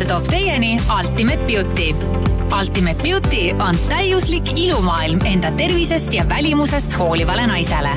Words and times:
saate 0.00 0.08
toob 0.08 0.24
teieni 0.32 0.78
Ultimate 0.88 1.44
Beauty. 1.44 1.92
Ultimate 2.56 3.02
Beauty 3.02 3.50
on 3.60 3.74
täiuslik 3.88 4.44
ilumaailm 4.56 5.18
enda 5.28 5.50
tervisest 5.58 6.14
ja 6.14 6.28
välimusest 6.28 6.98
hoolivale 6.98 7.46
naisele. 7.46 7.90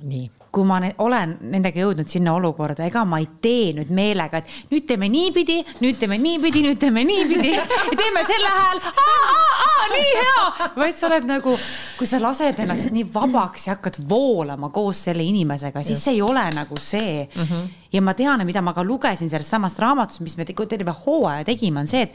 nii 0.01 0.27
kui 0.53 0.65
ma 0.65 0.79
ne 0.81 0.93
olen 1.05 1.37
nendega 1.53 1.83
jõudnud 1.83 2.09
sinna 2.09 2.33
olukorda, 2.39 2.87
ega 2.89 3.05
ma 3.05 3.21
ei 3.21 3.29
tee 3.43 3.73
nüüd 3.77 3.91
meelega, 3.95 4.41
et 4.41 4.73
nüüd 4.73 4.87
teeme 4.89 5.09
niipidi, 5.13 5.59
nüüd 5.83 5.99
teeme 6.01 6.19
niipidi, 6.21 6.63
nüüd 6.65 6.81
teeme 6.81 7.05
niipidi 7.05 7.53
ja 7.53 7.65
teeme 7.99 8.25
selle 8.29 8.53
hääl, 8.55 8.81
nii 9.93 10.15
hea, 10.17 10.71
vaid 10.77 10.97
sa 10.99 11.09
oled 11.11 11.29
nagu, 11.29 11.57
kui 11.99 12.09
sa 12.09 12.21
lased 12.23 12.63
ennast 12.65 12.93
nii 12.95 13.07
vabaks 13.15 13.69
ja 13.69 13.77
hakkad 13.77 14.01
voolama 14.09 14.73
koos 14.75 15.05
selle 15.09 15.27
inimesega, 15.27 15.85
siis 15.85 16.03
see 16.05 16.17
ei 16.19 16.23
ole 16.25 16.49
nagu 16.57 16.81
see 16.81 17.29
mm. 17.29 17.43
-hmm. 17.43 17.69
Ja 17.93 18.03
ma 18.05 18.15
tean, 18.15 18.45
mida 18.47 18.63
ma 18.65 18.75
ka 18.77 18.85
lugesin 18.85 19.31
sellest 19.31 19.55
samast 19.55 19.79
raamatust, 19.81 20.21
mis 20.25 20.37
me 20.37 20.45
te- 20.45 20.55
terve 20.69 20.93
hooaja 21.05 21.45
tegime, 21.49 21.81
on 21.81 21.89
see, 21.89 22.05
et 22.09 22.15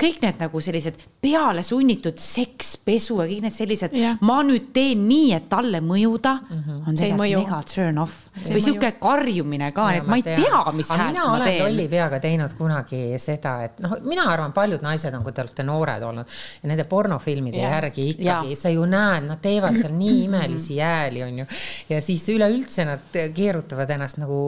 kõik 0.00 0.20
need 0.24 0.40
nagu 0.42 0.60
sellised 0.60 0.98
peale 1.24 1.62
sunnitud 1.64 2.18
seks, 2.20 2.74
pesu 2.84 3.20
ja 3.22 3.28
kõik 3.30 3.46
need 3.46 3.56
sellised 3.56 3.94
Jah., 3.94 4.18
ma 4.26 4.40
nüüd 4.44 4.72
teen 4.74 5.06
nii, 5.08 5.32
et 5.36 5.48
talle 5.48 5.80
mõjuda 5.84 6.34
mm, 6.42 6.60
-hmm. 6.60 6.82
on 6.88 6.98
tegelikult 6.98 7.44
mega 7.44 7.62
turn 7.74 8.02
off 8.02 8.28
See 8.34 8.50
või 8.56 8.62
sihuke 8.64 8.90
karjumine 8.98 9.70
ka, 9.72 9.86
et 9.94 10.06
ma 10.10 10.18
ei 10.18 10.24
tean. 10.26 10.42
tea, 10.42 10.72
mis 10.74 10.88
häält 10.90 11.12
mina 11.12 11.24
ma 11.24 11.36
olen 11.36 11.48
teen 11.48 11.62
lolli. 11.62 11.86
peaga 11.88 12.18
teinud 12.20 12.54
kunagi 12.58 13.02
seda, 13.22 13.54
et 13.64 13.78
noh, 13.84 13.94
mina 14.02 14.24
arvan, 14.32 14.52
paljud 14.52 14.82
naised 14.82 15.14
on, 15.14 15.22
kui 15.22 15.32
te 15.32 15.44
olete 15.44 15.62
noored 15.62 16.02
olnud 16.02 16.26
ja 16.62 16.68
nende 16.68 16.84
pornofilmide 16.90 17.62
Jaa. 17.62 17.70
järgi 17.76 18.08
ikkagi 18.10 18.50
Jaa. 18.52 18.60
sa 18.64 18.72
ju 18.74 18.84
näed, 18.90 19.28
nad 19.28 19.40
teevad 19.40 19.78
seal 19.78 19.94
nii 19.94 20.24
imelisi 20.26 20.80
hääli, 20.82 21.22
onju. 21.22 21.46
ja 21.88 22.00
siis 22.02 22.26
üleüldse 22.34 22.88
nad 22.90 23.20
keerutavad 23.34 23.94
ennast 23.94 24.18
nagu 24.18 24.40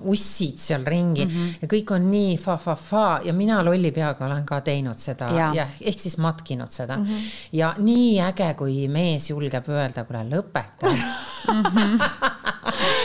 ussid 0.00 0.58
seal 0.58 0.84
ringi 0.86 1.24
mm 1.26 1.30
-hmm. 1.30 1.54
ja 1.62 1.68
kõik 1.68 1.94
on 1.94 2.10
nii 2.10 2.36
fa-fa-fa 2.38 3.20
ja 3.24 3.32
mina 3.32 3.62
lolli 3.64 3.92
peaga 3.92 4.26
olen 4.26 4.44
ka 4.46 4.60
teinud 4.60 4.98
seda 4.98 5.30
Jaa. 5.36 5.54
ja 5.54 5.66
ehk 5.80 6.00
siis 6.00 6.18
matkinud 6.18 6.70
seda 6.70 6.96
mm. 6.96 7.04
-hmm. 7.04 7.30
ja 7.52 7.74
nii 7.78 8.20
äge, 8.20 8.54
kui 8.54 8.88
mees 8.88 9.30
julgeb 9.30 9.68
öelda, 9.68 10.04
kuule 10.04 10.24
lõpeta 10.30 10.90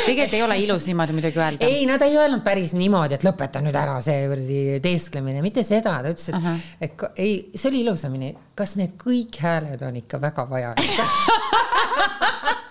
tegelikult 0.06 0.34
ei 0.34 0.44
ole 0.44 0.58
ilus 0.60 0.86
niimoodi 0.88 1.14
muidugi 1.14 1.40
öelda. 1.40 1.66
ei, 1.66 1.88
ta 2.00 2.06
ei 2.06 2.18
öelnud 2.18 2.44
päris 2.44 2.74
niimoodi, 2.74 3.14
et 3.18 3.24
lõpeta 3.24 3.62
nüüd 3.64 3.76
ära 3.76 4.02
see 4.06 4.28
kuradi 4.30 4.80
teesklemine, 4.84 5.42
mitte 5.46 5.64
seda, 5.64 5.98
ta 6.02 6.10
ütles, 6.10 6.30
et 6.30 6.36
uh, 6.36 6.46
-huh. 6.46 6.60
et 6.82 6.92
ei, 7.16 7.50
see 7.56 7.70
oli 7.70 7.82
ilusamini, 7.86 8.36
kas 8.56 8.76
need 8.76 8.92
kõik 9.02 9.42
hääled 9.42 9.82
on 9.88 9.96
ikka 10.04 10.22
väga 10.22 10.50
vajalikud 10.50 11.06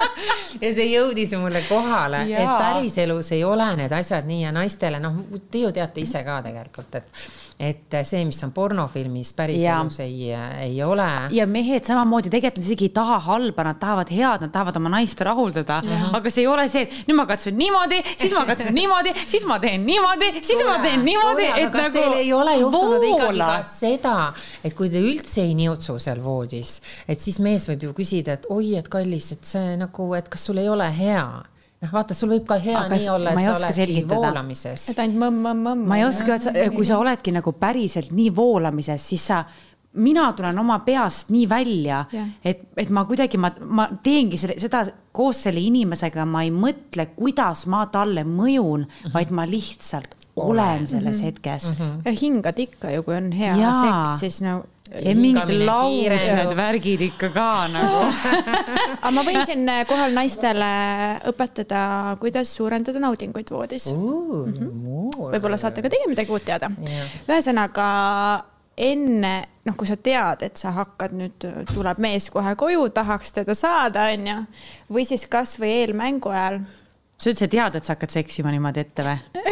ja 0.61 0.73
see 0.75 0.87
jõudis 0.91 1.33
ju 1.33 1.41
mulle 1.43 1.62
kohale, 1.69 2.25
et 2.31 2.53
päriselus 2.59 3.33
ei 3.33 3.45
ole 3.45 3.67
need 3.77 3.93
asjad 3.93 4.27
nii 4.29 4.43
ja 4.45 4.53
naistele, 4.53 5.01
noh, 5.03 5.25
te 5.51 5.65
ju 5.65 5.73
teate 5.73 6.01
ise 6.01 6.25
ka 6.25 6.41
tegelikult, 6.47 6.95
et 6.95 7.27
et 7.59 7.94
see, 8.03 8.25
mis 8.26 8.41
on 8.44 8.50
pornofilmis, 8.54 9.31
päriselus 9.37 10.00
ei, 10.03 10.32
ei 10.34 10.82
ole. 10.82 11.06
ja 11.34 11.47
mehed 11.47 11.87
samamoodi 11.87 12.32
tegelikult 12.32 12.65
isegi 12.65 12.88
ei 12.88 12.94
taha 12.97 13.19
halba, 13.28 13.66
nad 13.69 13.78
tahavad 13.81 14.10
head, 14.10 14.44
nad 14.47 14.53
tahavad 14.54 14.78
oma 14.81 14.91
naist 14.97 15.20
rahuldada, 15.25 15.81
aga 16.12 16.32
see 16.32 16.44
ei 16.44 16.50
ole 16.50 16.66
see, 16.72 16.84
et 16.88 17.09
nüüd 17.09 17.19
ma 17.20 17.26
katsun 17.31 17.56
niimoodi, 17.59 18.00
siis 18.16 18.34
ma 18.34 18.44
katsun 18.48 18.75
niimoodi, 18.81 19.14
siis 19.31 19.47
ma 19.48 19.60
teen 19.62 19.87
niimoodi, 19.87 20.32
siis 20.43 20.64
ma 20.66 20.81
teen 20.82 21.06
niimoodi, 21.06 21.48
et 21.53 21.70
kas 21.70 21.88
nagu 21.88 21.98
teil 22.00 22.19
ei 22.25 22.34
ole 22.34 22.59
juhtunud 22.59 23.09
ikkagi 23.12 23.31
voola. 23.31 23.50
ka 23.54 23.70
seda, 23.70 24.19
et 24.66 24.76
kui 24.76 24.91
te 24.91 25.03
üldse 25.03 25.44
ei 25.44 25.54
niutsu 25.59 25.98
seal 26.03 26.22
voodis, 26.25 26.81
et 27.09 27.22
siis 27.22 27.38
mees 27.44 27.69
võib 27.70 27.88
ju 27.88 27.97
küsida, 27.97 28.38
et 28.38 28.50
oi, 28.50 28.75
et 28.81 28.91
kallis, 28.91 29.31
et 29.37 29.54
see 29.54 29.75
nagu, 29.81 30.10
et 30.19 30.31
kas 30.32 30.50
sul 30.50 30.59
ei 30.62 30.70
ole 30.70 30.91
hea. 30.98 31.26
noh, 31.83 31.93
vaata, 31.93 32.15
sul 32.15 32.33
võib 32.35 32.47
ka 32.49 32.59
hea 32.62 32.79
Aga 32.85 32.97
nii 32.97 33.11
olla, 33.12 33.35
et 33.35 33.45
sa 33.45 33.59
oledki 33.59 33.77
selgitada. 33.81 34.21
voolamises. 34.21 34.89
et 34.93 34.99
ainult 35.05 35.21
mõmm-mõmm-mõmm. 35.25 35.87
ma 35.91 36.01
ei 36.01 36.09
oska, 36.09 36.39
kui 36.75 36.89
sa 36.89 36.99
oledki 37.03 37.35
nagu 37.35 37.53
päriselt 37.59 38.12
nii 38.12 38.35
voolamises, 38.37 39.09
siis 39.12 39.27
sa 39.33 39.45
mina 39.95 40.33
tulen 40.33 40.59
oma 40.59 40.81
peast 40.87 41.31
nii 41.31 41.49
välja 41.49 42.05
Jah. 42.12 42.29
et, 42.45 42.67
et 42.77 42.91
ma 42.91 43.05
kuidagi, 43.07 43.39
ma, 43.39 43.53
ma 43.61 43.89
teengi 44.03 44.39
selle, 44.41 44.59
seda 44.62 44.85
koos 45.15 45.45
selle 45.47 45.62
inimesega, 45.62 46.27
ma 46.27 46.43
ei 46.47 46.51
mõtle, 46.55 47.09
kuidas 47.15 47.67
ma 47.71 47.85
talle 47.93 48.25
mõjun, 48.27 48.89
vaid 49.15 49.31
ma 49.35 49.47
lihtsalt 49.47 50.17
olen 50.37 50.87
selles 50.91 51.23
hetkes 51.23 51.71
mm. 51.71 51.75
-hmm. 51.79 52.03
ja 52.05 52.12
hingad 52.21 52.59
ikka 52.59 52.91
ju, 52.91 53.03
kui 53.03 53.17
on 53.17 53.33
hea 53.33 53.56
Jaa. 53.56 53.75
seks, 53.81 54.21
siis 54.21 54.43
no. 54.43 54.62
Ja 55.03 55.15
mingid 55.19 55.53
laused 55.66 56.55
värgid 56.59 57.05
ikka 57.09 57.31
ka 57.34 57.49
nagu. 57.72 58.03
aga 59.05 59.12
ma 59.15 59.25
võin 59.27 59.43
siin 59.49 59.69
kohal 59.88 60.15
naistele 60.16 60.71
õpetada, 61.31 61.82
kuidas 62.22 62.55
suurendada 62.55 63.03
naudinguid 63.03 63.50
voodis. 63.50 63.91
võib-olla 63.93 65.59
saate 65.60 65.84
ka 65.84 65.93
teie 65.93 66.09
midagi 66.10 66.34
uut 66.34 66.47
teada. 66.47 66.71
ühesõnaga 67.27 67.88
enne, 68.77 69.34
noh, 69.65 69.77
kui 69.78 69.87
sa 69.87 69.97
tead, 69.97 70.43
et 70.47 70.59
sa 70.59 70.72
hakkad 70.75 71.15
nüüd, 71.15 71.44
tuleb 71.71 72.00
mees 72.03 72.26
kohe 72.34 72.55
koju, 72.59 72.88
tahaks 72.94 73.37
teda 73.37 73.55
saada, 73.55 74.09
onju, 74.15 74.41
või 74.93 75.06
siis 75.09 75.28
kasvõi 75.31 75.71
eelmängu 75.84 76.32
ajal 76.34 76.59
sa 77.25 77.33
üldse 77.33 77.49
tead, 77.51 77.79
et 77.79 77.87
sa 77.87 77.95
hakkad 77.97 78.12
seksima 78.12 78.53
niimoodi 78.53 78.85
ette 78.85 79.07
või? 79.07 79.45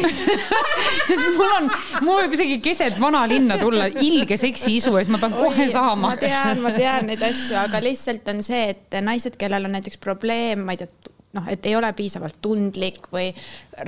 sest 1.08 1.24
mul 1.38 1.54
on, 1.56 1.70
mul 2.04 2.20
võib 2.22 2.36
isegi 2.36 2.58
keset 2.64 2.98
vanalinna 3.00 3.58
tulla 3.60 3.88
ilge 4.04 4.38
seksiisu 4.40 4.92
ja 4.94 5.04
siis 5.04 5.12
ma 5.14 5.20
pean 5.22 5.36
kohe 5.36 5.68
saama 5.72 6.12
ma. 6.12 6.20
tean, 6.20 6.62
ma 6.64 6.74
tean 6.76 7.08
neid 7.10 7.24
asju, 7.26 7.56
aga 7.62 7.80
lihtsalt 7.84 8.28
on 8.32 8.44
see, 8.44 8.68
et 8.74 9.00
naised, 9.04 9.38
kellel 9.40 9.68
on 9.68 9.76
näiteks 9.78 10.00
probleem, 10.02 10.66
ma 10.66 10.76
ei 10.76 10.82
tea, 10.82 11.12
noh, 11.32 11.48
et 11.48 11.66
ei 11.66 11.76
ole 11.76 11.88
piisavalt 11.96 12.38
tundlik 12.44 13.08
või 13.12 13.30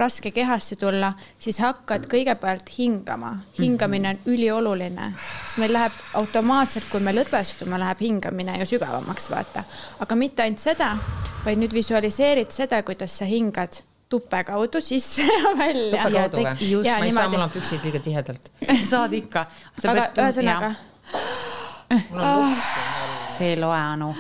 raske 0.01 0.31
kehasse 0.35 0.77
tulla, 0.81 1.13
siis 1.39 1.59
hakkad 1.61 2.09
kõigepealt 2.11 2.71
hingama. 2.79 3.35
hingamine 3.59 4.15
on 4.15 4.21
ülioluline, 4.35 5.11
sest 5.45 5.61
meil 5.63 5.75
läheb 5.77 5.99
automaatselt, 6.21 6.89
kui 6.91 7.01
me 7.05 7.15
lõdvestume, 7.15 7.79
läheb 7.81 8.01
hingamine 8.01 8.59
ju 8.63 8.69
sügavamaks, 8.75 9.31
vaata. 9.31 9.65
aga 10.01 10.17
mitte 10.17 10.47
ainult 10.47 10.63
seda, 10.63 10.95
vaid 11.45 11.61
nüüd 11.61 11.75
visualiseerid 11.77 12.53
seda, 12.55 12.83
kuidas 12.83 13.19
sa 13.19 13.29
hingad 13.29 13.83
tuppe 14.09 14.45
kaudu 14.45 14.81
sisse 14.81 15.23
ja 15.23 15.53
välja. 15.59 16.09
Ja 16.09 16.11
kaudu 16.11 16.43
või? 16.43 16.71
just. 16.71 16.91
ma 16.91 16.97
ei 17.05 17.13
saa, 17.13 17.27
niimoodi. 17.27 17.37
mul 17.37 17.47
on 17.47 17.51
püksid 17.51 17.85
liiga 17.85 18.01
tihedalt. 18.01 18.51
saad 18.93 19.13
ikka. 19.13 19.47
aga 19.85 20.09
ühesõnaga, 20.15 20.75
see 23.37 23.53
ei 23.53 23.61
loe, 23.61 23.77
Anu. 23.77 24.15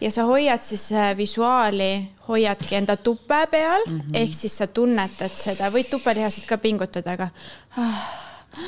Ja 0.00 0.10
sa 0.10 0.24
hoiad 0.28 0.62
siis 0.64 0.88
äh, 0.92 1.12
visuaali, 1.16 2.08
hoiadki 2.28 2.76
enda 2.76 2.96
tupe 2.96 3.46
peal 3.50 3.84
mm 3.86 4.00
-hmm. 4.00 4.16
ehk 4.22 4.34
siis 4.34 4.58
sa 4.58 4.66
tunnetad 4.66 5.30
seda, 5.34 5.70
võid 5.70 5.90
tupelihased 5.90 6.46
ka 6.46 6.58
pingutada, 6.58 7.12
aga 7.12 7.28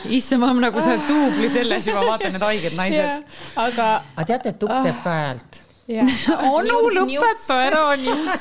issand, 0.08 0.40
ma 0.40 0.50
olen 0.50 0.60
nagu 0.68 0.82
seal 0.82 1.00
duubli 1.08 1.50
selles 1.50 1.86
juba, 1.86 2.06
vaatan 2.06 2.32
need 2.32 2.42
haiged 2.42 2.76
naised. 2.76 3.24
aga 3.56 4.04
aga 4.16 4.24
teate, 4.24 4.48
et 4.48 4.58
tupp 4.58 4.82
teeb 4.82 5.02
ka 5.04 5.10
häält 5.10 5.71
onu 6.54 6.76
lõpeta 6.94 7.56
ära 7.66 7.80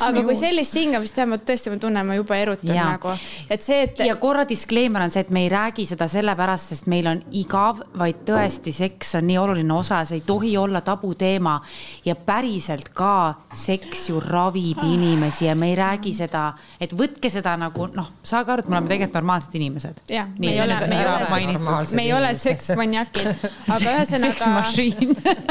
aga 0.07 0.21
kui 0.23 0.35
sellist 0.38 0.75
hingamist 0.77 1.15
teha, 1.17 1.25
ma 1.29 1.39
tõesti, 1.41 1.71
ma 1.73 1.79
tunnen, 1.81 2.05
ma 2.07 2.15
juba 2.17 2.38
erutan 2.38 2.75
Ja. 2.75 2.85
nagu, 2.93 3.11
et 3.49 3.63
see, 3.65 3.81
et 3.88 3.99
ja 4.05 4.15
korra 4.21 4.43
disclaimer 4.47 5.01
on 5.01 5.11
see, 5.13 5.23
et 5.25 5.31
me 5.33 5.41
ei 5.45 5.49
räägi 5.51 5.85
seda 5.89 6.07
sellepärast, 6.11 6.71
sest 6.75 6.88
meil 6.91 7.07
on 7.09 7.21
igav, 7.31 7.81
vaid 7.97 8.21
tõesti 8.27 8.71
seks 8.75 9.15
on 9.19 9.25
nii 9.27 9.39
oluline 9.41 9.73
osa, 9.73 10.03
see 10.05 10.19
ei 10.21 10.25
tohi 10.27 10.53
olla 10.57 10.81
tabuteema. 10.85 11.57
ja 12.05 12.15
päriselt 12.15 12.89
ka 12.93 13.33
seks 13.53 14.09
ju 14.09 14.19
ravib 14.21 14.77
inimesi 14.85 15.45
ja 15.45 15.55
me 15.55 15.69
ei 15.71 15.75
räägi 15.75 16.13
seda, 16.13 16.53
et 16.79 16.94
võtke 16.94 17.29
seda 17.33 17.55
nagu 17.57 17.87
noh, 17.95 18.11
saage 18.23 18.51
aru, 18.53 18.61
et 18.65 18.69
me 18.69 18.77
oleme 18.77 18.87
tegelikult 18.94 19.17
normaalsed 19.19 19.55
inimesed. 19.59 20.01
jah, 20.09 20.27
me 20.37 20.45
Nii, 20.47 20.53
ei 20.53 20.61
ole, 20.61 20.77
me 20.87 20.95
ei 20.95 21.01
ära 21.01 21.17
ole, 21.17 21.29
mainitud. 21.29 21.95
me 21.97 22.05
ei 22.05 22.13
ole 22.13 22.33
seksmaniakid, 22.35 23.27
aga 23.73 23.97
ühesõnaga. 23.97 24.63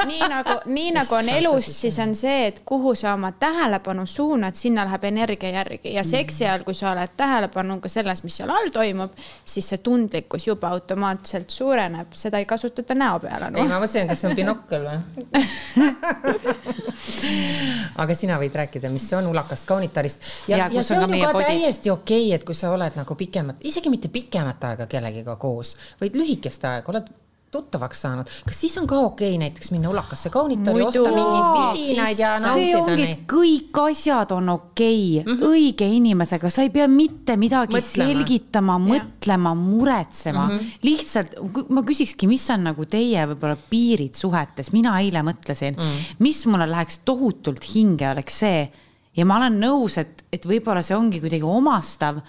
nii 0.06 0.22
nagu, 0.30 0.58
nii 0.70 0.90
nagu 0.96 1.14
on 1.18 1.28
elus, 1.28 1.79
siis 1.80 1.98
on 2.02 2.14
see, 2.14 2.46
et 2.46 2.60
kuhu 2.64 2.94
sa 2.98 3.14
oma 3.14 3.32
tähelepanu 3.32 4.06
suunad, 4.06 4.54
sinna 4.54 4.84
läheb 4.88 5.04
energia 5.10 5.50
järgi 5.50 5.94
ja 5.94 6.04
seksi 6.04 6.44
ajal, 6.46 6.64
kui 6.64 6.74
sa 6.76 6.90
oled 6.92 7.08
tähelepanu 7.16 7.80
ka 7.80 7.88
selles, 7.92 8.22
mis 8.24 8.36
seal 8.40 8.50
all 8.52 8.68
toimub, 8.74 9.10
siis 9.44 9.68
see 9.72 9.78
tundlikkus 9.84 10.46
juba 10.46 10.68
automaatselt 10.74 11.50
suureneb, 11.50 12.06
seda 12.16 12.38
ei 12.38 12.46
kasutata 12.48 12.94
näo 12.94 13.18
peale 13.20 13.46
ei, 13.50 13.54
no.. 13.56 13.64
ma 13.68 13.80
mõtlesin, 13.82 14.08
kas 14.10 14.20
see 14.22 14.30
on 14.30 14.36
binokkel 14.38 14.82
või? 14.86 14.98
aga 18.02 18.12
sina 18.18 18.34
võid 18.40 18.54
rääkida, 18.62 18.86
mis 18.92 19.04
see 19.08 19.18
on 19.18 19.26
ulakast 19.30 19.64
kaunitarist. 19.68 20.18
ja, 20.48 20.56
Ja 20.60 20.68
ja, 20.72 20.82
see 20.84 20.98
on 20.98 21.04
on 21.08 21.18
ju 21.18 21.24
ka 21.24 21.32
podid. 21.32 21.46
täiesti 21.46 21.90
okei 21.90 22.26
okay,, 22.26 22.34
et 22.36 22.44
kui 22.44 22.54
sa 22.54 22.70
oled 22.74 22.92
nagu 22.98 23.14
pikemat, 23.16 23.56
isegi 23.64 23.88
mitte 23.92 24.08
pikemat 24.12 24.64
aega 24.70 24.86
kellegiga 24.90 25.36
koos, 25.40 25.76
vaid 26.00 26.14
lühikest 26.18 26.64
aega 26.68 26.92
oled 26.92 27.06
tuttavaks 27.50 28.02
saanud, 28.04 28.28
kas 28.46 28.60
siis 28.62 28.76
on 28.78 28.86
ka 28.86 28.98
okei 29.08 29.34
näiteks 29.40 29.72
minna 29.74 29.90
ulakasse 29.90 30.30
kaunitari, 30.30 30.82
osta 30.86 31.02
mingeid 31.02 31.72
vidinaid 31.74 32.20
ja 32.22 32.34
nautida 32.42 32.94
neid? 32.94 33.24
kõik 33.30 33.80
asjad 33.82 34.34
on 34.36 34.52
okei 34.52 35.20
okay. 35.20 35.24
mm, 35.24 35.40
-hmm. 35.40 35.48
õige 35.50 35.88
inimesega, 35.96 36.50
sa 36.50 36.62
ei 36.62 36.70
pea 36.70 36.86
mitte 36.88 37.36
midagi 37.36 37.74
mõtlema. 37.74 38.10
selgitama, 38.14 38.76
mõtlema, 38.84 39.54
muretsema 39.58 40.44
mm. 40.46 40.58
-hmm. 40.58 40.76
lihtsalt 40.86 41.66
ma 41.74 41.82
küsikski, 41.82 42.28
mis 42.30 42.46
on 42.54 42.68
nagu 42.70 42.86
teie 42.86 43.26
võib-olla 43.32 43.56
piirid 43.70 44.14
suhetes, 44.14 44.70
mina 44.72 45.00
eile 45.00 45.24
mõtlesin 45.26 45.74
mm, 45.74 45.82
-hmm. 45.82 46.14
mis 46.18 46.46
mulle 46.46 46.70
läheks 46.70 47.00
tohutult 47.04 47.66
hinge, 47.74 48.10
oleks 48.10 48.38
see 48.44 48.70
ja 49.16 49.26
ma 49.26 49.40
olen 49.40 49.58
nõus, 49.58 49.98
et, 49.98 50.22
et 50.32 50.46
võib-olla 50.46 50.82
see 50.86 50.96
ongi 50.96 51.20
kuidagi 51.20 51.42
omastav 51.42 52.22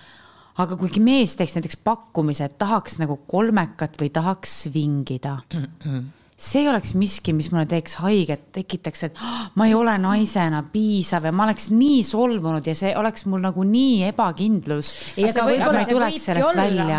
aga 0.57 0.75
kuigi 0.75 0.99
mees 0.99 1.35
teeks 1.39 1.55
näiteks 1.55 1.79
pakkumise, 1.83 2.45
et 2.45 2.57
tahaks 2.57 2.97
nagu 2.99 3.17
kolmekat 3.27 3.95
või 4.01 4.09
tahaks 4.13 4.63
svingida, 4.65 5.37
see 6.41 6.63
oleks 6.69 6.95
miski, 6.97 7.33
mis 7.37 7.51
mulle 7.53 7.67
teeks 7.69 7.99
haiget, 8.01 8.47
tekitaks, 8.55 9.03
et 9.03 9.19
"Ah, 9.21 9.51
ma 9.55 9.67
ei 9.67 9.73
ole 9.77 9.93
naisena 10.01 10.63
piisav 10.73 11.25
ja 11.25 11.31
ma 11.31 11.43
oleks 11.43 11.69
nii 11.69 12.01
solvunud 12.03 12.65
ja 12.67 12.73
see 12.75 12.95
oleks 12.97 13.25
mul 13.29 13.43
nagu 13.45 13.63
nii 13.63 14.03
ebakindlus. 14.09 14.89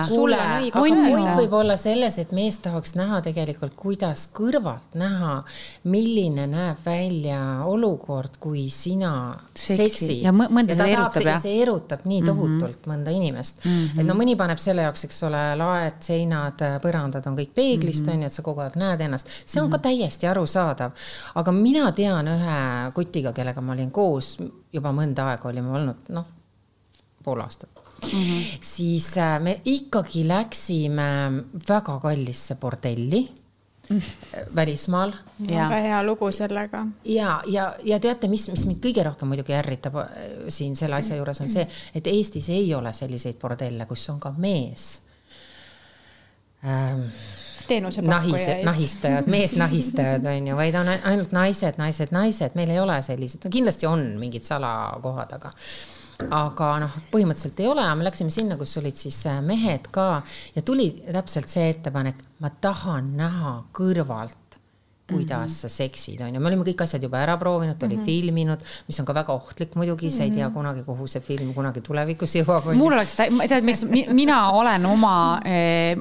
Sul 0.06 0.32
on 0.32 0.62
õigus 0.62 0.78
point 0.78 1.32
võib 1.40 1.56
olla 1.58 1.76
selles, 1.76 2.18
et 2.22 2.32
mees 2.32 2.58
tahaks 2.62 2.94
näha 2.94 3.20
tegelikult, 3.24 3.74
kuidas 3.76 4.28
kõrvalt 4.34 4.94
näha, 4.94 5.42
milline 5.84 6.46
näeb 6.46 6.78
välja 6.84 7.40
olukord, 7.66 8.38
kui 8.40 8.68
sina 8.70 9.12
Seksid. 9.54 10.22
Ja 10.22 10.32
mõ- 10.32 10.48
mõnda 10.48 10.76
ta 10.76 10.84
see 10.84 10.94
tahab 10.94 11.10
erutab, 11.10 11.22
ja 11.22 11.30
jah? 11.34 11.42
see 11.42 11.62
erutab 11.62 12.06
nii 12.08 12.22
tohutult 12.22 12.62
mm 12.62 12.70
-hmm. 12.70 12.92
mõnda 12.92 13.10
inimest 13.10 13.64
mm. 13.64 13.70
-hmm. 13.70 14.00
et 14.00 14.06
no 14.06 14.14
mõni 14.14 14.36
paneb 14.36 14.58
selle 14.58 14.82
jaoks, 14.82 15.04
eks 15.04 15.22
ole, 15.22 15.42
laed, 15.56 15.98
seinad, 16.00 16.62
põrandad 16.82 17.26
on 17.26 17.36
kõik 17.36 17.52
peeglist 17.54 18.06
mm 18.06 18.12
-hmm., 18.12 18.26
et 18.26 18.32
sa 18.32 18.42
kogu 18.42 18.60
aeg 18.60 18.76
näed 18.76 19.00
ennast, 19.00 19.28
see 19.46 19.60
on 19.60 19.68
mm 19.68 19.72
-hmm. 19.72 19.72
ka 19.72 19.88
täiesti 19.88 20.26
arusaadav. 20.26 20.90
aga 21.34 21.52
mina 21.52 21.92
tean 21.92 22.28
ühe 22.28 22.92
kutiga, 22.94 23.32
kellega 23.32 23.60
ma 23.60 23.72
olin 23.72 23.90
koos 23.90 24.38
juba 24.72 24.92
mõnda 24.92 25.28
aega 25.30 25.48
olime 25.48 25.70
olnud, 25.70 26.08
noh 26.08 26.26
pool 27.22 27.40
aastat 27.40 27.70
mm, 28.02 28.08
-hmm. 28.10 28.58
siis 28.60 29.18
äh, 29.18 29.40
me 29.40 29.60
ikkagi 29.64 30.28
läksime 30.28 31.02
väga 31.68 31.98
kallisse 32.00 32.54
bordelli 32.54 33.32
mm. 33.88 34.02
välismaal 34.54 35.12
väga 35.48 35.80
hea 35.86 36.02
lugu 36.02 36.32
sellega. 36.32 36.86
ja, 37.04 37.42
ja, 37.46 37.74
ja 37.84 38.00
teate, 38.00 38.28
mis, 38.28 38.48
mis 38.50 38.66
mind 38.66 38.82
kõige 38.84 39.04
rohkem 39.04 39.28
muidugi 39.28 39.54
ärritab 39.54 39.96
äh, 39.96 40.08
siin 40.48 40.76
selle 40.76 40.96
asja 40.96 41.16
juures 41.16 41.40
on 41.40 41.48
see, 41.48 41.66
et 41.94 42.06
Eestis 42.06 42.48
ei 42.48 42.74
ole 42.74 42.92
selliseid 42.92 43.38
bordelle, 43.38 43.86
kus 43.86 44.08
on 44.10 44.20
ka 44.20 44.34
mees 44.36 45.00
ähm,. 46.64 47.08
teenusepakkujaid. 47.68 48.64
nahistajad, 48.64 49.30
meesnahistajad 49.30 50.28
on 50.34 50.52
ju, 50.52 50.56
vaid 50.56 50.76
on 50.80 50.92
ainult 50.92 51.32
naised, 51.32 51.78
naised, 51.80 52.12
naised, 52.14 52.58
meil 52.58 52.70
ei 52.70 52.80
ole 52.80 53.00
sellised, 53.02 53.44
no 53.44 53.52
kindlasti 53.52 53.86
on 53.86 54.06
mingid 54.20 54.46
salakohad, 54.48 55.36
aga 55.38 55.52
aga 56.30 56.68
noh, 56.84 57.00
põhimõtteliselt 57.10 57.60
ei 57.64 57.66
ole, 57.70 57.86
me 57.98 58.06
läksime 58.06 58.30
sinna, 58.30 58.56
kus 58.60 58.76
olid 58.78 58.98
siis 58.98 59.18
äh, 59.30 59.40
mehed 59.44 59.88
ka 59.94 60.22
ja 60.54 60.62
tuli 60.62 60.90
täpselt 61.08 61.50
see 61.50 61.72
ettepanek, 61.72 62.20
ma 62.44 62.52
tahan 62.62 63.14
näha 63.18 63.56
kõrvalt 63.74 64.38
kuidas 65.12 65.38
mm 65.38 65.46
-hmm. 65.46 65.48
sa 65.48 65.68
seksid, 65.68 66.20
on 66.20 66.34
ju, 66.34 66.40
me 66.40 66.48
olime 66.48 66.64
kõik 66.64 66.82
asjad 66.82 67.02
juba 67.02 67.18
ära 67.18 67.36
proovinud, 67.36 67.76
ta 67.78 67.86
oli 67.86 67.96
mm 67.96 68.02
-hmm. 68.02 68.06
filminud, 68.06 68.60
mis 68.86 69.00
on 69.00 69.06
ka 69.06 69.14
väga 69.14 69.32
ohtlik 69.32 69.74
muidugi, 69.74 70.10
sa 70.10 70.22
ei 70.22 70.30
tea 70.30 70.50
kunagi, 70.50 70.84
kuhu 70.84 71.06
see 71.06 71.20
film 71.20 71.54
kunagi 71.54 71.80
tulevikus 71.80 72.34
jõuab. 72.34 72.74
mul 72.74 72.92
oleks, 72.92 73.16
tead, 73.48 73.64
mis, 73.64 73.84
mina 74.08 74.50
olen 74.50 74.86
oma 74.86 75.40
eh, 75.44 75.96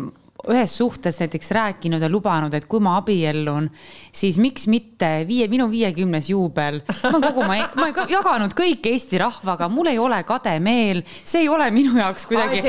ühes 0.50 0.74
suhtes 0.78 1.20
näiteks 1.22 1.52
rääkinud 1.54 2.02
ja 2.02 2.10
lubanud, 2.10 2.54
et 2.58 2.66
kui 2.70 2.82
ma 2.82 2.96
abiellun, 2.98 3.68
siis 4.14 4.40
miks 4.42 4.66
mitte 4.72 5.10
viie, 5.28 5.46
minu 5.52 5.68
viiekümnes 5.70 6.32
juubel. 6.32 6.82
ma 7.04 7.20
kogu, 7.22 7.46
ma 7.46 7.90
ka 7.94 8.08
jaganud 8.10 8.56
kõik 8.58 8.88
Eesti 8.92 9.20
rahvaga, 9.22 9.70
mul 9.70 9.92
ei 9.92 10.00
ole 10.02 10.22
kade 10.26 10.56
meel, 10.64 11.04
see 11.24 11.44
ei 11.46 11.50
ole 11.52 11.70
minu 11.74 11.94
jaoks 12.00 12.26
kuidagi. 12.30 12.62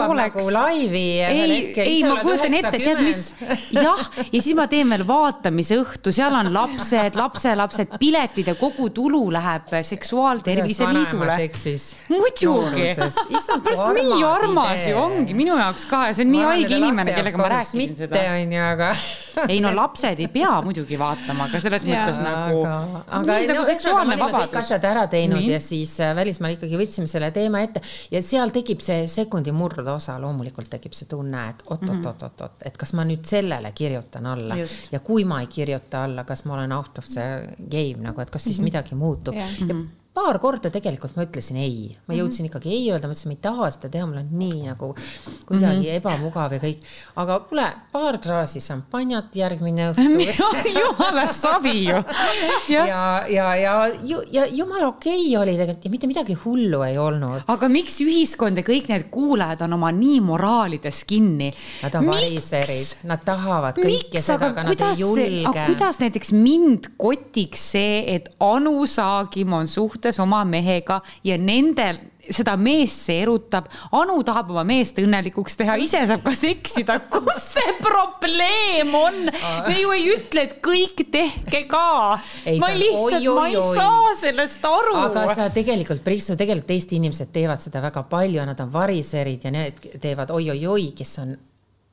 nagu 0.00 0.16
nagu 0.16 0.46
laivi 0.54 1.04
ei, 1.26 1.58
ei, 1.76 1.98
ma 2.06 2.16
kujutan 2.22 2.56
ette, 2.58 2.80
tead 2.80 3.02
mis, 3.04 3.22
jah, 3.86 4.04
ja 4.24 4.40
siis 4.40 4.54
ma 4.56 4.68
teen 4.70 4.88
veel 4.94 5.04
vaatamise 5.08 5.78
õhtu, 5.82 6.12
seal 6.14 6.36
on 6.40 6.52
lapsed, 6.54 7.18
lapselapsed, 7.20 7.98
piletid 8.00 8.48
ja 8.52 8.56
kogu 8.58 8.88
tulu 8.96 9.26
läheb 9.34 9.68
Seksuaaltervise 9.88 10.88
Liidule. 10.88 11.36
muidugi, 12.08 12.88
pärast 12.96 13.84
nii 13.98 14.24
armas 14.24 14.88
ju 14.88 14.98
ongi 15.00 15.36
minu 15.36 15.58
jaoks 15.58 15.84
ka 15.90 16.06
ja 16.08 16.16
see 16.16 16.24
on 16.24 16.32
nii 16.32 16.46
haige 16.48 16.77
inimene, 16.78 17.14
kellega 17.16 17.40
ma 17.40 17.48
rääkisin 17.52 17.80
mitte 17.82 18.06
seda. 18.06 18.22
on 18.34 18.52
ju, 18.56 18.62
aga. 18.62 18.90
ei 19.52 19.60
no 19.64 19.72
lapsed 19.76 20.18
ei 20.24 20.28
pea 20.34 20.52
muidugi 20.66 20.98
vaatama, 20.98 21.46
aga 21.48 21.60
selles 21.62 21.86
mõttes 21.88 22.18
nagu, 22.22 22.62
aga 22.66 23.38
nii 23.38 23.48
nagu 23.52 23.62
no, 23.62 23.66
seksuaalne 23.68 23.72
ühesõnaga, 23.72 24.04
me 24.04 24.14
olime 24.14 24.18
kõik 24.22 24.34
vabadus. 24.34 24.58
asjad 24.64 24.86
ära 24.90 25.06
teinud 25.12 25.40
Nii. 25.42 25.52
ja 25.54 25.60
siis 25.62 25.94
äh, 26.04 26.12
välismaal 26.18 26.56
ikkagi 26.56 26.80
võtsime 26.82 27.06
selle 27.10 27.30
teema 27.36 27.62
ette 27.66 27.82
ja 28.10 28.22
seal 28.26 28.50
tekib 28.54 28.82
see 28.84 29.06
sekundi 29.10 29.52
murdosa, 29.54 30.18
loomulikult 30.22 30.70
tekib 30.72 30.96
see 30.98 31.06
tunne, 31.10 31.44
et 31.54 31.62
oot-oot-oot-oot, 31.70 32.66
et 32.68 32.76
kas 32.80 32.92
ma 32.98 33.06
nüüd 33.08 33.24
sellele 33.28 33.72
kirjutan 33.72 34.26
alla 34.26 34.54
Mhm. 34.58 34.60
Just. 34.64 34.92
ja 34.92 35.00
kui 35.00 35.24
ma 35.24 35.40
ei 35.40 35.46
kirjuta 35.46 36.04
alla, 36.04 36.24
kas 36.24 36.44
ma 36.44 36.54
olen 36.54 36.72
out 36.72 36.98
of 36.98 37.06
the 37.06 37.26
game 37.70 38.02
nagu, 38.02 38.20
et 38.20 38.30
kas 38.30 38.44
siis 38.44 38.58
midagi 38.64 38.94
muutub 38.98 39.34
Jah. 39.36 39.54
ja 39.68 39.74
paar 40.18 40.38
korda 40.42 40.70
tegelikult 40.74 41.14
ma 41.16 41.24
ütlesin 41.26 41.58
ei, 41.62 41.92
ma 42.08 42.16
jõudsin 42.16 42.48
ikkagi 42.48 42.72
ei 42.74 42.86
öelda, 42.90 43.08
ma 43.08 43.14
ütlesin, 43.14 43.30
ma 43.30 43.36
ei 43.36 43.42
taha 43.44 43.68
seda 43.74 43.90
teha, 43.92 44.06
mul 44.08 44.20
on 44.22 44.30
nii 44.40 44.62
nagu 44.66 44.90
kuidagi 45.48 45.92
ebamugav 45.94 46.56
ja 46.56 46.60
kõik. 46.62 46.86
aga 47.22 47.38
kuule, 47.48 47.66
paar 47.92 48.18
klaasi 48.22 48.62
šampanjat 48.64 49.36
järgmine 49.38 49.88
õhtu 49.92 50.72
jumala 50.74 51.26
savi 51.30 51.76
ju. 51.86 52.00
ja, 52.74 52.84
ja, 52.90 53.04
ja, 53.30 53.46
ja, 53.60 53.74
ju, 54.10 54.22
ja 54.34 54.46
jumala 54.50 54.90
okei 54.90 55.28
okay 55.28 55.36
oli 55.42 55.56
tegelikult 55.58 55.86
ja 55.86 55.92
mitte 55.94 56.10
midagi 56.10 56.38
hullu 56.42 56.82
ei 56.88 56.98
olnud. 56.98 57.46
aga 57.54 57.70
miks 57.72 58.00
ühiskond 58.04 58.58
ja 58.58 58.66
kõik 58.66 58.90
need 58.90 59.08
kuulajad 59.14 59.62
on 59.68 59.78
oma 59.78 59.92
nii 59.94 60.18
moraalides 60.24 61.04
kinni? 61.08 61.52
Nad 61.84 61.94
on 62.00 62.10
variserid, 62.10 63.06
nad 63.08 63.22
tahavad 63.24 63.78
kõike 63.78 64.22
seda, 64.24 64.50
aga 64.50 64.66
nad 64.70 64.86
ei 64.90 65.02
julge. 65.04 65.66
kuidas 65.68 66.02
näiteks 66.02 66.34
mind 66.34 66.92
kotiks 66.98 67.70
see, 67.76 68.02
et 68.16 68.32
Anu 68.42 68.82
Saagim 68.88 69.54
on 69.54 69.68
suhtes 70.08 70.22
oma 70.22 70.44
mehega 70.44 71.02
ja 71.24 71.36
nendel 71.38 71.98
seda 72.28 72.58
meest 72.60 73.06
see 73.06 73.22
erutab, 73.22 73.70
Anu 73.96 74.18
tahab 74.26 74.50
oma 74.52 74.64
meest 74.68 74.98
õnnelikuks 75.00 75.56
teha, 75.56 75.78
ise 75.80 76.02
saab 76.10 76.20
ka 76.26 76.34
seksida, 76.36 76.98
kus 77.12 77.38
see 77.54 77.72
probleem 77.80 78.92
on? 78.98 79.30
me 79.30 79.76
ju 79.78 79.94
ei 79.96 80.10
ütle, 80.12 80.44
et 80.44 80.58
kõik 80.64 81.06
tehke 81.12 81.62
ka. 81.70 82.18
Ma 82.60 82.70
lihtsalt, 82.74 83.24
ma 83.32 83.48
ei 83.48 83.56
oi-oi-oi. 83.56 83.76
saa 83.78 84.12
sellest 84.18 84.68
aru. 84.68 84.98
aga 85.06 85.24
sa 85.38 85.48
tegelikult, 85.54 86.04
Priisu, 86.04 86.36
tegelikult 86.36 86.76
Eesti 86.76 87.00
inimesed 87.00 87.32
teevad 87.32 87.64
seda 87.64 87.80
väga 87.84 88.04
palju 88.10 88.44
nad 88.48 88.60
on 88.60 88.72
variserid 88.72 89.48
ja 89.48 89.54
need 89.54 89.80
teevad 90.02 90.34
oi-oi-oi, 90.34 90.90
kes 90.98 91.16
on 91.24 91.32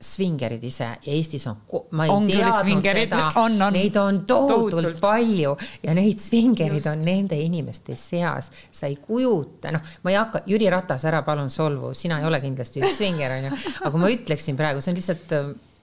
svingerid 0.00 0.64
ise 0.64 0.84
ja 0.84 1.12
Eestis 1.12 1.46
on, 1.48 1.62
ma 1.96 2.04
ei 2.04 2.10
On 2.12 2.26
teadnud 2.28 2.84
seda, 2.84 3.70
neid 3.72 3.96
on 3.96 4.18
tohutult, 4.28 4.74
Tohutult. 4.74 5.00
palju 5.00 5.54
ja 5.82 5.94
neid 5.96 6.20
svingerid 6.20 6.84
on 6.90 7.00
nende 7.04 7.38
inimeste 7.40 7.96
seas. 7.96 8.50
sa 8.70 8.86
ei 8.86 8.98
kujuta, 9.00 9.72
noh, 9.72 9.80
ma 10.04 10.12
ei 10.12 10.18
hakka, 10.18 10.42
Jüri 10.46 10.68
Ratas, 10.70 11.06
ära 11.08 11.22
palun 11.24 11.50
solvu, 11.50 11.94
sina 11.94 12.20
ei 12.20 12.28
ole 12.28 12.40
kindlasti 12.44 12.84
üks 12.84 13.00
svinger 13.00 13.38
onju, 13.38 13.54
aga 13.88 14.02
ma 14.02 14.12
ütleksin 14.12 14.58
praegu, 14.58 14.84
see 14.84 14.92
on 14.92 15.00
lihtsalt 15.00 15.34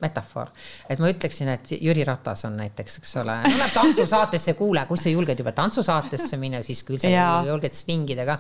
metafoor. 0.04 0.52
et 0.90 1.00
ma 1.00 1.10
ütleksin, 1.12 1.50
et 1.54 1.72
Jüri 1.80 2.04
Ratas 2.08 2.46
on 2.48 2.58
näiteks, 2.60 3.00
eks 3.02 3.16
ole, 3.24 3.38
tuleb 3.48 3.74
tantsusaatesse, 3.74 4.56
kuule, 4.60 4.86
kus 4.90 5.06
sa 5.08 5.14
julged 5.14 5.40
juba 5.40 5.54
tantsusaatesse 5.58 6.38
minna, 6.42 6.62
siis 6.66 6.84
küll 6.88 7.02
sa 7.02 7.12
julged 7.48 7.76
svingida 7.78 8.26
ka. 8.28 8.38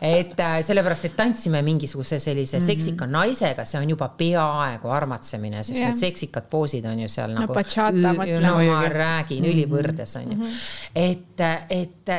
et 0.00 0.40
äh, 0.40 0.58
sellepärast, 0.66 1.10
et 1.10 1.16
tantsime 1.18 1.62
mingisuguse 1.66 2.20
sellise 2.20 2.58
mm. 2.58 2.62
-hmm. 2.62 2.66
seksika 2.66 3.06
naisega, 3.06 3.64
see 3.64 3.80
on 3.80 3.90
juba 3.90 4.08
peaaegu 4.18 4.88
armatsemine, 4.88 5.64
sest 5.64 5.80
Jah. 5.80 5.88
need 5.90 6.00
seksikad 6.00 6.50
poosid 6.50 6.84
on 6.84 7.00
ju 7.00 7.08
seal 7.08 7.34
No 7.36 7.40
nagu. 7.40 7.54
bachata 7.54 8.12
mõtlen. 8.16 8.42
no 8.42 8.58
ma 8.58 8.88
räägin 8.88 9.42
mm 9.42 9.44
-hmm. 9.44 9.52
ülivõrdes 9.52 10.16
on 10.16 10.32
ju, 10.32 10.50
et, 10.94 11.40
et 11.70 12.10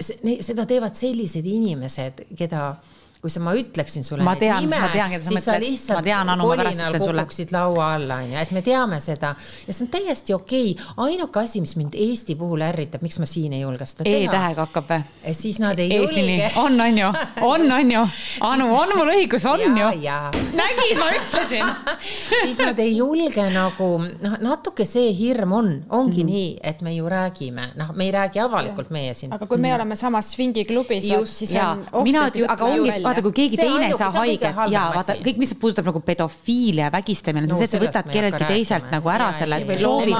se- 0.00 0.18
seda 0.40 0.66
teevad 0.66 0.94
sellised 0.94 1.46
inimesed, 1.46 2.24
keda 2.36 2.74
kui 3.20 3.30
sa, 3.32 3.40
ma 3.44 3.52
ütleksin 3.56 4.04
sulle 4.06 4.24
Ma 4.24 4.34
tean, 4.40 4.64
ma 4.70 4.88
tean, 4.92 5.12
keda 5.12 5.24
sa 5.24 5.28
siis 5.28 5.44
sa 5.44 5.52
mõtled. 5.52 5.66
lihtsalt 5.66 5.98
Ma 5.98 6.04
tean, 6.06 6.30
Anu, 6.32 6.46
ma 6.48 6.56
pärast 6.56 6.78
kolinal 6.78 6.94
ütlen 6.94 7.04
sulle. 7.04 7.24
kukuksid 7.26 7.52
laua 7.52 7.88
alla, 7.96 8.16
onju, 8.24 8.38
et 8.40 8.54
me 8.56 8.62
teame 8.64 9.00
seda 9.04 9.34
ja 9.66 9.74
see 9.76 9.84
on 9.84 9.90
täiesti 9.92 10.34
okei 10.36 10.70
okay.. 10.72 10.94
ainuke 11.04 11.42
asi, 11.42 11.60
mis 11.60 11.76
mind 11.76 11.96
Eesti 12.00 12.36
puhul 12.40 12.64
ärritab, 12.64 13.04
miks 13.04 13.20
ma 13.20 13.28
siin 13.28 13.52
ei 13.56 13.60
julge 13.60 13.86
seda 13.90 14.06
teha. 14.08 14.22
E-tähega 14.24 14.66
hakkab 14.66 14.88
või? 14.94 15.34
siis 15.36 15.60
nad 15.60 15.78
ei 15.78 15.92
Eesti 15.98 16.24
julge. 16.24 16.50
on, 16.62 16.80
on 16.80 17.00
ju, 17.02 17.10
on, 17.50 17.66
on 17.76 17.92
ju, 17.96 18.06
Anu, 18.48 18.70
on 18.78 18.94
mul 18.96 19.12
õigus, 19.14 19.44
on 19.50 19.64
ju. 19.82 19.90
ja 20.00 20.18
nägid, 20.56 20.96
ma 21.00 21.10
ütlesin. 21.18 21.74
siis 22.46 22.58
nad 22.62 22.80
ei 22.80 22.96
julge 22.96 23.44
nagu 23.52 23.90
noh, 24.00 24.38
natuke 24.40 24.88
see 24.88 25.12
hirm 25.16 25.56
on, 25.60 25.72
ongi 25.88 26.24
mm 26.24 26.28
nii, 26.30 26.50
et 26.62 26.82
me 26.84 26.92
ju 26.94 27.08
räägime, 27.10 27.70
noh, 27.80 27.88
me 27.96 28.04
ei 28.06 28.12
räägi 28.14 28.38
avalikult 28.42 28.90
meie 28.94 29.14
siin. 29.18 29.32
aga 29.34 29.46
kui 29.50 29.58
me 29.58 29.72
oleme 29.74 29.96
samas 29.98 30.28
swingiklubis, 30.34 31.08
Just, 31.10 31.40
siis 31.40 31.54
ja 31.56 31.70
on 31.72 31.82
oht, 31.90 32.04
mina 32.06 32.26
et 32.28 32.36
läheb 32.38 32.62
ongi, 32.66 32.90
välja. 32.90 33.09
vaata, 33.10 33.24
kui 33.24 33.34
keegi 33.36 33.58
See 33.58 33.66
teine 33.66 33.88
ei 33.90 33.98
saa 33.98 34.10
haiget 34.14 34.60
ja 34.72 34.84
vaata 34.94 35.16
kõik, 35.20 35.40
mis 35.42 35.52
puudutab 35.60 35.90
nagu 35.90 36.02
pedofiilia 36.06 36.88
ja 36.88 36.92
vägistamine 36.94 37.48
No 37.50 37.58
see, 37.58 37.66
et 37.68 37.74
sa 37.74 37.80
võtad 37.82 38.10
kelleltki 38.10 38.48
teiselt 38.48 38.86
rääkima. 38.86 38.96
nagu 38.96 39.12
ära 39.12 39.28
Jaa, 39.30 39.38
selle 39.40 39.78
soovi, 39.80 40.14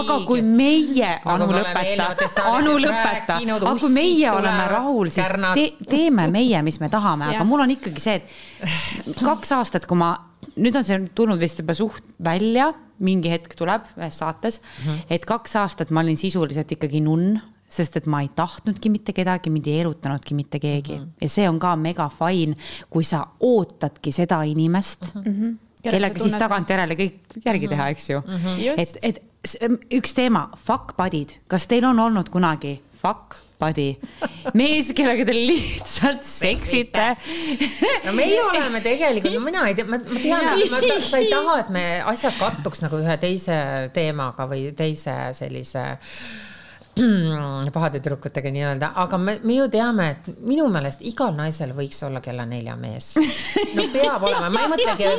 aga 0.00 0.18
kui 0.28 0.44
meie, 0.46 1.10
Anu 1.34 1.48
lõpeta 1.52 2.08
Anu 2.52 2.76
lõpeta, 2.82 3.40
aga 3.56 3.74
kui 3.82 3.92
meie 3.94 4.30
oleme 4.32 4.68
rahul, 4.72 5.12
siis 5.12 5.34
te, 5.58 5.66
teeme 5.90 6.28
meie, 6.32 6.62
mis 6.66 6.80
me 6.82 6.90
tahame, 6.92 7.32
aga 7.34 7.46
mul 7.48 7.66
on 7.66 7.74
ikkagi 7.76 8.02
see, 8.02 8.20
et 8.22 9.20
kaks 9.22 9.54
aastat, 9.58 9.88
kui 9.90 9.98
ma, 10.00 10.14
nüüd 10.56 10.78
on 10.78 10.86
see 10.86 11.00
tulnud 11.16 11.42
vist 11.42 11.60
juba 11.62 11.76
suht 11.76 12.06
välja, 12.22 12.72
mingi 13.02 13.28
hetk 13.28 13.52
tuleb 13.58 13.90
ühes 13.98 14.16
saates 14.22 14.62
mm, 14.62 14.86
-hmm. 14.86 15.12
et 15.12 15.26
kaks 15.28 15.56
aastat 15.60 15.90
ma 15.92 16.00
olin 16.00 16.16
sisuliselt 16.16 16.70
ikkagi 16.72 17.02
nunn 17.04 17.36
sest 17.68 17.96
et 17.96 18.06
ma 18.06 18.22
ei 18.24 18.30
tahtnudki 18.34 18.90
mitte 18.90 19.12
kedagi, 19.16 19.50
mind 19.50 19.66
ei 19.66 19.80
erutanudki 19.80 20.34
mitte 20.34 20.60
keegi. 20.62 20.98
Mm 20.98 21.04
-hmm. 21.04 21.12
ja 21.20 21.28
see 21.28 21.48
on 21.48 21.58
ka 21.58 21.76
mega 21.76 22.08
fine, 22.08 22.56
kui 22.90 23.04
sa 23.04 23.26
ootadki 23.40 24.12
seda 24.12 24.42
inimest 24.42 25.14
mm, 25.14 25.22
-hmm. 25.22 25.56
kellega 25.82 26.20
siis 26.20 26.34
tagantjärele 26.34 26.94
kõik 26.94 27.40
järgi 27.44 27.68
teha, 27.68 27.88
eks 27.88 28.10
ju. 28.10 28.22
Mm. 28.26 28.36
-hmm. 28.36 28.74
et 28.76 28.96
et 29.02 29.22
üks 29.94 30.14
teema, 30.14 30.48
fuck 30.56 30.96
buddy'd, 30.96 31.38
kas 31.46 31.66
teil 31.66 31.84
on 31.84 31.98
olnud 31.98 32.28
kunagi 32.28 32.82
fuck 33.06 33.36
buddy, 33.60 33.94
mees, 34.56 34.90
kellega 34.96 35.24
te 35.28 35.34
lihtsalt 35.34 36.24
seksite. 36.26 37.06
no 38.04 38.12
meie 38.16 38.40
oleme 38.42 38.82
tegelikult, 38.84 39.36
no 39.36 39.44
mina 39.44 39.64
ei 39.70 39.76
tea, 39.78 39.88
ma, 39.88 40.00
ma 40.00 40.20
tean, 40.22 41.04
sa 41.04 41.20
ei 41.22 41.30
taha, 41.32 41.60
et 41.64 41.72
me 41.74 41.86
asjad 42.12 42.36
kattuks 42.40 42.84
nagu 42.84 43.00
ühe 43.00 43.16
teise 43.22 43.56
teemaga 43.96 44.48
või 44.50 44.68
teise 44.76 45.16
sellise 45.38 45.86
pahade 47.76 48.00
tüdrukutega 48.00 48.50
nii-öelda, 48.54 48.90
aga 49.02 49.18
me, 49.20 49.36
me 49.44 49.58
ju 49.58 49.66
teame, 49.72 50.08
et 50.14 50.28
minu 50.40 50.68
meelest 50.72 51.02
igal 51.04 51.34
naisel 51.36 51.74
võiks 51.76 51.98
olla 52.06 52.22
kella 52.24 52.46
nelja 52.48 52.76
mees. 52.80 53.12
no 53.76 53.84
peab 53.92 54.24
olema, 54.24 54.48
ma 54.52 54.62
ei 54.64 54.70
mõtlegi, 54.72 55.10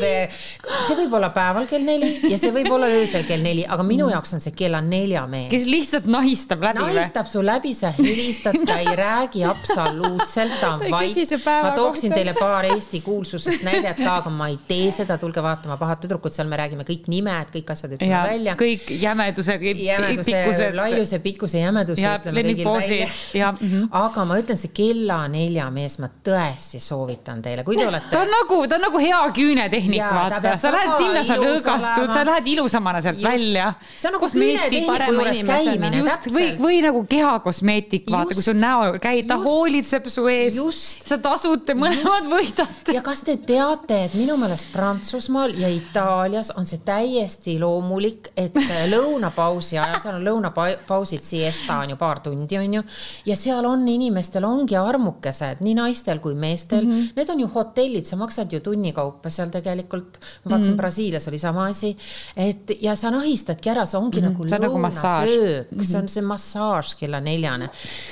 see 0.88 0.98
võib 0.98 1.14
olla 1.20 1.30
päeval 1.36 1.68
kell 1.70 1.86
neli 1.86 2.32
ja 2.32 2.40
see 2.42 2.54
võib 2.56 2.72
olla 2.74 2.90
öösel 2.90 3.28
kell 3.28 3.46
neli, 3.46 3.66
aga 3.68 3.86
minu 3.86 4.10
jaoks 4.10 4.34
on 4.38 4.44
see 4.44 4.56
kella 4.58 4.82
nelja 4.82 5.26
mees 5.30 5.52
kes 5.52 5.68
lihtsalt 5.70 6.08
nahistab 6.10 6.66
läbi 6.66 6.82
või? 6.82 6.96
nahistab 6.98 7.30
su 7.30 7.44
läbi, 7.46 7.74
sa 7.78 7.92
helistad, 7.98 8.58
ta 8.68 8.80
ei 8.82 8.96
räägi 8.98 9.46
absoluutselt, 9.48 10.58
ta 10.62 10.74
on 10.76 10.86
vait 10.92 11.36
ma 11.46 11.72
tooksin 11.76 12.10
kohta. 12.10 12.16
teile 12.16 12.34
paar 12.38 12.68
Eesti 12.72 13.02
kuulsusest 13.06 13.64
näidet 13.68 14.02
ka, 14.02 14.18
aga 14.22 14.34
ma 14.34 14.50
ei 14.52 14.58
tee 14.68 14.90
seda, 14.96 15.20
tulge 15.22 15.44
vaatama 15.44 15.78
Pahad 15.78 16.02
tüdrukud, 16.04 16.34
seal 16.34 16.50
me 16.50 16.60
räägime 16.60 16.86
kõik 16.88 17.08
nimed, 17.12 17.52
kõik 17.54 17.72
asjad 17.74 17.96
ütleme 17.98 18.14
ja 18.14 18.24
välja. 18.28 18.58
kõik 18.60 18.90
jämedused, 19.02 19.68
jämeduse, 19.84 20.32
pikkused. 20.32 20.78
laiuse, 20.78 21.22
pikkuse, 21.24 21.62
jämeduse 21.68 22.02
Ja 22.02 22.18
lemmikpoosid 22.24 23.08
ja- 23.38 23.52
mhm. 23.52 23.88
aga 23.92 24.26
ma 24.26 24.38
ütlen, 24.40 24.58
see 24.60 24.72
kella 24.76 25.20
nelja 25.32 25.70
mees, 25.74 25.98
ma 26.00 26.10
tõesti 26.24 26.80
soovitan 26.84 27.42
teile, 27.42 27.64
kui 27.68 27.78
te 27.78 27.86
ta 27.86 27.92
olete 27.92 28.18
on 28.22 28.34
nagu, 28.34 28.60
ta 28.68 28.76
on 28.80 28.86
nagu 28.88 29.02
hea 29.02 29.22
küünetehnik, 29.38 30.02
ta 30.02 30.14
vaata, 30.16 30.56
sa 30.62 30.72
lähed 30.74 30.94
sinna, 30.98 31.24
sa 31.28 31.38
lõõgastud, 31.42 32.14
sa 32.14 32.26
lähed 32.28 32.48
ilusamana 32.54 33.02
sealt 33.02 33.22
Just. 33.22 33.30
välja. 33.32 33.74
see 33.96 34.10
on 34.10 34.18
nagu 34.18 34.30
küünetehniku 34.34 35.12
juures 35.14 35.44
käimine, 35.52 36.04
just 36.04 36.30
või, 36.34 36.50
või 36.62 36.82
nagu 36.86 37.04
kehakosmeetik, 37.10 38.10
vaata, 38.12 38.38
kui 38.38 38.44
sul 38.46 38.60
näo 38.60 38.94
käid, 39.02 39.28
ta 39.30 39.40
hoolitseb 39.42 40.08
su 40.12 40.28
eest 40.32 41.08
sa 41.08 41.18
tasud, 41.22 41.64
te 41.68 41.76
mõlemad 41.78 42.30
võidate. 42.32 42.96
ja 42.96 43.02
kas 43.06 43.22
te 43.28 43.38
teate, 43.38 44.04
et 44.08 44.18
minu 44.18 44.38
meelest 44.40 44.72
Prantsusmaal 44.74 45.56
ja 45.58 45.70
Itaalias 45.72 46.52
on 46.58 46.66
see 46.70 46.82
täiesti 46.86 47.58
loomulik, 47.62 48.32
et 48.38 48.56
lõunapausi 48.92 49.78
ajal, 49.80 50.02
seal 50.04 50.20
on 50.20 50.26
lõunapausid, 50.28 51.24
siesta 51.58 51.78
on 51.80 51.90
ju 51.90 51.96
paar 51.96 52.20
tundi, 52.20 52.58
on 52.58 52.74
ju. 52.74 52.84
ja 53.26 53.36
seal 53.36 53.66
on 53.66 53.88
inimestel 53.88 54.46
ongi 54.46 54.76
armukesed, 54.78 55.62
nii 55.66 55.76
naistel 55.78 56.20
kui 56.20 56.36
meestel 56.36 56.86
mm. 56.86 56.92
-hmm. 56.92 57.08
Need 57.16 57.30
on 57.30 57.40
ju 57.40 57.48
hotellid, 57.48 58.06
sa 58.06 58.16
maksad 58.16 58.54
ju 58.54 58.60
tunnikaupa 58.60 59.30
seal 59.30 59.50
tegelikult. 59.50 60.18
ma 60.44 60.52
vaatasin 60.52 60.72
mm 60.72 60.74
-hmm. 60.74 60.78
Brasiilias 60.78 61.28
oli 61.28 61.40
sama 61.40 61.66
asi, 61.66 61.98
et 62.36 62.72
ja 62.82 62.96
sa 62.96 63.12
nahistadki 63.12 63.70
ära, 63.70 63.86
see 63.86 64.00
ongi 64.00 64.22
mm 64.22 64.28
-hmm. 64.28 64.30
nagu 64.30 64.44
on 64.44 64.62
nagu 64.62 64.78
lõunasöök, 64.78 65.86
see 65.86 66.00
on 66.00 66.08
see 66.08 66.22
massaaž 66.22 66.96
kella 67.00 67.20
neljane. 67.20 67.70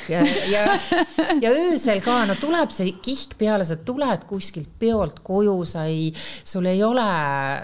ja, 0.09 0.19
ja, 0.51 0.79
ja 1.41 1.51
öösel 1.51 2.01
ka, 2.01 2.25
no 2.25 2.35
tuleb 2.35 2.69
see 2.71 2.91
kihk 2.91 3.37
peale, 3.37 3.65
sa 3.65 3.75
tuled 3.75 4.25
kuskilt 4.27 4.69
peolt 4.79 5.19
koju, 5.19 5.65
sa 5.65 5.85
ei, 5.85 6.13
sul 6.43 6.65
ei 6.65 6.83
ole, 6.83 7.09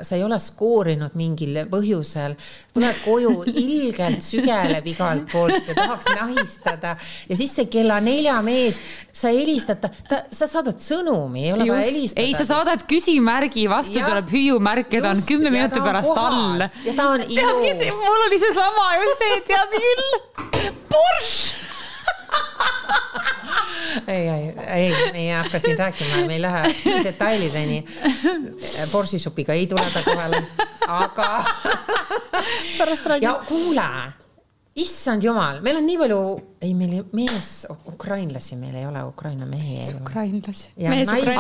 sa 0.02 0.16
ei 0.16 0.24
ole 0.24 0.40
skoorinud 0.40 1.12
mingil 1.14 1.66
põhjusel. 1.70 2.36
tuled 2.74 2.96
koju, 3.06 3.44
ilgelt 3.46 4.22
sügeleb 4.22 4.88
igalt 4.88 5.32
poolt 5.32 5.71
ja 5.72 5.78
tahaks 5.80 6.10
nahistada 6.12 6.96
ja 7.30 7.38
siis 7.40 7.56
see 7.56 7.70
kella 7.72 8.00
nelja 8.04 8.38
mees, 8.46 8.82
sa 9.16 9.32
helistad 9.34 9.82
ta, 9.82 9.92
ta, 10.10 10.22
sa 10.34 10.48
saadad 10.52 10.82
sõnumi, 10.84 11.48
ei 11.48 11.56
ole 11.56 11.70
vaja 11.72 11.88
helistada. 11.88 12.26
ei, 12.26 12.36
sa 12.38 12.48
saadad 12.48 12.86
küsimärgi, 12.90 13.68
vastu 13.72 14.00
Jah. 14.00 14.10
tuleb 14.12 14.32
hüüumärk 14.34 14.94
ja 14.98 15.04
ta 15.06 15.16
on 15.16 15.22
Just, 15.22 15.32
kümne 15.32 15.52
ja 15.52 15.56
minuti 15.58 15.84
pärast 15.84 16.18
all. 16.18 16.68
Ja 16.86 16.96
ta 16.98 17.10
on 17.16 17.26
ilus. 17.28 18.06
mul 18.06 18.28
oli 18.28 18.40
seesama 18.42 18.88
just 19.02 19.24
see, 19.24 19.42
tead 19.50 19.76
küll. 19.76 20.72
Porsche. 20.92 21.60
ei, 24.08 24.28
ei, 24.28 24.54
ei, 24.68 25.12
me 25.12 25.20
ei 25.20 25.30
hakka 25.32 25.60
siin 25.60 25.78
rääkima, 25.80 26.26
me 26.28 26.34
ei 26.34 26.42
lähe 26.42 26.76
detailideni. 27.04 27.86
borsisupiga 28.92 29.54
ei 29.54 29.68
tule 29.68 29.86
ta 29.94 30.04
kohale, 30.06 30.44
aga. 30.88 31.44
pärast 32.78 33.06
räägime 33.06 33.32
ja. 33.32 33.44
kuule, 33.48 33.88
issand 34.80 35.20
jumal, 35.26 35.58
meil 35.66 35.76
on 35.82 35.84
nii 35.84 35.98
palju, 36.00 36.18
ei, 36.64 36.70
meil 36.78 36.94
ei- 36.96 37.04
mees, 37.18 37.66
ukrainlasi 37.92 38.56
meil 38.56 38.76
ei 38.80 38.86
ole, 38.88 39.02
Ukraina 39.04 39.46
mehi 39.46 39.74
ei 39.82 39.88
ole. 39.90 40.00
ukrainlasi. 40.00 40.70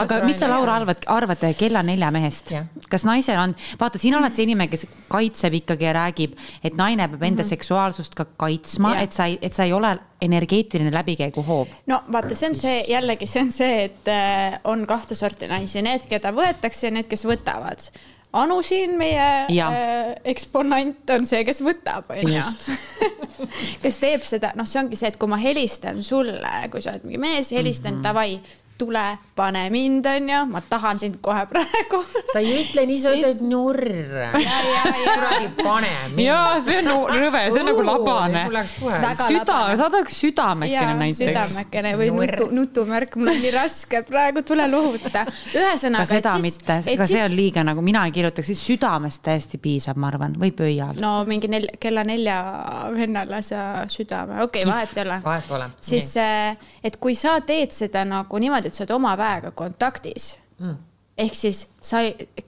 Aga 0.02 0.18
mis 0.26 0.36
sa, 0.42 0.50
Laura, 0.52 0.76
arvad, 0.82 1.06
arvad 1.08 1.46
kella 1.58 1.80
nelja 1.88 2.10
mehest 2.12 2.52
kas 2.92 3.06
naisel 3.08 3.40
on, 3.40 3.56
vaata, 3.80 4.02
sina 4.04 4.20
oled 4.20 4.36
see 4.36 4.44
inimene, 4.50 4.68
kes 4.74 4.84
kaitseb 5.08 5.56
ikkagi 5.62 5.88
ja 5.88 5.94
räägib, 5.96 6.36
et 6.64 6.76
naine 6.76 7.08
peab 7.14 7.24
enda 7.24 7.44
seksuaalsust 7.48 8.16
ka 8.20 8.26
kaitsma, 8.36 8.98
et 9.00 9.16
sa 9.16 9.30
ei, 9.32 9.40
et 9.42 9.56
sa 9.56 9.64
ei 9.64 9.72
ole 9.74 9.94
energeetiline 10.22 10.92
läbikäiguhoob. 10.92 11.72
no 11.88 12.02
vaata, 12.12 12.36
see 12.36 12.50
on 12.52 12.56
see 12.60 12.78
jällegi, 12.92 13.28
see 13.32 13.42
on 13.48 13.52
see, 13.56 13.84
et 13.88 14.12
äh, 14.12 14.60
on 14.68 14.84
kahte 14.88 15.16
sorti 15.16 15.48
naisi, 15.48 15.80
need, 15.82 16.04
keda 16.12 16.36
võetakse 16.36 16.90
ja 16.92 16.98
need, 17.00 17.08
kes 17.08 17.24
võtavad. 17.26 17.88
Anu 18.34 18.62
siin, 18.64 18.94
meie 18.96 19.46
Ja. 19.52 19.66
äh, 19.76 20.14
eksponent 20.32 21.10
on 21.12 21.26
see, 21.28 21.42
kes 21.44 21.60
võtab, 21.66 22.08
onju. 22.16 22.40
kes 23.82 24.00
teeb 24.02 24.26
seda, 24.28 24.54
noh, 24.56 24.68
see 24.70 24.82
ongi 24.82 25.00
see, 25.00 25.12
et 25.12 25.20
kui 25.22 25.32
ma 25.32 25.40
helistan 25.42 26.04
sulle, 26.04 26.54
kui 26.72 26.84
sa 26.84 26.94
oled 26.94 27.08
mingi 27.08 27.22
mees, 27.22 27.52
helistan 27.52 27.94
mm 27.94 27.98
-hmm. 28.00 28.04
tule, 28.82 29.06
pane 29.38 29.68
mind, 29.74 30.10
onju, 30.16 30.42
ma 30.52 30.62
tahan 30.70 31.00
sind 31.02 31.20
kohe 31.24 31.46
praegu. 31.50 32.02
sa 32.34 32.42
ei 32.42 32.58
ütle 32.64 32.86
nii, 32.90 33.02
sa 33.02 33.14
Siis- 33.14 33.22
ütled 33.22 33.46
nurr. 33.52 33.86
kuradi 34.34 35.50
pane 35.62 35.94
mind. 36.16 36.26
jaa, 36.26 36.60
see 36.66 36.80
on 36.82 36.90
nagu 36.90 37.08
rõve, 37.22 37.44
see 37.52 37.62
on 37.62 37.72
nagu 37.72 37.86
labane 37.92 38.46
süda, 39.28 39.44
labane. 39.46 39.78
saadaks 39.78 40.18
südamekene 40.22 40.94
näiteks. 41.00 41.20
südamekene 41.22 41.94
või 42.00 42.10
Nurr. 42.12 42.36
nutu, 42.40 42.48
nutumärk, 42.56 43.16
mul 43.16 43.32
on 43.34 43.42
nii 43.42 43.52
raske 43.56 44.02
praegu, 44.08 44.44
tule 44.48 44.68
lohuta. 44.72 45.26
ühesõnaga. 45.54 46.04
ka 46.04 46.06
seda 46.10 46.36
mitte, 46.42 46.80
ka 46.98 47.08
see 47.10 47.24
on 47.24 47.36
liiga 47.36 47.64
nagu 47.68 47.84
mina 47.86 48.06
ei 48.08 48.16
kirjutaks, 48.16 48.52
siis 48.52 48.64
südamest 48.72 49.24
täiesti 49.26 49.60
piisab, 49.62 50.00
ma 50.02 50.12
arvan, 50.12 50.36
või 50.40 50.54
pöial. 50.56 51.00
no 51.02 51.14
mingi 51.30 51.50
nelja, 51.52 51.78
kella 51.80 52.04
nelja 52.08 52.38
vennale 52.96 53.42
sa 53.46 53.86
südame, 53.92 54.42
okei 54.46 54.64
okay,, 54.66 54.72
vahet 54.72 54.98
ei 54.98 55.06
ole. 55.06 55.20
vahet 55.24 55.48
pole. 55.48 55.70
siis, 55.82 56.14
et 56.84 56.98
kui 57.02 57.16
sa 57.16 57.38
teed 57.46 57.74
seda 57.76 58.06
nagu 58.08 58.42
niimoodi, 58.42 58.71
et 58.72 58.80
sa 58.80 58.86
oled 58.86 58.96
oma 58.96 59.12
väega 59.20 59.52
kontaktis 59.52 60.36
mm., 60.60 60.78
ehk 61.22 61.36
siis 61.36 61.66
sa, 61.84 62.00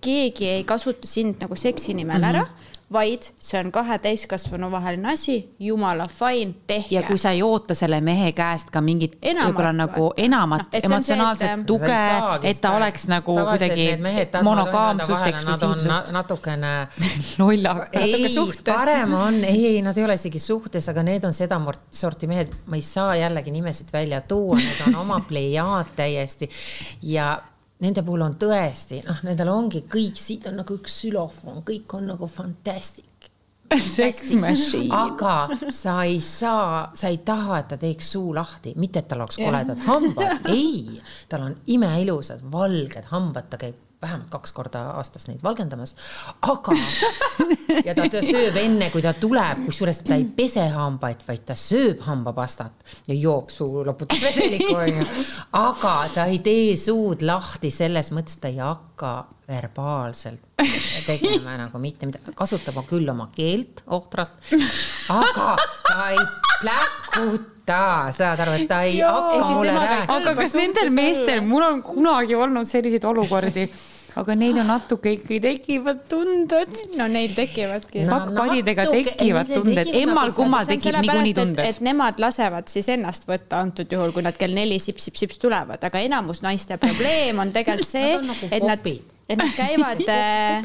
keegi 0.02 0.48
ei 0.50 0.64
kasuta 0.68 1.08
sind 1.10 1.42
nagu 1.44 1.56
seksi 1.60 1.94
nimel 1.94 2.22
mm 2.22 2.24
-hmm. 2.24 2.30
ära, 2.30 2.48
vaid 2.94 3.26
see 3.42 3.60
on 3.60 3.72
kahe 3.74 3.98
täiskasvanu 4.00 4.70
vaheline 4.72 5.12
asi, 5.14 5.36
jumala 5.60 6.08
fine, 6.08 6.54
tehke. 6.68 6.96
ja 6.96 7.04
kui 7.08 7.18
sa 7.18 7.32
ei 7.34 7.42
oota 7.44 7.76
selle 7.76 8.02
mehe 8.02 8.32
käest 8.38 8.70
ka 8.74 8.82
mingit 8.82 9.18
võib-olla 9.24 9.72
nagu 9.76 10.12
enamat 10.18 10.74
on 10.80 10.86
emotsionaalset 10.92 11.48
see, 11.48 11.60
et- 11.60 11.66
tuge, 11.66 11.90
ei 11.92 12.10
saagi 12.20 12.48
et 12.54 12.62
ta 12.62 12.72
oleks 12.78 13.08
nagu 13.12 13.36
kuidagi 13.40 13.86
need 13.90 14.04
mehed 14.06 14.32
tahavad 14.32 14.50
monogaamsust, 14.50 15.10
öelda 15.10 15.24
vahele, 15.24 15.46
nad 15.46 15.64
on 15.64 15.74
eksklusiivsust 15.74 16.12
na- 16.14 16.22
natukene 16.22 16.74
lollaka. 17.42 17.88
ei 18.00 18.30
suhtes., 18.30 18.76
parem 18.76 19.14
on, 19.14 19.40
ei, 19.54 19.66
ei, 19.76 19.82
nad 19.86 19.98
ei 19.98 20.06
ole 20.06 20.18
isegi 20.20 20.40
suhtes, 20.40 20.90
aga 20.90 21.04
need 21.04 21.24
on 21.28 21.34
seda 21.34 21.60
sorti 21.92 22.28
mehed, 22.28 22.52
ma 22.68 22.76
ei 22.80 22.86
saa 22.86 23.16
jällegi 23.16 23.52
nimesid 23.52 23.90
välja 23.94 24.22
tuua, 24.22 24.58
need 24.60 24.88
on 24.88 24.96
oma 25.06 25.20
plejaad 25.28 25.96
täiesti 25.96 26.50
ja 27.02 27.34
nende 27.84 28.04
puhul 28.06 28.24
on 28.26 28.38
tõesti, 28.40 29.02
noh, 29.08 29.24
nendel 29.28 29.52
ongi 29.54 29.84
kõik, 29.92 30.20
siit 30.20 30.48
on 30.50 30.62
nagu 30.62 30.78
üks 30.80 31.02
sülofoon, 31.04 31.64
kõik 31.68 31.98
on 31.98 32.14
nagu 32.14 32.30
fantastic. 32.32 33.10
Sex 33.74 34.36
machine. 34.38 34.92
aga 34.94 35.72
sa 35.74 36.04
ei 36.06 36.20
saa, 36.22 36.84
sa 36.94 37.10
ei 37.10 37.24
taha, 37.26 37.64
et 37.64 37.72
ta 37.72 37.78
teeks 37.82 38.12
suu 38.14 38.34
lahti, 38.36 38.76
mitte 38.78 39.02
et 39.02 39.08
tal 39.10 39.24
oleks 39.24 39.40
koledad 39.42 39.82
hambad, 39.88 40.46
ei, 40.54 41.00
tal 41.30 41.48
on 41.48 41.56
imeilusad 41.74 42.44
valged 42.54 43.10
hambad, 43.10 43.50
ta 43.50 43.58
käib 43.64 43.80
vähemalt 44.04 44.30
kaks 44.34 44.54
korda 44.56 44.84
aastas 45.00 45.28
neid 45.30 45.44
valgendamas, 45.44 45.96
aga 46.42 46.76
ja 47.88 47.96
ta, 47.96 48.08
ta 48.12 48.24
sööb 48.34 48.58
enne, 48.62 48.90
kui 48.94 49.04
ta 49.06 49.16
tuleb, 49.18 49.66
kusjuures 49.68 50.04
ta 50.06 50.18
ei 50.20 50.28
pese 50.38 50.66
hambaid, 50.76 51.24
vaid 51.28 51.46
ta 51.48 51.58
sööb 51.60 52.04
hambapastat 52.08 52.96
ja 53.10 53.18
joob 53.18 53.54
suu 53.54 53.86
loputusvedelikku 53.88 54.74
onju. 54.76 55.08
aga 55.60 55.96
ta 56.14 56.28
ei 56.32 56.42
tee 56.46 56.74
suud 56.80 57.26
lahti, 57.26 57.72
selles 57.74 58.12
mõttes 58.16 58.40
ta 58.42 58.52
ei 58.52 58.62
hakka 58.64 59.16
verbaalselt 59.48 60.54
tegema 61.06 61.58
nagu 61.60 61.80
mitte 61.82 62.08
midagi, 62.08 62.32
kasutab 62.38 62.80
küll 62.88 63.10
oma 63.12 63.30
keelt 63.36 63.84
ohtralt, 63.92 64.54
aga 65.12 65.56
ta 65.88 66.10
ei 66.14 66.22
pläkuta, 66.64 67.80
saad 68.16 68.44
aru, 68.44 68.58
et 68.58 68.68
ta 68.70 68.84
ei 68.88 69.00
Ehk 69.02 69.10
hakka 69.10 69.56
mulle 69.58 69.74
rääkima. 69.76 70.20
aga 70.20 70.36
kas 70.40 70.56
nendel 70.58 70.94
meestel, 70.96 71.42
mul 71.48 71.66
on 71.68 71.82
kunagi 71.86 72.38
olnud 72.40 72.70
selliseid 72.70 73.08
olukordi, 73.10 73.68
aga 74.20 74.36
neil 74.36 74.58
ju 74.58 74.64
natuke 74.68 75.14
ikkagi 75.18 75.40
tekivad 75.44 76.04
tunded. 76.10 76.76
no 76.98 77.08
neil 77.08 77.34
tekivadki 77.36 78.04
No. 78.04 78.18
pakkpadidega 78.20 78.84
natuke- 78.86 79.16
tekivad 79.16 79.48
tunded, 79.54 79.86
tekivad 79.86 80.02
emmal 80.02 80.32
kummal 80.36 80.66
see 80.66 80.76
on 80.76 80.82
tekib 80.82 81.00
niikuinii 81.02 81.34
tunded 81.34 81.66
et. 81.66 81.82
nemad 81.82 82.20
lasevad 82.20 82.68
siis 82.68 82.90
ennast 82.90 83.28
võtta 83.30 83.62
antud 83.64 83.92
juhul, 83.92 84.12
kui 84.12 84.22
nad 84.26 84.38
kell 84.38 84.54
neli 84.54 84.80
sips-sips-sips 84.80 85.40
tulevad, 85.40 85.84
aga 85.84 86.00
enamus 86.00 86.42
naiste 86.46 86.78
probleem 86.78 87.40
on 87.40 87.52
tegelikult 87.56 87.90
see 87.90 88.16
on 88.18 88.28
nagu, 88.34 88.48
et 88.52 88.64
nad 88.64 88.88
et 89.30 89.38
nad 89.40 89.54
käivad 89.56 90.02
äh. 90.12 90.64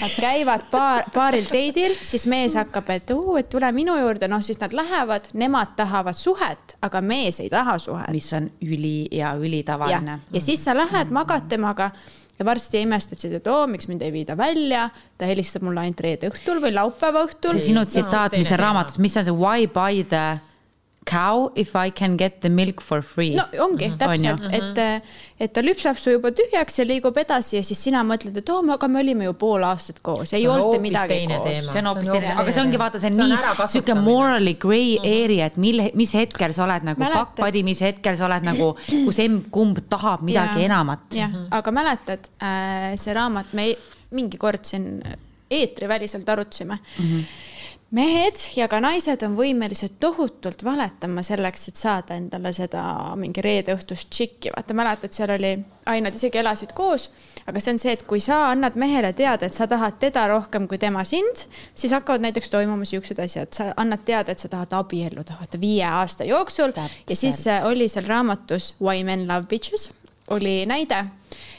Nad 0.00 0.14
käivad 0.20 0.66
paar, 0.70 1.04
paaril 1.14 1.46
teidil, 1.48 1.94
siis 2.02 2.26
mees 2.26 2.54
hakkab, 2.58 2.90
et 2.92 3.10
uu, 3.14 3.36
et 3.40 3.48
tule 3.50 3.70
minu 3.72 3.96
juurde, 3.98 4.28
noh 4.28 4.42
siis 4.44 4.60
nad 4.60 4.72
lähevad, 4.76 5.30
nemad 5.32 5.72
tahavad 5.76 6.14
suhet, 6.18 6.76
aga 6.82 7.00
mees 7.00 7.40
ei 7.40 7.48
taha 7.48 7.78
suhet. 7.78 8.10
mis 8.12 8.32
on 8.32 8.50
üli 8.62 9.08
ja 9.10 9.28
ja 9.28 9.34
ülitavaline., 9.36 10.18
ja 10.32 10.40
siis 10.40 10.62
sa 10.64 10.74
lähed, 10.76 11.10
magad 11.10 11.48
temaga 11.48 11.90
ja 12.38 12.46
varsti 12.46 12.82
imestad 12.86 13.20
siis, 13.20 13.34
et 13.38 13.46
oo, 13.50 13.66
miks 13.70 13.88
mind 13.90 14.02
ei 14.06 14.12
viida 14.14 14.36
välja, 14.38 14.88
ta 15.18 15.28
helistab 15.28 15.64
mulle 15.66 15.82
ainult 15.84 16.00
reede 16.04 16.30
õhtul 16.30 16.62
või 16.62 16.74
laupäeva 16.76 17.24
õhtul 17.26 17.56
see. 17.56 17.70
sinu 17.70 17.84
tsitaat, 17.88 18.36
mis 18.38 18.52
on 18.54 18.62
raamatus, 18.62 19.00
mis 19.02 19.16
on 19.18 19.26
see 19.26 19.34
why 19.34 19.66
buy 19.66 20.04
the 20.06 20.38
cow 21.08 21.48
if 21.56 21.74
I 21.76 21.90
can 21.90 22.16
get 22.20 22.40
the 22.44 22.50
milk 22.52 22.82
for 22.84 23.02
free? 23.02 23.34
no 23.36 23.44
ongi 23.64 23.88
mm 23.88 23.94
-hmm. 23.94 23.98
täpselt, 23.98 24.42
et, 24.52 25.02
et 25.40 25.52
ta 25.52 25.62
lüpsab 25.62 25.98
su 25.98 26.10
juba 26.10 26.30
tühjaks 26.30 26.78
ja 26.78 26.84
liigub 26.84 27.16
edasi 27.16 27.56
ja 27.56 27.62
siis 27.62 27.82
sina 27.82 28.02
mõtled, 28.04 28.36
et 28.38 28.48
oo, 28.48 28.62
aga 28.72 28.88
me 28.88 29.00
olime 29.00 29.24
ju 29.24 29.34
pool 29.34 29.62
aastat 29.62 30.00
koos, 30.02 30.32
ei 30.32 30.48
olnud 30.48 30.80
midagi 30.80 31.08
teine 31.14 31.38
koos. 31.38 31.50
teema. 31.50 31.72
see 31.72 31.82
on 31.82 31.86
hoopis 31.90 32.10
teine, 32.10 32.32
aga 32.44 32.52
see 32.52 32.62
ongi 32.62 32.78
vaata, 32.78 33.00
see 33.00 33.10
on 33.10 33.18
nii 33.18 33.68
sihuke 33.74 33.94
morally 33.94 34.54
grey 34.54 34.98
area, 34.98 35.46
et 35.46 35.56
mil, 35.56 35.82
mis 35.94 36.14
hetkel 36.14 36.52
sa 36.52 36.64
oled 36.64 36.82
nagu 36.90 37.00
Mäletad? 37.00 37.18
fuck 37.18 37.36
buddy, 37.36 37.62
mis 37.62 37.80
hetkel 37.80 38.16
sa 38.16 38.26
oled 38.26 38.44
nagu, 38.50 38.74
kus 39.06 39.18
emb-kumb 39.18 39.80
tahab 39.88 40.22
midagi 40.22 40.60
Ja- 40.60 40.66
enamat. 40.70 41.00
jah, 41.14 41.30
aga 41.50 41.70
mäletad 41.70 42.28
äh,, 42.42 42.96
see 42.96 43.14
raamat, 43.14 43.52
me 43.52 43.74
mingi 44.10 44.38
kord 44.40 44.64
siin 44.64 45.02
eetriväliselt 45.50 46.28
arutasime. 46.28 46.78
Mm. 46.98 47.04
-hmm. 47.04 47.24
mehed 47.90 48.34
ja 48.56 48.66
ka 48.68 48.80
naised 48.80 49.22
on 49.24 49.36
võimelised 49.36 49.94
tohutult 50.00 50.64
valetama 50.64 51.22
selleks, 51.22 51.68
et 51.68 51.76
saada 51.76 52.14
endale 52.14 52.52
seda 52.52 52.82
mingi 53.16 53.40
reede 53.40 53.72
õhtust 53.72 54.10
tšikki, 54.10 54.50
vaata 54.56 54.74
mäletad, 54.74 55.12
seal 55.12 55.30
oli, 55.30 55.54
ai 55.86 56.00
nad 56.04 56.14
isegi 56.14 56.38
elasid 56.38 56.74
koos, 56.76 57.08
aga 57.46 57.60
see 57.60 57.72
on 57.72 57.78
see, 57.78 57.92
et 57.96 58.02
kui 58.02 58.20
sa 58.20 58.50
annad 58.50 58.76
mehele 58.76 59.12
teada, 59.12 59.46
et 59.46 59.56
sa 59.56 59.66
tahad 59.66 59.96
teda 59.98 60.26
rohkem 60.28 60.68
kui 60.68 60.78
tema 60.78 61.04
sind, 61.04 61.46
siis 61.74 61.92
hakkavad 61.96 62.20
näiteks 62.20 62.50
toimuma 62.50 62.84
siuksed 62.84 63.18
asjad, 63.24 63.52
sa 63.56 63.72
annad 63.76 64.04
teada, 64.04 64.32
et 64.32 64.38
sa 64.38 64.48
tahad 64.52 64.72
abielluda, 64.72 65.38
vaata 65.40 65.60
viie 65.60 65.86
aasta 65.88 66.24
jooksul. 66.28 66.76
Ja 67.08 67.16
siis 67.16 67.46
äh, 67.46 67.66
oli 67.66 67.88
seal 67.88 68.04
raamatus 68.04 68.74
Why 68.82 69.04
men 69.04 69.28
love 69.28 69.46
bitches. 69.48 69.90
Oli 70.28 70.66
näide, 70.66 71.04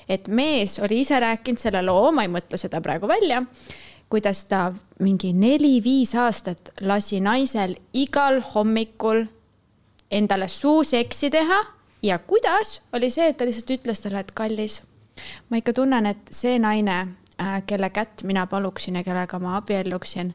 et 0.10 0.28
mees 0.28 0.80
oli 0.80 1.04
ise 1.04 1.20
rääkinud 1.20 1.62
selle 1.62 1.84
loo, 1.86 2.12
ma 2.12 2.26
ei 2.26 2.32
mõtle 2.32 2.58
seda 2.58 2.82
praegu 2.82 3.08
välja, 3.08 3.44
kuidas 4.10 4.44
ta 4.50 4.72
mingi 5.00 5.34
neli-viis 5.38 6.16
aastat 6.18 6.74
lasi 6.82 7.20
naisel 7.22 7.76
igal 7.94 8.42
hommikul 8.54 9.28
endale 10.12 10.48
suuseksi 10.50 11.30
teha 11.30 11.60
ja 12.04 12.18
kuidas 12.20 12.80
oli 12.94 13.12
see, 13.14 13.30
et 13.30 13.38
ta 13.38 13.46
lihtsalt 13.46 13.76
ütles 13.78 14.02
talle, 14.02 14.24
et 14.24 14.34
kallis, 14.34 14.82
ma 15.50 15.62
ikka 15.62 15.76
tunnen, 15.78 16.10
et 16.10 16.34
see 16.34 16.58
naine, 16.60 17.00
kelle 17.70 17.90
kätt 17.94 18.26
mina 18.28 18.48
paluksin 18.52 18.98
ja 19.00 19.06
kellega 19.06 19.40
ma 19.40 19.56
abielluksin, 19.60 20.34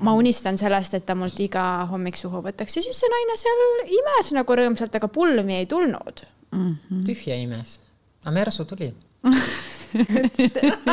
ma 0.00 0.14
unistan 0.16 0.58
sellest, 0.58 0.94
et 0.96 1.06
ta 1.06 1.14
mult 1.14 1.38
iga 1.40 1.62
hommik 1.90 2.16
suhu 2.16 2.40
võtaks. 2.42 2.78
Ja 2.78 2.82
siis 2.82 2.98
see 2.98 3.12
naine 3.12 3.36
seal 3.38 3.64
imes 3.98 4.32
nagu 4.34 4.56
rõõmsalt, 4.56 4.96
aga 4.96 5.10
pulmi 5.12 5.60
ei 5.60 5.66
tulnud. 5.70 6.24
Tühja 7.06 7.36
imes. 7.36 7.80
Aga 8.26 8.34
mersu 8.34 8.64
tuli. 8.64 8.90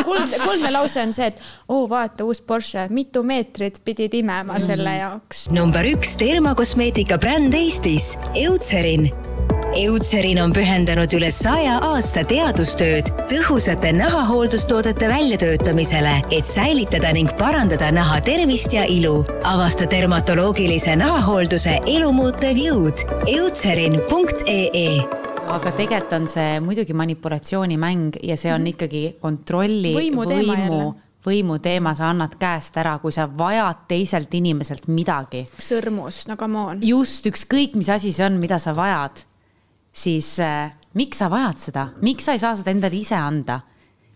kuldne, 0.06 0.38
kuldne 0.46 0.72
lause 0.72 1.02
on 1.02 1.14
see, 1.14 1.32
et 1.34 1.42
oo, 1.68 1.88
vaata 1.90 2.26
uus 2.28 2.42
Porsche, 2.46 2.86
mitu 2.94 3.24
meetrit 3.26 3.82
pidid 3.86 4.14
imema 4.14 4.60
selle 4.64 4.94
jaoks. 5.00 5.48
number 5.52 5.86
üks 5.96 6.16
termokosmeetika 6.22 7.18
bränd 7.18 7.54
Eestis, 7.58 8.14
Eutserin. 8.46 9.10
Eutserin 9.74 10.38
on 10.38 10.52
pühendanud 10.54 11.10
üle 11.18 11.32
saja 11.34 11.80
aasta 11.82 12.22
teadustööd 12.30 13.10
tõhusate 13.32 13.90
nahahooldustoodete 13.98 15.10
väljatöötamisele, 15.10 16.14
et 16.30 16.46
säilitada 16.46 17.10
ning 17.18 17.34
parandada 17.42 17.90
naha 17.92 18.22
tervist 18.22 18.78
ja 18.78 18.86
ilu. 18.86 19.26
avasta 19.44 19.90
dermatoloogilise 19.90 20.96
nahahoolduse 21.02 21.80
elumuutev 21.98 22.64
jõud. 22.68 23.06
Eutserin.ee 23.26 25.23
aga 25.54 25.72
tegelikult 25.78 26.14
on 26.18 26.28
see 26.32 26.60
muidugi 26.64 26.96
manipulatsioonimäng 26.98 28.18
ja 28.26 28.38
see 28.40 28.54
on 28.54 28.66
ikkagi 28.72 29.04
kontrolli, 29.22 29.94
Võimu 29.96 30.26
võimu 30.30 30.80
võimu 31.24 31.56
teema, 31.64 31.94
sa 31.96 32.10
annad 32.12 32.34
käest 32.40 32.76
ära, 32.82 32.98
kui 33.00 33.14
sa 33.16 33.30
vajad 33.32 33.86
teiselt 33.88 34.34
inimeselt 34.36 34.90
midagi. 34.92 35.46
sõrmus, 35.56 36.26
no 36.28 36.36
come 36.40 36.60
on. 36.60 36.82
just 36.84 37.26
ükskõik, 37.30 37.78
mis 37.80 37.90
asi 37.90 38.12
see 38.12 38.26
on, 38.26 38.42
mida 38.42 38.58
sa 38.60 38.74
vajad, 38.76 39.24
siis 39.94 40.34
äh, 40.44 40.74
miks 41.00 41.22
sa 41.22 41.30
vajad 41.32 41.62
seda, 41.70 41.86
miks 42.04 42.28
sa 42.28 42.36
ei 42.36 42.44
saa 42.44 42.58
seda 42.60 42.74
endale 42.74 43.00
ise 43.00 43.16
anda? 43.16 43.62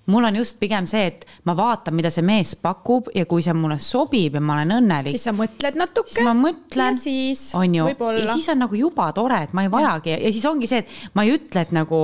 Mul 0.08 0.24
on 0.24 0.36
just 0.40 0.60
pigem 0.60 0.88
see, 0.88 1.08
et 1.12 1.26
ma 1.48 1.56
vaatan, 1.58 1.96
mida 1.98 2.12
see 2.14 2.26
mees 2.26 2.56
pakub 2.62 3.10
ja 3.16 3.26
kui 3.30 3.44
see 3.44 3.56
mulle 3.58 3.78
sobib 3.84 4.38
ja 4.38 4.44
ma 4.44 4.56
olen 4.58 4.78
õnnelik, 4.80 5.14
siis 5.14 5.28
sa 5.28 5.34
mõtled 5.36 5.80
natuke. 5.80 6.14
siis 6.14 6.26
ma 6.26 6.34
mõtlen, 6.38 6.96
ja 6.96 7.02
siis 7.02 7.44
on 7.58 7.76
ju, 7.76 7.84
ja 7.84 7.92
võib-olla. 7.92 8.34
siis 8.34 8.50
on 8.54 8.64
nagu 8.64 8.80
juba 8.80 9.12
tore, 9.16 9.44
et 9.48 9.56
ma 9.58 9.66
ei 9.66 9.72
vajagi 9.74 10.16
ja, 10.16 10.20
ja 10.24 10.34
siis 10.34 10.48
ongi 10.50 10.70
see, 10.72 10.84
et 10.86 11.16
ma 11.18 11.28
ei 11.28 11.36
ütle, 11.36 11.64
et 11.68 11.74
nagu, 11.76 12.02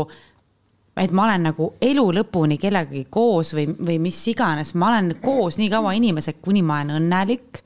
et 1.00 1.16
ma 1.16 1.28
olen 1.30 1.48
nagu 1.50 1.70
elu 1.92 2.08
lõpuni 2.20 2.60
kellegagi 2.62 3.06
koos 3.14 3.54
või, 3.58 3.70
või 3.80 4.00
mis 4.10 4.20
iganes, 4.34 4.76
ma 4.76 4.92
olen 4.92 5.16
koos 5.24 5.60
nii 5.62 5.72
kaua 5.72 5.96
inimesega, 6.00 6.44
kuni 6.44 6.66
ma 6.66 6.82
olen 6.82 7.00
õnnelik 7.00 7.64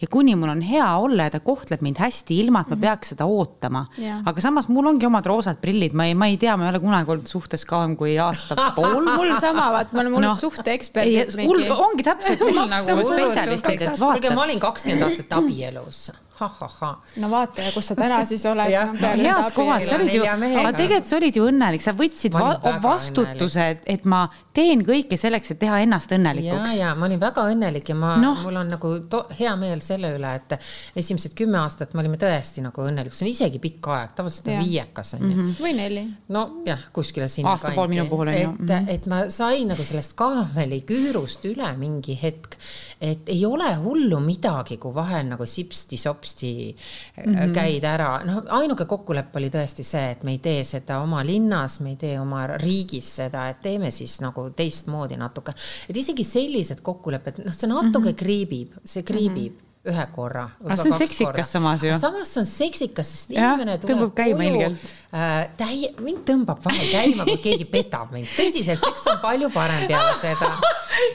ja 0.00 0.08
kuni 0.10 0.34
mul 0.36 0.48
on 0.48 0.62
hea 0.64 0.86
olla 0.96 1.26
ja 1.28 1.34
ta 1.34 1.40
kohtleb 1.44 1.82
mind 1.84 2.00
hästi, 2.00 2.38
ilma 2.40 2.62
et 2.64 2.72
ma 2.72 2.78
peaks 2.80 3.12
seda 3.12 3.26
ootama 3.28 3.84
Jah.. 4.00 4.22
aga 4.26 4.44
samas 4.44 4.68
mul 4.72 4.88
ongi 4.92 5.06
omad 5.08 5.26
roosad 5.28 5.60
prillid, 5.60 5.96
ma 5.96 6.08
ei, 6.08 6.16
ma 6.16 6.30
ei 6.30 6.38
tea, 6.40 6.56
ma 6.56 6.66
ei 6.66 6.72
ole 6.74 6.80
kunagi 6.82 7.14
olnud 7.16 7.28
suhtes 7.30 7.66
kauem 7.68 7.96
kui 8.00 8.16
aasta 8.20 8.56
pool. 8.76 9.04
mul 9.18 9.34
sama, 9.42 9.68
vaat 9.76 9.92
me 9.92 10.04
oleme 10.04 10.20
olnud 10.22 10.32
no. 10.32 10.38
suhteeksperdid. 10.40 11.36
mul 11.44 11.66
ongi 11.76 12.06
täpselt 12.06 12.40
küll 12.40 12.64
nagu 12.64 13.04
spetsialistid, 13.12 13.86
et 13.86 14.00
kuulge, 14.00 14.32
ma 14.32 14.40
vaata. 14.40 14.48
olin 14.48 14.66
kakskümmend 14.66 15.08
aastat 15.10 15.38
abielus. 15.40 16.02
ha-ha-ha. 16.40 16.90
no 17.20 17.30
vaata 17.34 17.68
ja 17.68 17.72
kus 17.76 17.90
sa 17.92 17.98
täna 17.98 18.22
siis 18.28 18.46
oled 18.48 18.72
heas 19.20 19.52
kohas, 19.52 19.84
sa 19.90 19.98
olid 20.00 20.14
ju, 20.16 20.24
aga 20.24 20.72
tegelikult 20.78 21.10
sa 21.12 21.18
olid 21.20 21.36
ju 21.36 21.48
õnnelik, 21.50 21.84
sa 21.84 21.92
võtsid 21.96 22.36
va 22.36 22.78
vastutuse, 22.80 23.68
et 23.84 24.08
ma 24.08 24.24
teen 24.56 24.82
kõike 24.86 25.16
selleks, 25.20 25.52
et 25.54 25.60
teha 25.62 25.78
ennast 25.84 26.10
ja, 26.10 26.18
õnnelikuks. 26.18 26.74
ja 26.78 26.94
ma 26.98 27.06
olin 27.06 27.20
väga 27.22 27.44
õnnelik 27.52 27.90
ja 27.92 27.96
ma 27.98 28.16
no., 28.20 28.32
mul 28.42 28.58
on 28.60 28.72
nagu 28.72 28.92
hea 29.38 29.52
meel 29.60 29.82
selle 29.84 30.10
üle, 30.16 30.32
et 30.40 30.56
esimesed 30.98 31.36
kümme 31.38 31.60
aastat 31.62 31.94
me 31.94 32.02
olime 32.02 32.18
tõesti 32.20 32.64
nagu 32.64 32.82
õnnelikud, 32.82 33.16
see 33.16 33.28
on 33.28 33.32
isegi 33.32 33.60
pikk 33.62 33.90
aeg, 33.94 34.14
tavaliselt 34.18 34.50
on 34.50 34.64
viiekas 34.64 35.14
on 35.18 35.26
ju. 35.30 35.46
või 35.60 35.74
neli. 35.78 36.04
nojah, 36.34 36.88
kuskile 36.96 37.28
sinna 37.30 37.54
Aasta 37.54 37.72
pool 37.76 37.90
minu 37.92 38.06
puhul 38.10 38.32
on 38.32 38.38
ju. 38.38 38.54
et, 38.66 38.90
et 38.96 39.06
ma 39.10 39.22
sain 39.30 39.70
nagu 39.70 39.86
sellest 39.86 40.16
kaameli-küürust 40.18 41.46
üle 41.50 41.70
mingi 41.78 42.18
hetk, 42.20 42.58
et 43.00 43.30
ei 43.30 43.44
ole 43.46 43.70
hullu 43.80 44.18
midagi, 44.24 44.80
kui 44.82 44.94
vahel 44.94 45.30
nagu 45.30 45.46
sipsti-sopsti 45.46 46.52
mm 46.70 47.34
-hmm. 47.34 47.54
käid 47.54 47.86
ära, 47.86 48.10
noh, 48.26 48.42
ainuke 48.58 48.84
kokkulepe 48.84 49.38
oli 49.38 49.50
tõesti 49.50 49.86
see, 49.86 50.10
et 50.10 50.24
me 50.24 50.34
ei 50.36 50.42
tee 50.42 50.64
seda 50.64 50.98
oma 51.00 51.22
linnas, 51.26 51.80
me 51.80 51.94
ei 51.94 51.96
tee 51.96 52.20
oma 52.20 52.46
riigis 52.46 53.16
seda, 53.22 53.48
et 53.48 53.62
teeme 53.62 53.90
siis 53.90 54.20
nagu 54.20 54.39
teistmoodi 54.56 55.18
natuke, 55.20 55.54
et 55.88 55.96
isegi 55.96 56.26
sellised 56.26 56.84
kokkulepped, 56.86 57.42
noh, 57.46 57.56
see 57.56 57.70
natuke 57.70 58.10
mm 58.10 58.12
-hmm. 58.12 58.22
kriibib, 58.22 58.78
see 58.84 59.02
kriibib 59.02 59.52
mm. 59.52 59.58
-hmm 59.58 59.68
ühe 59.88 60.02
korra. 60.12 60.42
Aga 60.60 60.76
see 60.76 60.90
on 60.92 60.98
seksikas 60.98 61.52
samas 61.54 61.82
ju. 61.82 61.92
samas 61.98 62.28
see 62.34 62.40
on 62.42 62.48
seksikas, 62.48 63.12
sest 63.14 63.30
inimene 63.32 63.78
tuleb 63.80 63.96
tõmbab 63.96 64.10
käima 64.18 64.44
ilgelt. 64.44 64.90
äh, 65.16 65.38
täie, 65.56 65.92
mind 66.04 66.20
tõmbab 66.28 66.60
vahel 66.64 66.90
käima, 66.92 67.24
kui 67.24 67.38
keegi 67.40 67.64
petab 67.70 68.12
mind, 68.12 68.28
tõsiselt, 68.36 68.84
seks 68.84 69.06
on 69.08 69.22
palju 69.22 69.48
parem 69.54 69.86
peale 69.88 70.12
seda. 70.20 70.50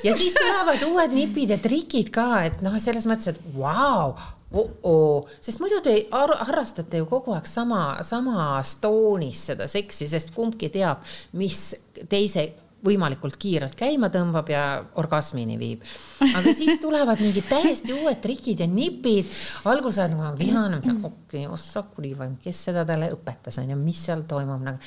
ja 0.08 0.16
siis 0.18 0.34
tulevad 0.34 0.82
uued 0.88 1.14
nipid 1.14 1.54
ja 1.54 1.60
trikid 1.62 2.10
ka, 2.16 2.30
et 2.50 2.66
noh, 2.66 2.80
selles 2.82 3.06
mõttes, 3.06 3.36
et 3.36 3.54
vau 3.54 4.16
oh-oo, 4.56 5.26
sest 5.44 5.62
muidu 5.62 5.82
te 5.86 5.96
ar- 6.16 6.38
harrastate 6.48 7.02
ju 7.02 7.08
kogu 7.10 7.36
aeg 7.36 7.46
sama, 7.50 8.00
samas 8.08 8.78
toonis 8.82 9.46
seda 9.52 9.70
seksi, 9.70 10.10
sest 10.10 10.34
kumbki 10.34 10.72
teab, 10.74 11.06
mis 11.38 11.68
teise 12.10 12.50
võimalikult 12.86 13.38
kiirelt 13.42 13.76
käima 13.78 14.10
tõmbab 14.14 14.50
ja 14.52 14.64
orgasmini 15.02 15.58
viib. 15.60 15.84
aga 16.26 16.54
siis 16.54 16.80
tulevad 16.82 17.22
mingid 17.22 17.48
täiesti 17.50 17.94
uued 17.94 18.22
trikid 18.22 18.64
ja 18.64 18.68
nipid. 18.70 19.30
alguses 19.66 20.04
oled 20.04 20.16
nagu 20.16 20.40
vihane, 20.40 20.82
okei, 21.04 21.46
ossa 21.48 21.84
kuri 21.96 22.14
või 22.18 22.38
kes 22.44 22.64
seda 22.70 22.86
talle 22.86 23.12
õpetas, 23.14 23.60
on 23.62 23.74
ju, 23.74 23.80
mis 23.80 24.06
seal 24.06 24.26
toimub 24.30 24.64
nagu. 24.64 24.80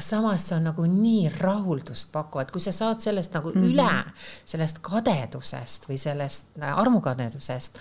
samas 0.00 0.48
see 0.48 0.56
on 0.56 0.68
nagu 0.70 0.86
nii 0.86 1.30
rahuldust 1.40 2.12
pakkuv, 2.12 2.44
et 2.44 2.50
kui 2.54 2.60
sa 2.60 2.72
saad 2.72 3.00
sellest 3.00 3.34
nagu 3.34 3.52
mm 3.52 3.62
-hmm. 3.62 3.70
üle, 3.72 4.12
sellest 4.44 4.82
kadedusest 4.82 5.88
või 5.88 5.98
sellest 5.98 6.58
äh, 6.60 6.78
armukadedusest 6.78 7.78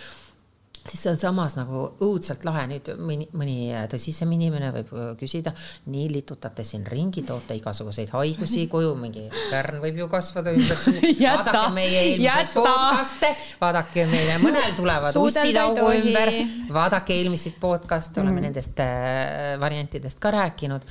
siis 0.89 1.01
see 1.01 1.11
on 1.11 1.17
samas 1.19 1.55
nagu 1.57 1.81
õudselt 2.03 2.43
lahe, 2.45 2.65
nüüd 2.69 2.89
mõni, 3.01 3.27
mõni 3.37 3.55
tõsisem 3.91 4.31
inimene 4.35 4.69
võib 4.75 4.91
küsida, 5.19 5.53
nii 5.91 6.07
litutate 6.13 6.65
siin 6.67 6.85
ringi, 6.89 7.23
toote 7.25 7.57
igasuguseid 7.57 8.11
haigusi 8.13 8.67
koju, 8.71 8.93
mingi 8.99 9.25
kärn 9.49 9.81
võib 9.83 10.01
ju 10.03 10.09
kasvada 10.11 10.53
ümber 10.55 10.79
suu. 10.79 10.95
Vaadake 11.25 11.63
meie 11.75 12.03
eelmiseid 12.11 12.53
podcast'e, 12.55 13.31
vaadake 13.61 14.05
meile, 14.11 14.37
mõnel 14.43 14.75
tulevad 14.77 15.15
Suudelda 15.15 15.41
ussid 15.41 15.49
ei 15.49 15.61
augu 15.63 15.79
tohi. 15.81 16.03
ümber, 16.03 16.33
vaadake 16.75 17.17
eelmiseid 17.17 17.57
podcast'e, 17.61 18.21
oleme 18.21 18.45
nendest 18.45 18.83
äh, 18.83 19.55
variantidest 19.61 20.21
ka 20.21 20.33
rääkinud, 20.35 20.85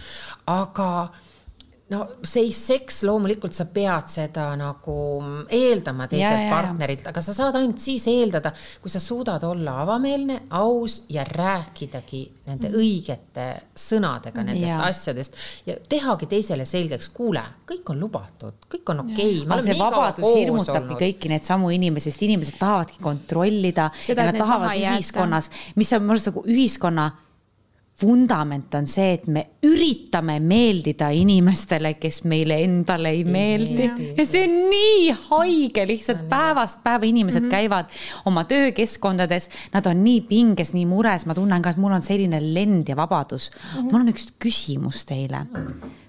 aga 0.50 0.90
no 1.92 2.04
safe 2.22 2.52
seks, 2.56 3.02
loomulikult 3.04 3.52
sa 3.52 3.66
pead 3.72 4.08
seda 4.08 4.46
nagu 4.56 4.94
eeldama 5.52 6.06
Ja, 6.06 6.10
teiselt 6.14 6.38
ja, 6.38 6.44
ja. 6.46 6.52
partnerilt, 6.52 7.06
aga 7.10 7.22
sa 7.24 7.34
saad 7.36 7.58
ainult 7.58 7.82
siis 7.82 8.06
eeldada, 8.08 8.54
kui 8.80 8.92
sa 8.92 9.00
suudad 9.02 9.44
olla 9.44 9.76
avameelne, 9.82 10.38
aus 10.56 11.02
ja 11.12 11.26
rääkidagi 11.28 12.22
nende 12.48 12.70
õigete 12.76 13.46
sõnadega 13.76 14.44
nendest 14.44 14.72
Jaa. 14.72 14.88
asjadest 14.88 15.36
ja 15.68 15.76
tehagi 15.88 16.28
teisele 16.30 16.64
selgeks, 16.68 17.10
kuule, 17.16 17.42
kõik 17.68 17.92
on 17.92 18.00
lubatud, 18.00 18.64
kõik 18.70 18.94
on 18.94 19.04
okei 19.04 19.42
okay,. 19.44 19.66
see 19.68 19.78
vabadus 19.80 20.28
hirmutabki 20.38 20.98
kõiki 21.04 21.32
neid 21.32 21.48
samu 21.48 21.72
inimesi, 21.74 22.08
sest 22.12 22.24
inimesed 22.24 22.56
tahavadki 22.60 23.00
kontrollida 23.04 23.90
Seda, 24.00 24.24
ja 24.24 24.32
nad 24.32 24.40
tahavad 24.40 24.80
ühiskonnas, 24.80 25.50
mis 25.76 25.92
on 25.92 26.04
minu 26.04 26.16
arust 26.16 26.32
nagu 26.32 26.46
ühiskonna 26.48 27.10
vundament 28.02 28.74
on 28.74 28.88
see, 28.90 29.12
et 29.14 29.26
me 29.30 29.42
üritame 29.64 30.38
meeldida 30.42 31.10
inimestele, 31.14 31.94
kes 32.00 32.22
meile 32.30 32.56
endale 32.64 33.12
ei 33.14 33.22
meeldi 33.26 33.86
ja 34.16 34.26
see 34.26 34.42
on 34.48 34.56
nii 34.72 35.12
haige, 35.28 35.84
lihtsalt 35.86 36.24
päevast 36.30 36.82
päeva 36.84 37.06
inimesed 37.06 37.44
mm 37.44 37.46
-hmm. 37.46 37.50
käivad 37.50 37.92
oma 38.24 38.44
töökeskkondades, 38.50 39.48
nad 39.72 39.86
on 39.86 40.04
nii 40.04 40.20
pinges, 40.28 40.72
nii 40.72 40.86
mures, 40.90 41.26
ma 41.26 41.34
tunnen 41.34 41.62
ka, 41.62 41.70
et 41.70 41.76
mul 41.76 41.92
on 41.92 42.02
selline 42.02 42.40
lend 42.54 42.88
ja 42.88 42.96
vabadus 42.96 43.50
mm. 43.50 43.78
-hmm. 43.78 43.92
mul 43.92 44.00
on 44.00 44.08
üks 44.08 44.28
küsimus 44.38 45.04
teile. 45.06 45.46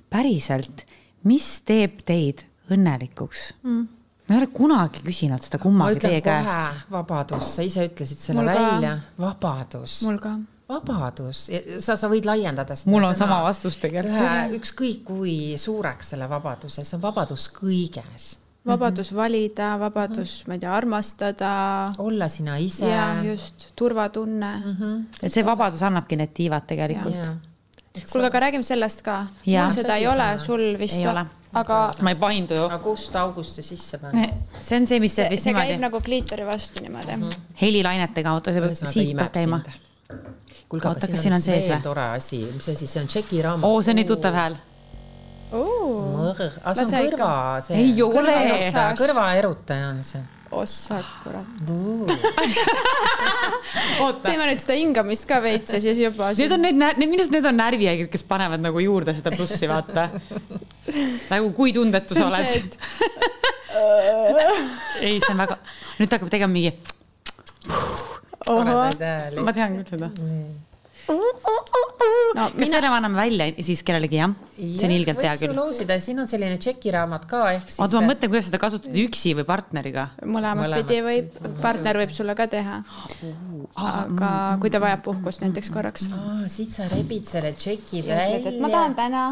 päriselt, 0.09 0.85
mis 1.23 1.61
teeb 1.61 2.01
teid 2.05 2.45
õnnelikuks 2.71 3.53
mm.? 3.63 3.87
ma 4.27 4.35
ei 4.35 4.41
ole 4.41 4.47
kunagi 4.47 5.03
küsinud 5.05 5.43
seda 5.45 5.59
ma 5.59 5.63
kummagi 5.63 5.99
teie 5.99 6.21
kohe 6.21 6.43
käest. 6.43 6.85
vabadus, 6.91 7.55
sa 7.55 7.61
ise 7.61 7.85
ütlesid 7.85 8.17
selle 8.17 8.41
Mul 8.41 8.49
välja, 8.49 8.99
vabadus. 9.19 10.01
mul 10.07 10.17
ka. 10.17 10.37
vabadus, 10.69 11.45
sa, 11.83 11.95
sa 11.97 12.09
võid 12.09 12.25
laiendada 12.25 12.75
seda 12.77 12.93
mul 12.93 13.05
on 13.05 13.13
sõna 13.13 13.19
sama 13.27 13.41
vastus 13.45 13.77
tegelikult. 13.81 14.55
ükskõik 14.57 15.03
kui 15.05 15.35
suureks 15.61 16.13
selle 16.15 16.29
vabaduse, 16.29 16.85
see 16.85 16.97
on 16.97 17.03
vabadus 17.03 17.47
kõiges. 17.53 18.27
vabadus 18.65 19.13
valida, 19.13 19.75
vabadus, 19.81 20.39
ma 20.49 20.57
ei 20.57 20.63
tea, 20.63 20.73
armastada 20.73 21.51
olla 22.01 22.29
sina 22.29 22.57
ise. 22.57 22.89
ja 22.89 23.21
just 23.23 23.69
turvatunne 23.75 24.53
mm. 24.57 24.75
-hmm. 24.79 25.03
et 25.23 25.33
see 25.33 25.45
vabadus 25.45 25.83
annabki 25.83 26.17
need 26.17 26.33
tiivad 26.33 26.65
tegelikult. 26.67 27.21
kuulge, 28.11 28.27
aga 28.27 28.39
räägime 28.39 28.63
sellest 28.63 29.01
ka. 29.01 29.27
Jaa. 29.45 29.69
seda 29.69 29.95
ei 29.95 30.07
ole 30.07 30.39
sul 30.39 30.75
vist 30.79 30.99
Ei 30.99 31.07
ole., 31.07 31.25
aga 31.53 31.93
ma 32.01 32.09
ei 32.09 32.15
paindu 32.15 32.55
ju. 32.55 32.65
aga 32.65 32.79
kust 32.79 33.15
august 33.15 33.55
see 33.55 33.63
sisse 33.63 33.97
panna? 33.97 34.27
see 34.61 34.79
on 34.79 34.87
see, 34.87 34.99
mis 34.99 35.15
teeb 35.15 35.27
see, 35.27 35.31
vist 35.35 35.43
see 35.43 35.53
käib 35.53 35.67
niimoodi 35.67 35.81
nagu 35.87 36.01
kliitori 36.01 36.45
vastu 36.45 36.83
niimoodi 36.83 37.15
mm. 37.15 37.29
-hmm. 37.29 37.57
helilainete 37.61 38.23
kaudu, 38.23 38.51
see 38.51 38.61
peab 38.61 38.73
siit 38.73 39.17
peab 39.17 39.31
käima. 39.31 39.61
kuulge, 40.69 40.87
aga 40.89 40.99
siin 41.05 41.15
on 41.15 41.21
siin 41.21 41.33
on 41.37 41.43
sees 41.43 41.67
või? 41.69 41.81
tore 41.83 42.05
asi, 42.15 42.39
mis 42.53 42.69
asi 42.73 42.87
see 42.89 43.01
on, 43.01 43.07
Tšeki 43.11 43.37
raamat. 43.45 43.65
oo, 43.67 43.77
see 43.85 43.91
on 43.93 43.97
nii 44.01 44.09
tuttav 44.09 44.33
hääl. 44.37 44.55
aga 45.55 46.73
see 46.79 46.85
on 46.85 46.91
kõrva, 46.95 47.33
see. 47.65 47.75
Ei 47.83 47.91
ole. 48.05 48.37
Kõrvaerutaja. 49.01 49.85
on 49.93 49.99
see. 50.07 50.23
ossa, 50.55 50.95
kurat. 51.23 51.51
teeme 54.25 54.43
nüüd 54.49 54.61
seda 54.63 54.75
hingamist 54.79 55.25
ka 55.29 55.35
veits 55.43 55.69
ja 55.75 55.79
siis 55.83 55.97
juba. 56.01 56.25
need 56.37 56.51
on 56.57 56.61
need, 56.65 56.77
need 56.81 56.99
minu 57.03 57.19
arust 57.21 57.33
need 57.35 57.47
on 57.49 57.57
närvihaiged, 57.61 58.09
kes 58.13 58.23
panevad 58.27 58.61
nagu 58.63 58.77
juurde 58.83 59.11
seda 59.17 59.29
plussi, 59.35 59.65
vaata. 59.69 60.03
nagu 61.33 61.45
kui 61.57 61.69
tundetu 61.75 62.11
sa 62.17 62.23
oled. 62.31 62.71
ei, 65.05 65.15
see 65.19 65.31
on 65.33 65.39
väga, 65.45 65.55
nüüd 65.99 66.09
ta 66.09 66.13
hakkab 66.17 66.31
tegema 66.33 66.53
mingi. 66.57 66.71
Toredaid 68.45 69.03
hääli. 69.03 69.43
ma 69.45 69.53
tean 69.55 69.75
küll 69.79 69.89
seda. 69.95 70.09
no 71.05 72.45
kas 72.49 72.57
mina, 72.57 72.69
selle 72.71 72.89
me 72.89 72.97
anname 72.97 73.19
välja 73.19 73.47
siis 73.65 73.83
kellelegi, 73.85 74.17
jah? 74.21 74.35
see 74.57 74.87
on 74.87 74.93
ilgelt 74.95 75.21
hea 75.21 75.33
küll. 75.41 75.55
loosida, 75.57 75.97
siin 76.01 76.21
on 76.23 76.29
selline 76.29 76.57
Tšeki 76.61 76.93
raamat 76.95 77.27
ka, 77.29 77.41
ehk 77.57 77.67
siis. 77.69 77.79
oota, 77.83 78.01
ma 78.01 78.13
mõtlen, 78.13 78.31
kuidas 78.33 78.49
seda 78.49 78.61
kasutada 78.61 79.01
üksi 79.05 79.35
või 79.37 79.47
partneriga. 79.49 80.07
mõlemat 80.23 80.77
pidi 80.81 81.01
võib, 81.05 81.41
partner 81.61 82.01
võib 82.03 82.13
sulle 82.15 82.37
ka 82.37 82.49
teha. 82.51 82.81
aga 83.87 84.31
kui 84.61 84.73
ta 84.73 84.81
vajab 84.83 85.03
puhkust 85.09 85.45
näiteks 85.45 85.73
korraks. 85.73 86.09
siit 86.53 86.73
sa 86.77 86.89
rebid 86.93 87.27
selle 87.29 87.53
Tšeki 87.57 88.05
et 88.05 88.61
ma 88.61 88.71
välja 88.71 88.71
tahan. 88.73 88.97
täna. 88.97 89.27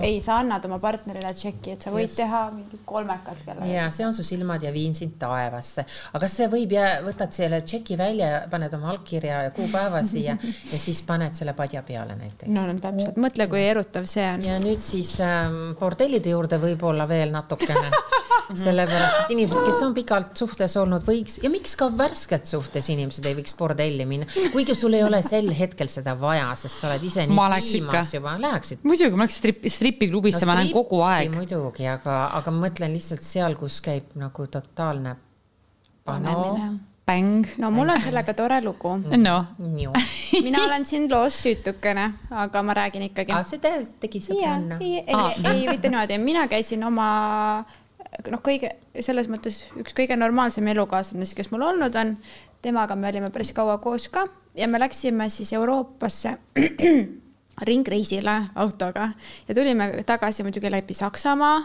ei, 0.00 0.20
sa 0.24 0.38
annad 0.40 0.64
oma 0.64 0.78
partnerile 0.80 1.32
tšeki, 1.34 1.74
et 1.74 1.84
sa 1.84 1.92
võid 1.92 2.08
Just. 2.08 2.18
teha 2.20 2.42
mingid 2.54 2.82
kolmekad 2.88 3.40
kellelegi. 3.44 3.72
ja 3.74 3.86
see 3.94 4.06
on 4.06 4.14
su 4.16 4.24
silmad 4.26 4.62
ja 4.64 4.72
viin 4.72 4.94
sind 4.96 5.16
taevasse, 5.20 5.84
aga 6.12 6.22
kas 6.24 6.36
see 6.38 6.48
võib 6.52 6.74
jää, 6.76 7.00
võtad 7.04 7.34
selle 7.36 7.60
tšeki 7.64 7.98
välja, 8.00 8.30
paned 8.52 8.74
oma 8.76 8.90
allkirja 8.94 9.42
ja 9.46 9.54
kuupäeva 9.56 10.02
siia 10.06 10.36
ja 10.72 10.80
siis 10.80 11.02
paned 11.06 11.36
selle 11.36 11.54
padja 11.58 11.82
peale 11.86 12.16
näiteks. 12.18 12.50
no 12.52 12.66
no 12.68 12.76
täpselt, 12.82 13.20
mõtle, 13.20 13.48
kui 13.50 13.64
erutav 13.64 14.08
see 14.10 14.26
on. 14.34 14.44
ja 14.46 14.58
nüüd 14.62 14.84
siis 14.84 15.12
ähm, 15.24 15.74
bordellide 15.80 16.32
juurde 16.34 16.60
võib-olla 16.62 17.08
veel 17.10 17.34
natukene, 17.34 17.90
sellepärast 18.64 19.24
et 19.24 19.34
inimesed, 19.36 19.62
kes 19.68 19.82
on 19.86 19.96
pikalt 19.96 20.32
suhtes 20.40 20.76
olnud, 20.80 21.04
võiks 21.06 21.40
ja 21.44 21.52
miks 21.52 21.76
ka 21.80 21.90
värskelt 21.92 22.48
suhtes 22.48 22.88
inimesed 22.92 23.26
ei 23.28 23.36
võiks 23.38 23.56
bordelli 23.58 24.08
minna, 24.08 24.28
kuigi 24.54 24.76
sul 24.78 24.96
ei 24.98 25.04
ole 25.06 25.22
sel 25.26 25.52
hetkel 25.56 25.92
seda 25.92 26.16
vaja, 26.18 26.52
sest 26.60 26.80
sa 26.80 26.90
oled 26.92 27.04
ise 27.10 27.26
nii 27.30 27.62
kiimas 27.68 28.14
juba, 28.16 28.36
läheksid 28.40 28.86
muidugi, 28.86 29.16
ma 29.16 29.29
läheks 29.29 29.29
strip, 29.34 29.64
stripiklubisse, 29.66 30.46
ma 30.48 30.58
lähen 30.58 30.72
kogu 30.74 31.02
aeg. 31.06 31.32
muidugi, 31.34 31.88
aga, 31.90 32.22
aga 32.38 32.54
ma 32.54 32.66
mõtlen 32.68 32.94
lihtsalt 32.96 33.24
seal, 33.26 33.56
kus 33.60 33.80
käib 33.84 34.14
nagu 34.20 34.46
totaalne 34.46 35.16
pano. 36.04 36.78
bäng. 37.06 37.46
no 37.58 37.70
mul 37.74 37.90
on 37.90 38.02
sellega 38.02 38.34
tore 38.34 38.60
lugu. 38.64 38.96
noh, 39.16 39.46
mina 40.42 40.64
olen 40.64 40.86
siin 40.86 41.08
loos 41.10 41.42
süütukene, 41.42 42.10
aga 42.30 42.62
ma 42.62 42.74
räägin 42.74 43.08
ikkagi. 43.10 43.34
aa, 43.34 43.44
see 43.46 43.62
tõesti 43.62 44.00
tegi 44.06 44.24
sõbranna. 44.28 44.80
ei, 44.80 45.04
ei, 45.06 45.54
ei 45.54 45.68
mitte 45.68 45.88
niimoodi, 45.88 46.18
mina 46.22 46.46
käisin 46.48 46.84
oma 46.86 47.08
noh, 48.30 48.42
kõige 48.44 48.74
selles 49.00 49.30
mõttes 49.30 49.64
üks 49.80 49.96
kõige 49.96 50.18
normaalsem 50.18 50.68
elukaaslane, 50.72 51.28
kes 51.36 51.50
mul 51.52 51.66
olnud 51.70 51.96
on, 51.98 52.16
temaga 52.62 52.96
me 52.98 53.08
olime 53.10 53.30
päris 53.32 53.52
kaua 53.56 53.78
koos 53.82 54.08
ka 54.12 54.26
ja 54.56 54.68
me 54.68 54.80
läksime 54.80 55.28
siis 55.32 55.52
Euroopasse 55.56 56.36
ringreisile 57.66 58.36
autoga 58.54 59.10
ja 59.48 59.54
tulime 59.54 60.02
tagasi 60.06 60.42
muidugi 60.46 60.70
läbi 60.70 60.94
Saksamaa 60.94 61.58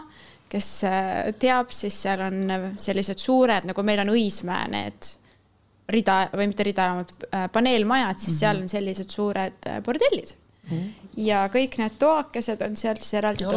kes 0.48 0.70
äh, 0.86 1.34
teab, 1.38 1.70
siis 1.74 1.96
seal 2.06 2.22
on 2.26 2.42
sellised 2.80 3.20
suured, 3.22 3.66
nagu 3.68 3.86
meil 3.86 4.02
on 4.04 4.12
Õismäe 4.14 4.68
need 4.72 5.12
rida 5.92 6.26
või 6.34 6.50
mitte 6.50 6.66
ridaelamud, 6.66 7.14
äh, 7.30 7.46
paneelmajad, 7.52 8.18
siis 8.18 8.28
mm 8.28 8.34
-hmm. 8.34 8.40
seal 8.40 8.62
on 8.62 8.68
sellised 8.68 9.10
suured 9.10 9.68
äh, 9.70 9.80
bordellid 9.82 10.32
mm. 10.70 10.78
-hmm. 10.78 11.10
ja 11.26 11.46
kõik 11.52 11.78
need 11.78 11.98
toakesed 11.98 12.62
on 12.62 12.76
seal 12.76 12.96
siis 12.96 13.14
eraldi 13.14 13.44
toad. 13.44 13.54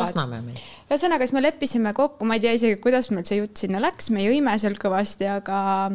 ühesõnaga, 0.90 1.26
siis 1.26 1.34
me 1.34 1.42
leppisime 1.42 1.94
kokku, 1.94 2.26
ma 2.26 2.38
ei 2.38 2.46
tea 2.46 2.54
isegi, 2.58 2.82
kuidas 2.82 3.10
meil 3.12 3.26
see 3.26 3.38
jutt 3.42 3.58
sinna 3.58 3.82
läks, 3.82 4.10
me 4.10 4.26
jõime 4.26 4.58
seal 4.60 4.78
kõvasti, 4.78 5.30
aga 5.30 5.92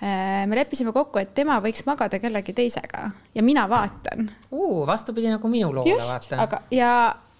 me 0.00 0.54
leppisime 0.54 0.92
kokku, 0.94 1.18
et 1.18 1.32
tema 1.34 1.56
võiks 1.62 1.82
magada 1.86 2.20
kellegi 2.22 2.52
teisega 2.54 3.08
ja 3.34 3.42
mina 3.42 3.64
vaatan. 3.70 4.28
vastupidi 4.86 5.32
nagu 5.32 5.48
minu 5.50 5.72
loole 5.74 5.90
Just, 5.90 6.06
vaatan. 6.06 6.44
aga, 6.44 6.62
ja 6.70 6.92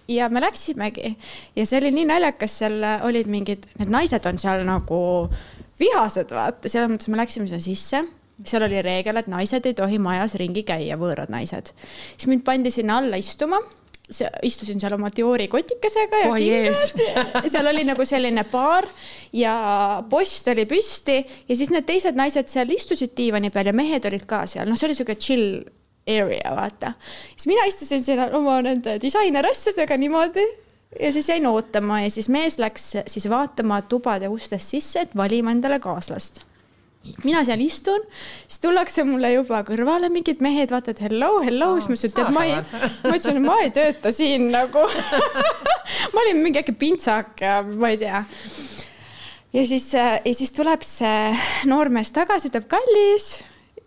ja 0.09 0.29
me 0.29 0.41
läksimegi 0.41 1.13
ja 1.55 1.65
see 1.65 1.79
oli 1.79 1.91
nii 1.95 2.05
naljakas, 2.09 2.57
seal 2.63 2.83
olid 3.05 3.29
mingid, 3.31 3.69
need 3.79 3.91
naised 3.93 4.25
on 4.25 4.41
seal 4.41 4.65
nagu 4.67 5.01
vihased, 5.79 6.33
vaata, 6.35 6.71
selles 6.71 6.91
mõttes 6.91 7.11
me 7.13 7.19
läksime 7.21 7.47
sinna 7.47 7.63
sisse 7.63 8.03
seal 8.47 8.63
oli 8.63 8.81
reegel, 8.83 9.19
et 9.19 9.27
naised 9.31 9.65
ei 9.67 9.75
tohi 9.75 9.99
majas 10.01 10.35
ringi 10.39 10.63
käia, 10.67 10.97
võõrad 10.99 11.31
naised. 11.31 11.73
siis 12.15 12.27
mind 12.31 12.45
pandi 12.47 12.71
sinna 12.71 12.99
alla 13.01 13.19
istuma 13.19 13.59
istusin 14.43 14.79
seal 14.81 14.95
oma 14.95 15.11
Diori 15.15 15.47
kotikesega 15.51 16.23
ja 16.23 16.29
kingad. 16.33 17.49
seal 17.51 17.69
oli 17.71 17.83
nagu 17.87 18.05
selline 18.05 18.43
baar 18.51 18.87
ja 19.33 19.55
post 20.09 20.47
oli 20.53 20.65
püsti 20.69 21.19
ja 21.21 21.57
siis 21.57 21.69
need 21.73 21.85
teised 21.89 22.17
naised 22.17 22.49
seal 22.51 22.71
istusid 22.73 23.13
diivani 23.17 23.51
peal 23.53 23.69
ja 23.69 23.75
mehed 23.75 24.07
olid 24.09 24.25
ka 24.29 24.45
seal, 24.49 24.69
noh, 24.69 24.79
see 24.79 24.89
oli 24.89 24.97
sihuke 24.97 25.17
chill 25.19 25.61
area, 26.09 26.55
vaata. 26.55 26.93
siis 27.35 27.47
mina 27.51 27.67
istusin 27.69 28.03
siin 28.03 28.23
oma 28.33 28.59
nende 28.65 28.97
disainerasjadega 29.01 29.97
niimoodi 30.01 30.45
ja 30.99 31.13
siis 31.13 31.29
jäin 31.29 31.45
ootama 31.47 32.01
ja 32.01 32.11
siis 32.11 32.29
mees 32.33 32.57
läks 32.59 32.91
siis 33.07 33.29
vaatama 33.29 33.81
tubade 33.81 34.27
ustest 34.27 34.73
sisse, 34.73 35.05
et 35.05 35.17
valima 35.17 35.53
endale 35.53 35.79
kaaslast 35.79 36.41
mina 37.23 37.43
seal 37.47 37.61
istun, 37.63 38.03
siis 38.47 38.59
tullakse 38.63 39.05
mulle 39.07 39.31
juba 39.33 39.61
kõrvale 39.67 40.09
mingid 40.13 40.43
mehed, 40.43 40.71
vaata, 40.73 40.93
et 40.93 41.03
hello, 41.07 41.37
hello 41.45 41.73
oh,, 41.75 41.79
siis 41.79 41.89
ma 41.89 41.95
ütlesin, 41.95 42.25
et 42.25 42.35
ma 42.35 42.45
ei, 42.47 42.57
ma 43.05 43.13
ütlesin, 43.15 43.39
ma 43.45 43.59
ei 43.63 43.71
tööta 43.75 44.11
siin 44.15 44.49
nagu 44.53 44.83
ma 46.13 46.25
olin 46.25 46.43
mingi 46.43 46.61
äkki 46.61 46.75
pintsak 46.79 47.45
ja 47.45 47.61
ma 47.63 47.93
ei 47.93 48.01
tea. 48.01 48.23
ja 49.55 49.63
siis, 49.71 49.87
ja 49.95 50.35
siis 50.35 50.51
tuleb 50.55 50.83
see 50.85 51.31
noormees 51.71 52.11
tagasi, 52.15 52.51
ütleb 52.51 52.67
kallis 52.71 53.31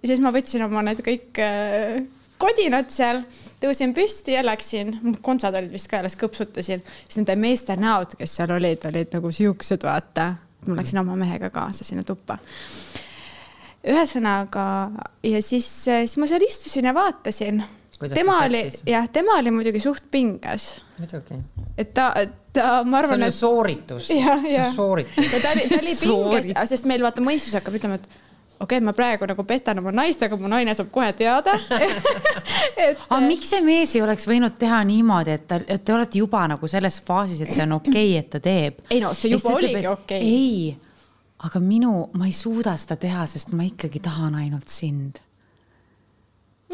ja 0.00 0.10
siis 0.10 0.24
ma 0.24 0.32
võtsin 0.34 0.64
oma 0.66 0.82
need 0.86 1.04
kõik 1.04 1.40
äh, 1.42 2.02
kodinad 2.42 2.90
seal, 2.90 3.22
tõusin 3.62 3.94
püsti 3.94 4.34
ja 4.34 4.42
läksin, 4.44 4.96
kontsad 5.22 5.56
olid 5.58 5.72
vist 5.74 5.90
ka 5.90 6.00
alles, 6.02 6.16
kõpsutasin, 6.18 6.82
siis 7.06 7.20
nende 7.20 7.36
meeste 7.38 7.76
näod, 7.78 8.16
kes 8.18 8.38
seal 8.40 8.54
olid, 8.56 8.82
olid 8.90 9.14
nagu 9.14 9.30
siuksed, 9.34 9.86
vaata. 9.86 10.32
Ma 10.66 10.78
läksin 10.78 11.00
oma 11.02 11.16
mehega 11.18 11.50
kaasa 11.50 11.84
sinna 11.84 12.04
tuppa. 12.06 12.38
ühesõnaga 13.82 14.64
ja 15.26 15.42
siis, 15.42 15.68
siis 15.84 16.16
ma 16.20 16.28
seal 16.30 16.44
istusin 16.46 16.86
ja 16.86 16.94
vaatasin. 16.94 17.62
tema 18.14 18.38
oli, 18.44 18.64
jah, 18.86 19.08
tema 19.10 19.38
oli 19.38 19.50
muidugi 19.50 19.80
suht 19.80 20.10
pinges. 20.10 20.80
muidugi. 20.98 21.40
et 21.78 21.94
ta, 21.94 22.12
ta, 22.52 22.82
ma 22.84 23.02
arvan. 23.02 23.18
see 23.18 23.24
on 23.24 23.32
ju 23.32 23.38
sooritus. 23.38 24.06
see 24.06 24.60
on 24.64 24.74
sooritus. 24.74 25.32
ta 25.42 25.54
oli, 25.56 25.68
ta 25.68 25.80
oli 25.80 25.96
pinges, 26.04 26.52
sest 26.70 26.90
meil 26.90 27.02
vaata 27.02 27.24
mõistus 27.24 27.58
hakkab 27.58 27.80
ütlema, 27.80 27.98
et 27.98 28.08
okei 28.62 28.78
okay,, 28.78 28.84
ma 28.84 28.94
praegu 28.96 29.26
nagu 29.28 29.44
petan 29.46 29.82
oma 29.82 29.92
naist, 29.94 30.22
aga 30.22 30.38
mu 30.38 30.50
naine 30.50 30.74
saab 30.78 30.92
kohe 30.94 31.10
teada 31.18 31.54
et.... 31.80 33.02
aga 33.08 33.20
miks 33.24 33.50
see 33.54 33.62
mees 33.66 33.96
ei 33.96 34.04
oleks 34.04 34.28
võinud 34.30 34.56
teha 34.58 34.82
niimoodi, 34.88 35.36
et 35.38 35.48
ta, 35.50 35.58
et 35.66 35.84
te 35.84 35.94
olete 35.96 36.22
juba 36.22 36.44
nagu 36.54 36.70
selles 36.70 37.00
faasis, 37.06 37.42
et 37.42 37.52
see 37.54 37.66
on 37.66 37.76
okei 37.80 38.14
okay,, 38.14 38.22
et 38.22 38.30
ta 38.32 38.42
teeb? 38.44 38.80
ei 38.90 39.02
no 39.02 39.12
see 39.18 39.34
juba 39.34 39.56
oligi 39.58 39.82
okei 39.82 39.90
okay.. 39.90 40.22
ei, 40.22 40.96
aga 41.48 41.62
minu, 41.62 41.98
ma 42.18 42.30
ei 42.30 42.36
suuda 42.36 42.76
seda 42.78 42.98
teha, 43.02 43.26
sest 43.30 43.54
ma 43.56 43.66
ikkagi 43.66 44.02
tahan 44.04 44.38
ainult 44.44 44.70
sind 44.72 45.20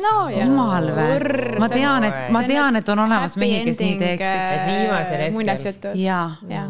no 0.02 0.14
jumal 0.32 0.90
või? 0.94 1.60
ma 1.62 1.68
tean, 1.72 2.06
et 2.08 2.18
ma 2.34 2.42
tean, 2.46 2.80
et 2.80 2.92
on 2.92 3.04
olemas 3.04 3.36
mehi, 3.40 3.62
kes 3.68 3.80
nii 3.82 3.96
teeksid. 4.02 4.52
et 4.52 4.66
viimasel 4.68 5.16
hetkel. 5.22 5.38
muinasjutud. 5.38 5.96
ja, 6.02 6.20
ja., 6.50 6.66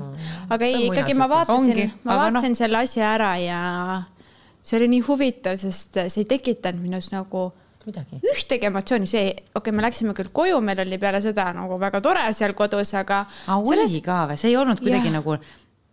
aga 0.49 0.69
ei, 0.69 0.87
ikkagi 0.89 1.19
ma 1.19 1.29
vaatasin, 1.31 1.83
ma 2.05 2.15
noh. 2.15 2.23
vaatasin 2.23 2.55
no. 2.55 2.61
selle 2.63 2.87
asja 2.87 3.11
ära 3.17 3.33
ja 3.43 3.61
see 4.63 4.79
oli 4.79 4.91
nii 4.95 5.05
huvitav, 5.07 5.59
sest 5.61 5.99
see 5.99 6.23
ei 6.23 6.29
tekitanud 6.29 6.83
minus 6.83 7.11
nagu 7.13 7.49
midagi. 7.89 8.21
ühtegi 8.33 8.69
emotsiooni, 8.69 9.09
see, 9.09 9.29
okei 9.33 9.61
okay,, 9.61 9.77
me 9.77 9.85
läksime 9.85 10.15
küll 10.17 10.33
koju, 10.35 10.61
meil 10.65 10.83
oli 10.85 10.99
peale 11.01 11.21
seda 11.25 11.51
nagu 11.57 11.79
väga 11.81 12.01
tore 12.05 12.25
seal 12.37 12.55
kodus, 12.59 12.95
aga. 12.99 13.25
selles... 13.47 13.93
oli 13.93 14.03
ka 14.05 14.25
või, 14.31 14.41
see 14.41 14.53
ei 14.53 14.59
olnud 14.61 14.83
kuidagi 14.83 15.11
ja, 15.11 15.15
nagu? 15.19 15.39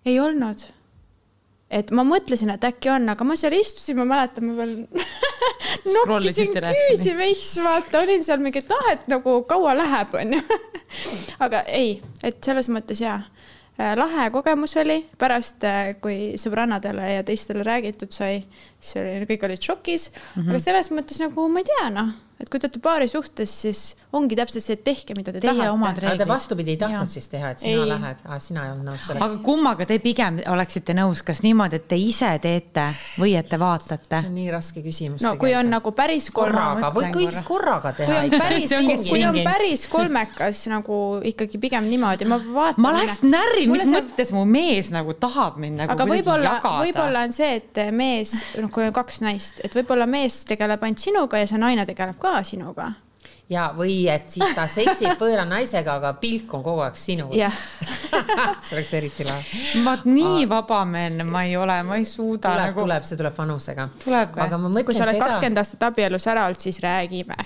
ei 0.06 0.18
olnud. 0.22 0.66
et 1.80 1.92
ma 1.96 2.06
mõtlesin, 2.08 2.54
et 2.56 2.68
äkki 2.68 2.92
on, 2.94 3.08
aga 3.16 3.28
ma 3.28 3.38
seal 3.40 3.56
istusin, 3.58 4.00
ma 4.02 4.08
mäletan, 4.16 4.50
ma 4.50 4.58
veel 4.60 4.76
nokkisin 5.96 6.54
küüsi 6.56 7.16
veits, 7.18 7.54
vaata, 7.66 8.04
olin 8.04 8.26
seal 8.26 8.44
mingi, 8.44 8.64
et 8.64 8.72
noh, 8.72 8.92
et 8.92 9.08
nagu 9.12 9.40
kaua 9.50 9.78
läheb, 9.78 10.20
onju. 10.22 10.44
aga 11.46 11.66
ei, 11.72 11.98
et 12.24 12.44
selles 12.46 12.70
mõttes 12.72 13.02
jaa 13.04 13.22
lahe 13.78 14.30
kogemus 14.32 14.78
oli, 14.78 15.02
pärast 15.20 15.64
äh, 15.68 15.96
kui 16.02 16.36
sõbrannadele 16.40 17.10
ja 17.18 17.24
teistele 17.28 17.64
räägitud 17.64 18.14
sai, 18.16 18.46
siis 18.86 19.02
oli, 19.02 19.26
kõik 19.34 19.50
olid 19.50 19.68
šokis 19.72 20.12
mm, 20.12 20.22
-hmm. 20.38 20.54
aga 20.54 20.64
selles 20.68 20.92
mõttes 20.94 21.22
nagu 21.24 21.50
ma 21.50 21.64
ei 21.64 21.70
tea, 21.72 21.90
noh 21.96 22.14
et 22.36 22.50
kui 22.52 22.60
te 22.60 22.68
olete 22.68 22.82
paari 22.84 23.08
suhtes, 23.08 23.52
siis 23.64 23.82
ongi 24.16 24.36
täpselt 24.36 24.64
see, 24.64 24.76
et 24.76 24.84
tehke, 24.84 25.16
mida 25.16 25.32
te 25.32 25.40
Teie 25.44 25.56
tahate. 25.56 26.04
aga 26.04 26.16
te 26.20 26.26
vastupidi 26.28 26.74
ei 26.74 26.80
tahtnud 26.80 27.08
ja. 27.08 27.12
siis 27.12 27.30
teha, 27.32 27.52
et 27.56 27.62
sina 27.64 27.84
ei. 27.86 27.88
lähed, 27.90 28.24
sina 28.44 28.66
ei 28.66 28.72
olnud 28.74 28.90
nõus 28.90 29.06
sellega. 29.08 29.28
aga 29.30 29.38
kummaga 29.46 29.88
te 29.88 29.98
pigem 30.04 30.42
oleksite 30.52 30.96
nõus, 30.98 31.22
kas 31.24 31.40
niimoodi, 31.46 31.80
et 31.80 31.88
te 31.92 32.00
ise 32.00 32.34
teete 32.44 32.90
või 33.22 33.38
et 33.40 33.48
te 33.48 33.60
vaatate? 33.60 34.20
see 34.20 34.32
on 34.32 34.36
nii 34.36 34.50
raske 34.52 34.84
küsimus. 34.84 35.24
no 35.24 35.32
kui 35.40 35.56
on 35.56 35.72
nagu 35.72 35.94
päris 35.96 36.28
korraga 36.36 36.92
või 36.96 37.14
võiks 37.16 37.40
korraga 37.48 37.94
teha. 38.02 38.20
kui 38.28 38.36
on 38.36 38.44
päris, 38.44 38.76
kui 39.08 39.24
on 39.30 39.40
päris 39.48 39.88
kolmekas 39.96 40.66
nagu 40.74 41.00
ikkagi 41.32 41.62
pigem 41.64 41.88
niimoodi, 41.88 42.28
ma 42.28 42.42
vaatan. 42.44 42.84
ma 42.84 42.94
läheks 42.98 43.24
närri, 43.24 43.70
mis 43.72 43.86
see... 43.88 43.96
mõttes 43.96 44.36
mu 44.36 44.44
mees 44.50 44.92
nagu 44.96 45.16
tahab 45.16 45.56
mind 45.64 45.86
nagu 45.86 45.96
aga 45.96 46.10
võib-olla, 46.12 46.58
võib-olla 46.84 47.24
on 47.30 47.36
see, 47.36 47.62
et 47.62 47.84
mees, 47.96 48.36
noh, 48.60 48.75
kui 48.76 48.84
on 48.84 48.96
kaks 48.96 49.22
naist, 49.24 49.62
et 49.64 49.76
võib-olla 49.78 50.08
mees 50.10 50.42
tegeleb 50.50 50.84
ainult 50.84 51.00
sinuga 51.00 51.40
ja 51.40 51.48
see 51.48 51.62
naine 51.62 51.88
tegeleb 51.88 52.20
ka 52.20 52.42
sinuga 52.44 52.92
ja, 53.50 53.68
või 53.78 54.08
et 54.10 54.30
siis 54.34 54.56
ta 54.58 54.66
seksib 54.70 55.20
võõra 55.22 55.44
naisega, 55.46 56.00
aga 56.00 56.14
pilk 56.18 56.54
on 56.58 56.64
kogu 56.66 56.82
aeg 56.86 56.96
sinul 56.98 57.34
yeah. 57.38 57.54
see 58.66 58.74
oleks 58.74 58.94
eriti 58.98 59.26
lahe. 59.28 59.60
vot 59.86 60.08
nii 60.10 60.48
vabameelne 60.50 61.28
ma 61.30 61.44
ei 61.46 61.54
ole, 61.60 61.76
ma 61.86 62.00
ei 62.00 62.08
suuda. 62.10 62.50
tuleb 62.50 62.72
nagu..., 62.72 62.82
tuleb, 62.82 63.06
see 63.06 63.20
tuleb 63.20 63.38
vanusega. 63.38 63.88
aga 64.16 64.58
ma 64.58 64.66
mõtlen. 64.66 64.88
kui 64.88 64.98
sa 64.98 65.06
oled 65.06 65.22
kakskümmend 65.22 65.60
seda... 65.60 65.66
aastat 65.66 65.86
abielus 65.92 66.26
ära 66.32 66.48
olnud, 66.50 66.64
siis 66.66 66.82
räägime 66.82 67.38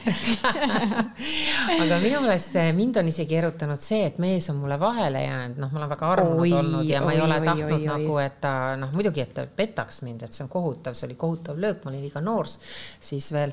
aga 1.84 2.00
minu 2.00 2.24
meelest 2.24 2.56
mind 2.80 3.02
on 3.04 3.12
isegi 3.12 3.40
erutanud 3.42 3.84
see, 3.84 4.06
et 4.08 4.24
mees 4.24 4.48
on 4.54 4.62
mulle 4.64 4.80
vahele 4.80 5.26
jäänud, 5.26 5.60
noh, 5.60 5.74
ma 5.74 5.84
olen 5.84 5.94
väga 5.98 6.14
armunud 6.16 6.58
olnud 6.62 6.88
ja 6.88 7.04
oi, 7.04 7.06
ma 7.10 7.18
ei 7.18 7.24
ole 7.28 7.42
oi, 7.42 7.48
tahtnud 7.52 7.76
oi, 7.76 7.84
nagu, 7.92 8.18
et 8.24 8.40
ta 8.40 8.56
noh, 8.80 8.96
muidugi, 8.96 9.28
et 9.28 9.36
ta 9.36 9.44
petaks 9.44 10.04
mind, 10.08 10.24
et 10.24 10.36
see 10.36 10.48
on 10.48 10.52
kohutav, 10.54 10.96
see 10.96 11.12
oli 11.12 11.20
kohutav 11.20 11.60
löök, 11.60 11.84
ma 11.84 11.92
olin 11.92 12.08
liiga 12.08 12.24
noor 12.24 12.48
siis 12.48 13.34
veel 13.36 13.52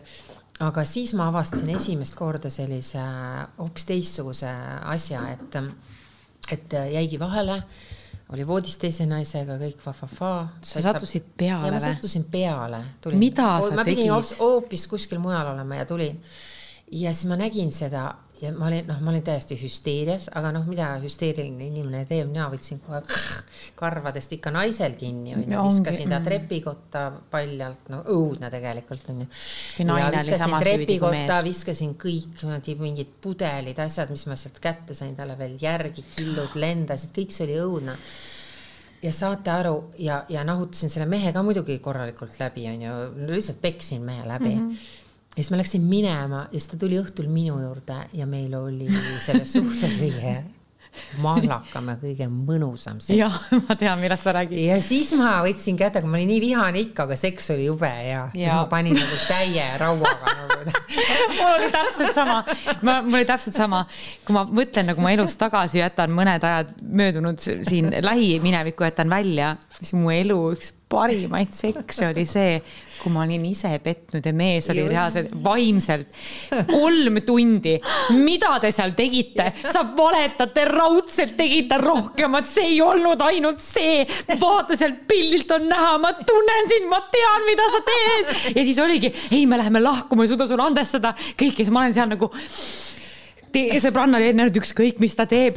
aga 0.65 0.85
siis 0.89 1.13
ma 1.17 1.29
avastasin 1.31 1.75
esimest 1.77 2.17
korda 2.17 2.51
sellise 2.53 3.03
hoopis 3.59 3.89
teistsuguse 3.91 4.51
asja, 4.95 5.23
et, 5.35 5.59
et 6.53 6.77
jäigi 6.95 7.21
vahele, 7.21 7.61
oli 8.33 8.47
voodis 8.47 8.79
teise 8.83 9.07
naisega, 9.07 9.59
kõik 9.61 9.83
fa-fa-fa. 9.85 10.33
sa 10.65 10.83
sattusid 10.83 11.29
peale 11.39 11.69
või? 11.69 11.77
ma 11.77 11.83
sattusin 11.85 12.25
peale. 12.31 12.83
mida 13.15 13.51
sa 13.63 13.75
ma 13.77 13.85
tegid? 13.87 14.09
ma 14.09 14.21
pidin 14.21 14.39
hoopis 14.41 14.87
kuskil 14.91 15.21
mujal 15.23 15.53
olema 15.53 15.83
ja 15.83 15.89
tulin. 15.89 16.19
ja 16.91 17.13
siis 17.15 17.29
ma 17.31 17.39
nägin 17.39 17.73
seda 17.73 18.09
ja 18.41 18.51
ma 18.53 18.67
olin, 18.69 18.85
noh, 18.89 18.99
ma 19.01 19.11
olin 19.13 19.23
täiesti 19.25 19.57
hüsteerias, 19.61 20.29
aga 20.37 20.51
noh, 20.55 20.67
mida 20.69 20.89
hüsteeriline 21.01 21.69
inimene 21.71 22.05
teeb, 22.09 22.29
mina 22.29 22.49
võtsin 22.53 22.81
kohe 22.85 23.01
karvadest 23.81 24.37
ikka 24.37 24.53
naisel 24.55 24.97
kinni, 24.99 25.35
onju, 25.39 25.63
viskasin 25.71 26.13
ta 26.13 26.21
trepikotta 26.25 27.07
paljalt, 27.33 27.89
no 27.93 28.03
õudne 28.13 28.51
tegelikult 28.53 29.09
onju. 29.15 29.29
ja 29.87 30.13
viskasin 30.19 30.57
trepikotta, 30.61 31.41
viskasin 31.47 31.97
kõik 32.01 32.43
niimoodi 32.43 32.77
mingid 32.81 33.17
pudelid, 33.25 33.81
asjad, 33.87 34.13
mis 34.13 34.27
ma 34.29 34.39
sealt 34.41 34.61
kätte 34.63 34.97
sain 34.97 35.17
talle 35.17 35.39
veel 35.39 35.57
järgi, 35.61 36.05
killud 36.17 36.59
lendasid, 36.61 37.15
kõik 37.17 37.33
see 37.35 37.49
oli 37.49 37.61
õudne. 37.65 37.97
Ja 39.05 39.11
saate 39.13 39.53
aru 39.53 39.75
ja, 40.01 40.23
ja 40.33 40.43
nahutasin 40.45 40.91
selle 40.91 41.05
mehe 41.09 41.31
ka 41.33 41.43
muidugi 41.45 41.77
korralikult 41.85 42.39
läbi, 42.41 42.65
onju, 42.73 42.95
lihtsalt 43.29 43.61
peksin 43.65 44.05
mehe 44.05 44.29
läbi. 44.29 44.55
Mm. 44.55 44.71
-hmm 44.71 45.05
ja 45.37 45.43
siis 45.43 45.53
ma 45.53 45.61
läksin 45.61 45.83
minema 45.85 46.47
ja 46.49 46.59
siis 46.59 46.71
ta 46.73 46.81
tuli 46.81 46.97
õhtul 47.01 47.29
minu 47.29 47.59
juurde 47.61 47.99
ja 48.17 48.27
meil 48.27 48.55
oli 48.57 48.89
selle 49.21 49.45
suhte 49.45 49.91
kõige 49.99 50.37
mahlakam 51.21 51.91
ja 51.93 51.97
kõige 52.01 52.27
mõnusam 52.31 53.01
seks. 53.05 53.19
jah, 53.19 53.37
ma 53.69 53.77
tean, 53.79 54.01
millest 54.01 54.27
sa 54.27 54.33
räägid. 54.37 54.59
ja 54.65 54.79
siis 54.85 55.13
ma 55.19 55.37
võtsin 55.45 55.79
kätega, 55.79 56.09
ma 56.09 56.19
olin 56.19 56.31
nii 56.33 56.41
vihane 56.43 56.83
ikka, 56.87 57.07
aga 57.07 57.19
seks 57.21 57.51
oli 57.55 57.67
jube 57.69 57.91
hea. 57.91 58.23
siis 58.33 58.53
ma 58.53 58.65
panin 58.71 58.97
nagu 58.97 59.19
täie 59.27 59.67
rauaga 59.81 60.35
nagu. 60.41 60.77
mul 61.37 61.51
oli 61.51 61.71
täpselt 61.75 62.17
sama, 62.17 62.39
ma, 62.81 62.99
mul 63.03 63.21
oli 63.21 63.29
täpselt 63.29 63.59
sama, 63.59 63.85
kui 64.25 64.37
ma 64.37 64.47
mõtlen 64.61 64.91
nagu 64.93 65.05
ma 65.05 65.13
elus 65.17 65.37
tagasi 65.41 65.83
jätan 65.83 66.17
mõned 66.17 66.49
ajad 66.49 66.73
möödunud 66.81 67.45
siin 67.45 67.93
lähiminevikku 68.05 68.89
jätan 68.89 69.13
välja, 69.13 69.57
siis 69.81 69.95
mu 69.97 70.13
elu 70.15 70.41
üks 70.57 70.73
parimaid 70.89 71.51
sekse 71.51 72.07
oli 72.07 72.23
see, 72.31 72.61
kui 73.01 73.11
ma 73.11 73.25
olin 73.25 73.43
ise 73.49 73.73
petnud 73.83 74.25
ja 74.25 74.33
mees 74.37 74.69
oli 74.71 74.85
reaalselt 74.87 75.33
vaimselt 75.43 76.15
kolm 76.71 77.19
tundi. 77.27 77.75
mida 78.23 78.53
te 78.63 78.71
seal 78.75 78.95
tegite, 78.99 79.49
sa 79.67 79.83
valetate, 79.97 80.65
raudselt 80.71 81.35
tegite 81.39 81.81
rohkemat, 81.83 82.47
see 82.51 82.71
ei 82.77 82.81
olnud 82.85 83.23
ainult 83.27 83.63
see. 83.65 84.05
vaata 84.41 84.79
sealt 84.79 85.03
pildilt 85.11 85.51
on 85.59 85.67
näha, 85.71 85.97
ma 86.03 86.15
tunnen 86.23 86.71
sind, 86.71 86.89
ma 86.91 87.03
tean, 87.11 87.47
mida 87.51 87.71
sa 87.75 87.83
teed. 87.91 88.35
ja 88.55 88.65
siis 88.65 88.79
oligi, 88.83 89.13
ei, 89.33 89.45
me 89.47 89.59
läheme 89.59 89.83
lahku, 89.83 90.15
ma 90.15 90.27
ei 90.27 90.31
suuda 90.31 90.47
sulle 90.47 90.71
andestada, 90.71 91.17
kõik 91.35 91.59
ja 91.59 91.65
siis 91.65 91.75
ma 91.75 91.83
olen 91.83 91.99
seal 91.99 92.15
nagu 92.15 92.31
Te- 93.57 93.81
sõbrannal 93.81 94.21
ei 94.21 94.35
näinud 94.37 94.57
ükskõik, 94.61 94.99
mis 95.01 95.15
ta 95.17 95.25
teeb. 95.29 95.57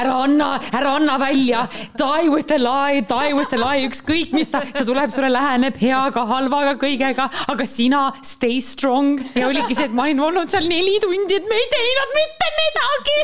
ära 0.00 0.12
anna, 0.22 0.50
ära 0.70 0.92
anna 1.00 1.16
välja, 1.18 1.64
die 1.98 2.28
with 2.30 2.54
a 2.54 2.58
lie, 2.60 3.00
die 3.02 3.32
with 3.34 3.54
a 3.56 3.58
lie, 3.58 3.88
ükskõik 3.88 4.34
mis 4.36 4.50
ta, 4.52 4.60
ta 4.62 4.84
tuleb 4.86 5.10
sulle, 5.10 5.30
läheneb 5.34 5.78
heaga, 5.80 6.22
halvaga, 6.28 6.76
kõigega, 6.78 7.26
aga 7.50 7.66
sina 7.66 8.02
stay 8.26 8.60
strong 8.62 9.18
ja 9.34 9.48
oligi 9.48 9.74
see, 9.74 9.88
et 9.88 9.96
ma 9.96 10.06
olin 10.06 10.22
olnud 10.28 10.52
seal 10.52 10.68
neli 10.70 10.98
tundi, 11.02 11.40
et 11.40 11.48
me 11.50 11.58
ei 11.58 11.68
teinud 11.74 12.14
mitte 12.18 12.50
midagi. 12.60 13.16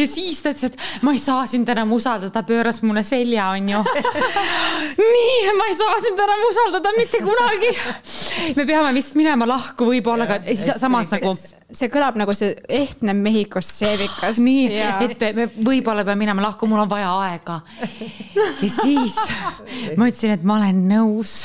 ja 0.00 0.06
siis 0.08 0.40
ta 0.44 0.54
ütles, 0.54 0.72
et 0.72 1.04
ma 1.04 1.12
ei 1.12 1.20
saa 1.22 1.44
sind 1.50 1.68
enam 1.74 1.92
usaldada, 1.96 2.44
pööras 2.48 2.80
mulle 2.84 3.04
selja, 3.06 3.50
onju. 3.58 3.82
nii, 5.02 5.52
ma 5.58 5.68
ei 5.68 5.76
saa 5.82 6.00
sind 6.06 6.24
enam 6.28 6.46
usaldada 6.48 6.94
mitte 6.96 7.20
kunagi. 7.26 7.74
me 8.56 8.64
peame 8.64 8.94
vist 8.96 9.20
minema 9.20 9.48
lahku 9.52 9.92
võib-olla, 9.92 10.28
aga 10.28 10.56
samas 10.80 11.12
nagu 11.12 11.36
see 11.74 11.90
kõlab 11.92 12.18
nagu 12.18 12.34
see 12.36 12.54
ehtne 12.68 13.14
Mehhikos 13.34 13.66
seevikas. 13.80 14.38
nii, 14.38 14.68
et 14.78 15.22
me 15.34 15.48
võib-olla 15.50 16.04
peame 16.06 16.22
minema 16.22 16.44
lahku, 16.44 16.68
mul 16.70 16.84
on 16.84 16.90
vaja 16.90 17.10
aega. 17.24 17.60
ja 18.62 18.68
siis 18.70 19.16
ma 19.98 20.06
ütlesin, 20.06 20.36
et 20.36 20.44
ma 20.46 20.60
olen 20.60 20.84
nõus. 20.86 21.42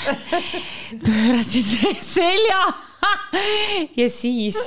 pöörasin 1.05 1.97
selja 2.05 2.61
ja 3.97 4.09
siis 4.11 4.61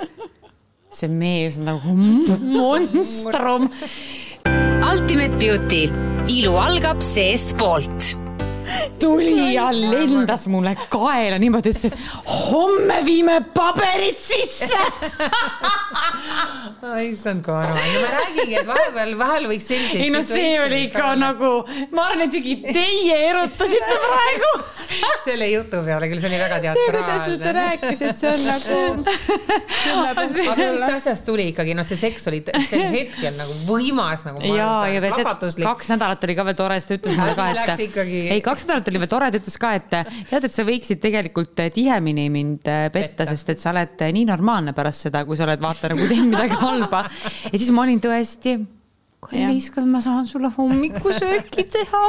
see 0.93 1.09
mees 1.09 1.61
nagu 1.63 1.95
monstrum. 1.95 3.71
Ultimate 4.83 5.39
Beauty, 5.39 5.87
ilu 6.27 6.59
algab 6.59 6.99
seestpoolt 7.07 8.22
tuli 9.01 9.55
ja 9.55 9.69
lendas 9.75 10.47
mulle 10.53 10.75
kaela 10.93 11.39
niimoodi, 11.43 11.73
ütles, 11.73 11.93
et 11.93 11.97
homme 12.53 12.99
viime 13.05 13.41
paberid 13.55 14.19
sisse. 14.21 14.79
issand, 17.03 17.45
kui 17.45 17.55
armas. 17.55 17.81
no 17.95 18.05
ma 18.05 18.13
räägingi, 18.17 18.59
et 18.61 18.69
vahepeal, 18.69 19.17
vahel 19.19 19.49
võiks 19.53 19.69
selliseid. 19.71 20.05
ei 20.07 20.13
no 20.15 20.23
see 20.27 20.53
oli 20.63 20.85
ikka. 20.89 21.15
nagu, 21.21 21.53
ma 21.93 22.09
arvan, 22.11 22.27
et 22.27 22.39
isegi 22.39 22.59
teie 22.69 23.19
erutasite 23.31 23.99
praegu. 24.07 24.53
selle 25.27 25.49
jutu 25.53 25.81
peale 25.87 26.09
küll, 26.11 26.21
see 26.23 26.31
oli 26.31 26.39
väga 26.41 26.59
see, 26.63 26.87
kuidas 26.89 27.23
sa 27.23 27.29
seda 27.31 27.53
teatraalne. 27.53 27.63
rääkisid, 27.69 28.17
see 28.19 28.31
on 28.33 28.41
nagu 28.49 30.03
aga 30.09 30.27
sulle. 30.29 30.91
asjast 30.97 31.27
tuli 31.27 31.49
ikkagi, 31.53 31.77
noh, 31.79 31.87
see 31.87 31.99
seks 32.01 32.29
oli 32.31 32.43
sel 32.69 32.85
hetkel 32.95 33.37
nagu 33.39 33.57
võimas 33.69 34.27
nagu. 34.29 34.43
ja, 34.49 34.71
ja 34.93 35.03
plahvatuslik. 35.07 35.67
kaks 35.67 35.93
nädalat 35.95 36.27
oli 36.27 36.37
ka 36.39 36.47
veel 36.49 36.59
tore, 36.59 36.79
siis 36.81 36.91
ta 36.91 36.99
ütles 36.99 37.19
mulle 37.19 37.37
ka, 37.39 37.77
et 37.77 38.01
ei, 38.37 38.41
kaks 38.45 38.62
nädalat 38.69 38.91
oli 38.93 39.01
veel 39.03 39.11
tore, 39.11 39.31
ta 39.33 39.41
ütles 39.41 39.59
ka, 39.61 39.73
et 39.79 39.89
tead, 39.93 40.47
et 40.49 40.55
sa 40.55 40.67
võiksid 40.67 41.01
tegelikult 41.03 41.65
tihemini 41.75 42.29
mind 42.33 42.69
äh, 42.69 42.85
petta, 42.93 43.23
Petta. 43.23 43.31
sest 43.33 43.55
et 43.55 43.63
sa 43.63 43.73
oled 43.73 44.05
nii 44.17 44.27
normaalne 44.29 44.75
pärast 44.77 45.09
seda, 45.09 45.25
kui 45.29 45.39
sa 45.39 45.47
oled 45.49 45.63
vaata 45.63 45.93
nagu 45.93 46.07
teinud 46.11 46.31
midagi 46.35 46.61
halba. 46.61 47.05
ja 47.49 47.57
siis 47.57 47.73
ma 47.75 47.85
olin 47.87 48.01
tõesti 48.03 48.57
kallis, 49.23 49.69
kas 49.75 49.87
ma 49.87 50.01
saan 50.03 50.27
sulle 50.27 50.51
hommikusööki 50.57 51.67
teha, 51.71 52.05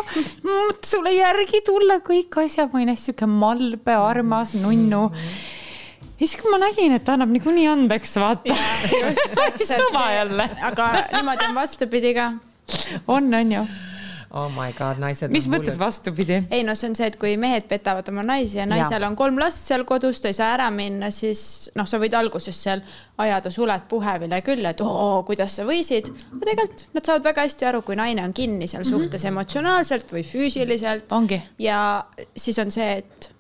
sulle 0.86 1.14
järgi 1.16 1.62
tulla, 1.66 2.00
kõik 2.06 2.40
asjad, 2.44 2.72
ma 2.72 2.82
olin 2.82 2.94
hästi 2.94 3.12
sihuke 3.12 3.30
malbe, 3.30 3.98
armas, 3.98 4.56
nunnu. 4.60 5.04
ja 5.12 6.24
siis, 6.24 6.38
kui 6.42 6.54
ma 6.54 6.62
nägin, 6.66 6.96
et 6.98 7.06
ta 7.06 7.18
annab 7.18 7.34
niikuinii 7.36 7.68
andeks, 7.74 8.18
vaata. 8.22 8.58
suva 9.70 10.08
jälle, 10.16 10.50
aga 10.72 10.90
niimoodi 11.14 11.52
on 11.52 11.62
vastupidi 11.62 12.16
ka 12.18 12.32
on, 13.08 13.34
on 13.34 13.52
ju. 13.52 13.66
Oh 14.34 14.50
my 14.50 14.72
god, 14.78 15.00
naised. 15.02 15.32
mis 15.34 15.48
mõttes? 15.52 15.78
vastupidi? 15.80 16.40
ei 16.52 16.64
no 16.66 16.76
see 16.78 16.90
on 16.90 16.98
see, 16.98 17.10
et 17.12 17.18
kui 17.22 17.36
mehed 17.42 17.68
petavad 17.70 18.08
oma 18.10 18.26
naisi 18.26 18.58
ja 18.60 18.68
naisel 18.70 19.06
on 19.08 19.18
kolm 19.20 19.38
last 19.42 19.70
seal 19.70 19.86
kodus, 19.90 20.22
ta 20.24 20.32
ei 20.32 20.38
saa 20.38 20.54
ära 20.56 20.70
minna, 20.74 21.12
siis 21.14 21.70
noh, 21.78 21.88
sa 21.90 22.00
võid 22.02 22.16
alguses 22.18 22.58
seal 22.66 22.82
ajada 23.24 23.52
suled 23.54 23.86
puhevile 23.90 24.42
küll, 24.46 24.66
et 24.66 24.82
oo, 24.84 25.22
kuidas 25.28 25.60
sa 25.60 25.68
võisid. 25.68 26.10
aga 26.32 26.48
tegelikult 26.50 26.88
nad 26.98 27.10
saavad 27.12 27.30
väga 27.30 27.48
hästi 27.48 27.70
aru, 27.70 27.84
kui 27.86 28.00
naine 28.00 28.26
on 28.26 28.34
kinni 28.34 28.70
seal 28.72 28.88
suhtes 28.88 29.26
emotsionaalselt 29.30 30.16
või 30.16 30.26
füüsiliselt. 30.28 31.12
ongi. 31.14 31.42
ja 31.62 31.80
siis 32.36 32.60
on 32.64 32.74
see, 32.74 33.04
et 33.04 33.33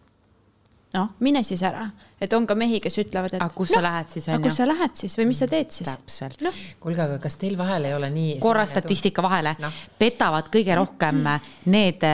noh, 0.94 1.10
mine 1.26 1.42
siis 1.46 1.62
ära, 1.66 1.88
et 2.22 2.34
on 2.38 2.46
ka 2.48 2.56
mehi, 2.58 2.80
kes 2.84 3.00
ütlevad, 3.02 3.34
et 3.34 3.42
aga 3.42 3.56
kus 3.56 3.72
sa 3.74 3.82
lähed 3.84 4.12
siis 4.14 4.28
aga 4.28 4.38
onju 4.38 4.50
kus? 4.50 4.58
sa 4.60 4.68
lähed 4.70 5.00
siis 5.00 5.16
või 5.18 5.26
mis 5.32 5.40
sa 5.42 5.48
teed 5.50 5.72
siis? 5.74 5.90
täpselt. 5.90 6.44
noh, 6.46 6.60
kuulge, 6.84 7.02
aga 7.06 7.18
kas 7.24 7.38
teil 7.42 7.58
vahel 7.60 7.88
ei 7.90 7.96
ole 7.98 8.10
nii? 8.14 8.36
korra 8.44 8.66
statistika 8.70 9.26
vahele 9.26 9.56
Noh., 9.64 9.80
petavad 10.00 10.50
kõige 10.54 10.78
rohkem 10.78 11.24
need, 11.74 12.06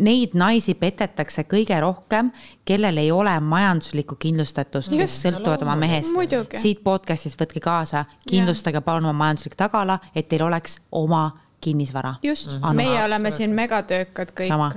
neid 0.00 0.36
naisi 0.38 0.74
petetakse 0.80 1.44
kõige 1.50 1.76
rohkem, 1.82 2.30
kellel 2.68 3.02
ei 3.02 3.10
ole 3.12 3.34
majanduslikku 3.40 4.16
kindlustatust, 4.20 4.92
kes 4.94 5.04
Just. 5.04 5.26
sõltuvad 5.26 5.64
oma 5.66 5.76
mehest 5.80 6.16
siit 6.60 6.82
podcast'ist 6.86 7.40
võtke 7.40 7.62
kaasa, 7.64 8.06
kindlustage 8.28 8.80
palun 8.84 9.10
oma 9.10 9.26
majanduslik 9.26 9.58
tagala, 9.60 10.00
et 10.14 10.28
teil 10.30 10.46
oleks 10.48 10.78
oma 10.96 11.28
kinnisvara. 11.60 12.14
just, 12.22 12.56
meie 12.72 13.04
oleme 13.04 13.30
siin 13.34 13.52
megatöökad 13.56 14.32
kõik 14.36 14.48
sama. 14.48 14.72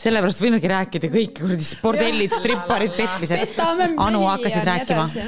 Sellepärast 0.00 0.42
võimegi 0.42 0.70
rääkida 0.70 1.10
kõik 1.12 1.34
kuradi 1.40 1.66
spordellid, 1.66 2.32
stripparid, 2.34 2.94
petmised. 2.96 3.58
Anu 4.00 4.22
hakkasid 4.26 4.64
rääkima 4.66 5.04
edasi.. 5.04 5.24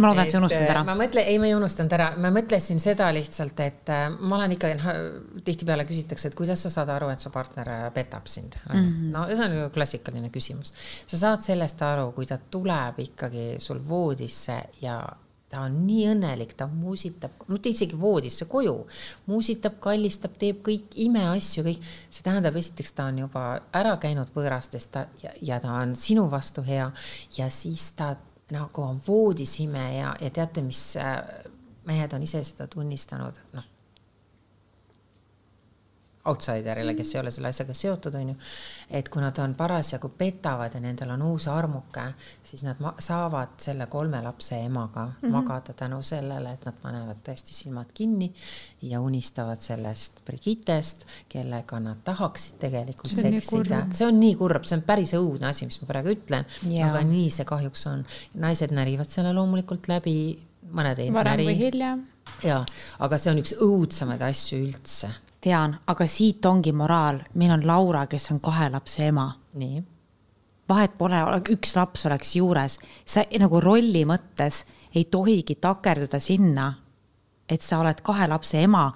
ma 0.00 0.10
loodan, 0.10 0.24
et 0.24 0.32
sa 0.32 0.38
ei 0.38 0.40
unustanud 0.40 0.72
ära. 0.74 0.84
ma 0.88 0.96
mõtlen, 0.98 1.28
ei, 1.28 1.40
ma 1.42 1.48
ei 1.50 1.56
unustanud 1.56 1.96
ära, 1.96 2.10
ma 2.20 2.30
mõtlesin 2.34 2.80
seda 2.82 3.10
lihtsalt, 3.14 3.60
et 3.64 3.92
äh, 3.92 4.06
ma 4.20 4.38
olen 4.38 4.56
ikkagi, 4.56 4.94
tihtipeale 5.46 5.86
küsitakse, 5.88 6.30
et 6.30 6.38
kuidas 6.38 6.64
sa 6.64 6.72
saad 6.72 6.92
aru, 6.94 7.10
et 7.12 7.24
su 7.24 7.32
partner 7.34 7.72
äh, 7.74 7.84
petab 7.94 8.30
sind 8.30 8.56
mm. 8.56 8.72
Mhm. 8.74 8.86
-hmm. 8.86 9.12
no 9.12 9.26
see 9.28 9.44
on 9.44 9.58
ju 9.58 9.68
klassikaline 9.74 10.30
küsimus. 10.32 10.72
sa 11.06 11.16
saad 11.16 11.44
sellest 11.44 11.82
aru, 11.82 12.12
kui 12.16 12.26
ta 12.26 12.38
tuleb 12.38 12.98
ikkagi 12.98 13.54
sul 13.58 13.82
voodisse 13.88 14.62
ja 14.80 15.02
ta 15.54 15.62
on 15.68 15.78
nii 15.86 16.08
õnnelik, 16.10 16.56
ta 16.58 16.66
muusitab, 16.70 17.46
mitte 17.48 17.70
isegi 17.70 17.98
voodisse, 18.00 18.48
koju, 18.50 18.74
muusitab, 19.30 19.78
kallistab, 19.84 20.34
teeb 20.40 20.62
kõik 20.66 20.94
imeasju, 21.06 21.64
kõik. 21.68 21.90
see 22.10 22.26
tähendab, 22.26 22.58
esiteks 22.58 22.92
ta 22.92 23.08
on 23.12 23.22
juba 23.24 23.44
ära 23.72 23.96
käinud 24.02 24.34
võõrastest 24.34 24.92
ta, 24.94 25.06
ja, 25.22 25.34
ja 25.42 25.60
ta 25.62 25.78
on 25.80 25.94
sinu 25.98 26.26
vastu 26.30 26.64
hea 26.66 26.90
ja 27.38 27.50
siis 27.50 27.92
ta 27.98 28.14
nagu 28.52 28.82
on 28.82 29.00
voodis 29.06 29.58
ime 29.64 29.84
ja, 29.96 30.14
ja 30.20 30.30
teate, 30.30 30.62
mis 30.64 30.96
äh, 31.00 31.20
mehed 31.86 32.12
on 32.12 32.26
ise 32.26 32.42
seda 32.44 32.66
tunnistanud, 32.70 33.40
noh. 33.54 33.70
outsiderile, 36.24 36.94
kes 36.94 37.14
ei 37.14 37.20
ole 37.20 37.30
selle 37.34 37.50
asjaga 37.52 37.74
seotud, 37.76 38.14
on 38.14 38.28
ju. 38.32 38.36
et 38.90 39.08
kui 39.08 39.22
nad 39.22 39.38
on 39.38 39.54
parasjagu 39.54 40.08
petavad 40.18 40.74
ja 40.74 40.80
nendel 40.80 41.10
on 41.14 41.22
uus 41.22 41.48
armuke, 41.48 42.06
siis 42.44 42.62
nad 42.64 42.80
saavad 42.98 43.58
selle 43.58 43.86
kolme 43.92 44.22
lapse 44.22 44.58
emaga 44.64 45.06
mm 45.06 45.14
-hmm. 45.22 45.32
magada 45.32 45.72
tänu 45.72 46.02
sellele, 46.02 46.52
et 46.52 46.64
nad 46.64 46.74
panevad 46.82 47.22
tõesti 47.28 47.52
silmad 47.52 47.92
kinni 47.94 48.32
ja 48.82 49.00
unistavad 49.00 49.58
sellest 49.58 50.24
Brigittest, 50.24 51.04
kellega 51.28 51.80
nad 51.80 51.96
tahaksid 52.04 52.58
tegelikult 52.58 53.10
See 53.14 53.30
seksida 53.30 53.84
see 53.92 54.06
on 54.06 54.18
nii 54.20 54.34
kurb, 54.38 54.66
see 54.68 54.78
on 54.78 54.84
päris 54.86 55.14
õudne 55.16 55.50
asi, 55.50 55.68
mis 55.68 55.80
ma 55.82 55.88
praegu 55.90 56.12
ütlen, 56.14 56.48
aga 56.86 57.02
nii 57.06 57.28
see 57.34 57.46
kahjuks 57.48 57.86
on. 57.90 58.04
naised 58.40 58.74
närivad 58.74 59.10
selle 59.10 59.32
loomulikult 59.36 59.88
läbi, 59.90 60.16
mõned 60.74 61.02
ei 61.02 61.12
varem 61.14 61.40
või 61.40 61.52
näri. 61.52 61.58
hiljem. 61.60 62.06
jaa, 62.44 62.64
aga 63.06 63.20
see 63.20 63.32
on 63.32 63.42
üks 63.42 63.56
õudsemaid 63.64 64.24
asju 64.30 64.60
üldse. 64.66 65.12
tean, 65.44 65.74
aga 65.86 66.06
siit 66.08 66.46
ongi 66.48 66.72
moraal, 66.72 67.20
meil 67.34 67.52
on 67.58 67.66
Laura, 67.66 68.06
kes 68.08 68.30
on 68.32 68.40
kahe 68.44 68.70
lapse 68.72 69.04
ema 69.04 69.28
nii. 69.60 69.82
vahet 70.68 70.94
pole, 70.98 71.18
üks 71.52 71.74
laps 71.76 72.06
oleks 72.08 72.36
juures, 72.36 72.78
sa 73.04 73.24
nagu 73.40 73.60
rolli 73.60 74.04
mõttes 74.08 74.62
ei 74.94 75.04
tohigi 75.04 75.58
takerduda 75.60 76.20
sinna, 76.20 76.70
et 77.48 77.62
sa 77.62 77.82
oled 77.82 78.00
kahe 78.02 78.28
lapse 78.28 78.62
ema. 78.62 78.92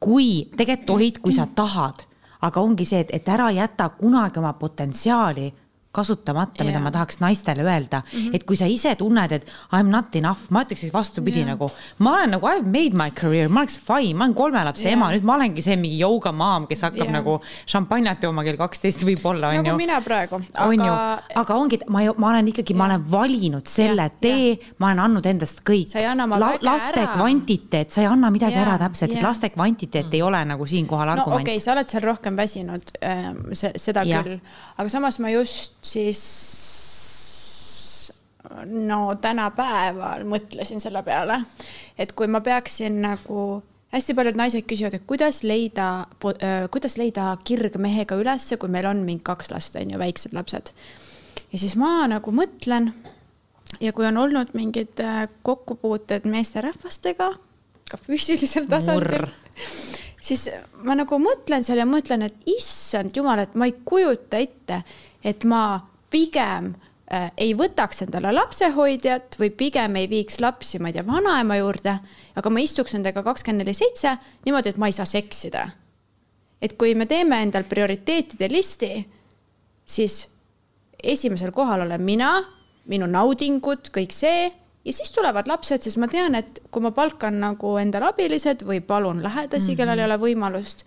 kui, 0.00 0.48
tegelikult 0.56 0.86
tohid, 0.86 1.18
kui 1.20 1.32
sa 1.32 1.46
tahad, 1.46 2.04
aga 2.44 2.60
ongi 2.60 2.84
see, 2.84 3.00
et, 3.00 3.10
et 3.12 3.28
ära 3.28 3.50
jäta 3.50 3.88
kunagi 3.98 4.38
oma 4.38 4.52
potentsiaali 4.52 5.52
kasutamata, 5.94 6.64
mida 6.66 6.78
Jaa. 6.78 6.84
ma 6.84 6.92
tahaks 6.94 7.20
naistele 7.22 7.62
öelda 7.64 8.02
mm, 8.02 8.18
-hmm. 8.18 8.34
et 8.36 8.44
kui 8.44 8.56
sa 8.56 8.66
ise 8.70 8.94
tunned, 8.98 9.32
et 9.32 9.46
I 9.72 9.82
m 9.82 9.90
not 9.92 10.16
enough, 10.16 10.50
ma 10.50 10.64
ütleks, 10.64 10.84
et 10.86 10.92
vastupidi 10.94 11.40
Jaa. 11.40 11.54
nagu, 11.54 11.70
ma 11.98 12.14
olen 12.16 12.34
nagu 12.36 12.48
I 12.48 12.58
have 12.58 12.70
made 12.70 12.94
my 12.98 13.10
career, 13.10 13.48
ma 13.48 13.62
oleks 13.62 13.78
fine, 13.78 14.14
ma 14.14 14.24
olen 14.24 14.34
kolme 14.34 14.64
lapse 14.64 14.88
Jaa. 14.88 14.96
ema, 14.96 15.10
nüüd 15.14 15.24
ma 15.24 15.36
olengi 15.38 15.62
see 15.62 15.76
mingi 15.76 15.98
joogamaam, 16.00 16.66
kes 16.70 16.82
hakkab 16.86 17.06
Jaa. 17.06 17.16
nagu 17.18 17.38
šampanjat 17.70 18.26
jooma 18.26 18.44
kell 18.44 18.58
kaksteist 18.60 19.04
võib-olla 19.06 19.52
onju 19.54 19.62
nagu 19.62 19.76
mina 19.78 20.00
praegu, 20.04 20.40
on 20.66 20.74
ju 20.86 20.92
aga, 21.42 21.54
ongi, 21.54 21.80
ma, 21.88 22.04
ma 22.18 22.32
olen 22.32 22.50
ikkagi, 22.54 22.76
ma 22.78 22.88
olen 22.90 23.06
valinud 23.10 23.70
selle 23.70 24.02
Jah, 24.04 24.18
tee, 24.20 24.58
ma 24.78 24.90
olen 24.90 25.04
andnud 25.06 25.26
endast 25.30 25.62
kõik 25.64 25.94
väge 25.94 26.66
laste 26.66 27.00
ära. 27.00 27.12
kvantiteet, 27.14 27.94
sa 27.94 28.02
ei 28.02 28.10
anna 28.10 28.30
midagi 28.34 28.58
Jaa, 28.58 28.66
ära 28.66 28.78
täpselt, 28.86 29.12
et 29.12 29.20
jaa. 29.20 29.28
laste 29.28 29.50
kvantiteet 29.54 30.12
ei 30.14 30.22
ole 30.22 30.42
nagu 30.44 30.66
siinkohal 30.66 31.06
no 31.06 31.16
argument 31.18 31.42
okei 31.42 31.58
okay,, 31.58 31.64
sa 31.64 31.72
oled 31.76 31.90
seal 31.90 32.04
rohkem 32.04 32.36
väsinud, 32.36 32.94
see, 33.52 33.72
seda 33.80 34.04
Jah. 34.08 34.24
küll, 34.26 34.40
aga 34.76 34.88
samas 34.92 35.18
ma 35.22 35.32
just 35.32 35.83
siis 35.84 36.22
no 38.66 39.14
tänapäeval 39.20 40.24
mõtlesin 40.28 40.82
selle 40.82 41.02
peale, 41.02 41.40
et 41.98 42.12
kui 42.12 42.28
ma 42.30 42.40
peaksin 42.44 43.00
nagu 43.04 43.62
hästi 43.94 44.14
paljud 44.14 44.38
naised 44.38 44.66
küsivad, 44.68 44.96
et 44.98 45.06
kuidas 45.06 45.42
leida, 45.46 46.06
kuidas 46.74 46.98
leida 46.98 47.30
kirg 47.46 47.78
mehega 47.80 48.18
ülesse, 48.18 48.58
kui 48.58 48.72
meil 48.72 48.88
on 48.90 49.04
mingi 49.06 49.24
kaks 49.26 49.50
last, 49.52 49.76
on 49.80 49.94
ju, 49.94 50.00
väiksed 50.00 50.34
lapsed. 50.36 50.72
ja 51.52 51.58
siis 51.58 51.76
ma 51.78 52.06
nagu 52.10 52.34
mõtlen 52.34 52.92
ja 53.80 53.92
kui 53.92 54.06
on 54.06 54.18
olnud 54.18 54.54
mingid 54.54 55.00
kokkupuuted 55.42 56.26
meesterahvastega, 56.30 57.32
ka 57.90 58.00
füüsilisel 58.00 58.66
tasandil 58.70 59.28
siis 60.24 60.46
ma 60.84 60.96
nagu 60.96 61.18
mõtlen 61.20 61.64
seal 61.66 61.82
ja 61.82 61.86
mõtlen, 61.88 62.24
et 62.26 62.48
issand 62.48 63.14
jumal, 63.16 63.44
et 63.44 63.54
ma 63.58 63.68
ei 63.68 63.76
kujuta 63.84 64.40
ette, 64.40 64.80
et 65.24 65.44
ma 65.48 65.82
pigem 66.12 66.72
äh, 67.12 67.30
ei 67.36 67.54
võtaks 67.58 68.04
endale 68.06 68.32
lapsehoidjat 68.34 69.38
või 69.40 69.50
pigem 69.56 69.98
ei 70.00 70.08
viiks 70.10 70.40
lapsi, 70.44 70.80
ma 70.80 70.90
ei 70.90 70.98
tea, 70.98 71.06
vanaema 71.06 71.58
juurde, 71.60 71.98
aga 72.34 72.52
ma 72.52 72.64
istuks 72.64 72.96
nendega 72.96 73.24
kakskümmend 73.26 73.64
neli 73.64 73.76
seitse 73.76 74.16
niimoodi, 74.46 74.72
et 74.72 74.80
ma 74.80 74.90
ei 74.90 74.96
saa 74.96 75.08
seksida. 75.08 75.68
et 76.64 76.78
kui 76.80 76.94
me 76.96 77.04
teeme 77.04 77.42
endal 77.44 77.66
prioriteetide 77.68 78.48
listi, 78.48 78.92
siis 79.84 80.22
esimesel 81.02 81.50
kohal 81.52 81.84
olen 81.84 82.00
mina, 82.00 82.30
minu 82.88 83.04
naudingud, 83.10 83.90
kõik 83.92 84.14
see 84.16 84.46
ja 84.84 84.92
siis 84.92 85.12
tulevad 85.12 85.48
lapsed, 85.48 85.82
sest 85.82 85.98
ma 86.00 86.08
tean, 86.08 86.34
et 86.34 86.60
kui 86.70 86.82
ma 86.84 86.90
palkan 86.94 87.40
nagu 87.40 87.76
endale 87.80 88.10
abilised 88.12 88.64
või 88.68 88.80
palun 88.84 89.22
lähedasi 89.22 89.66
mm, 89.66 89.72
-hmm. 89.72 89.76
kellel 89.76 89.98
ei 89.98 90.04
ole 90.04 90.18
võimalust, 90.20 90.84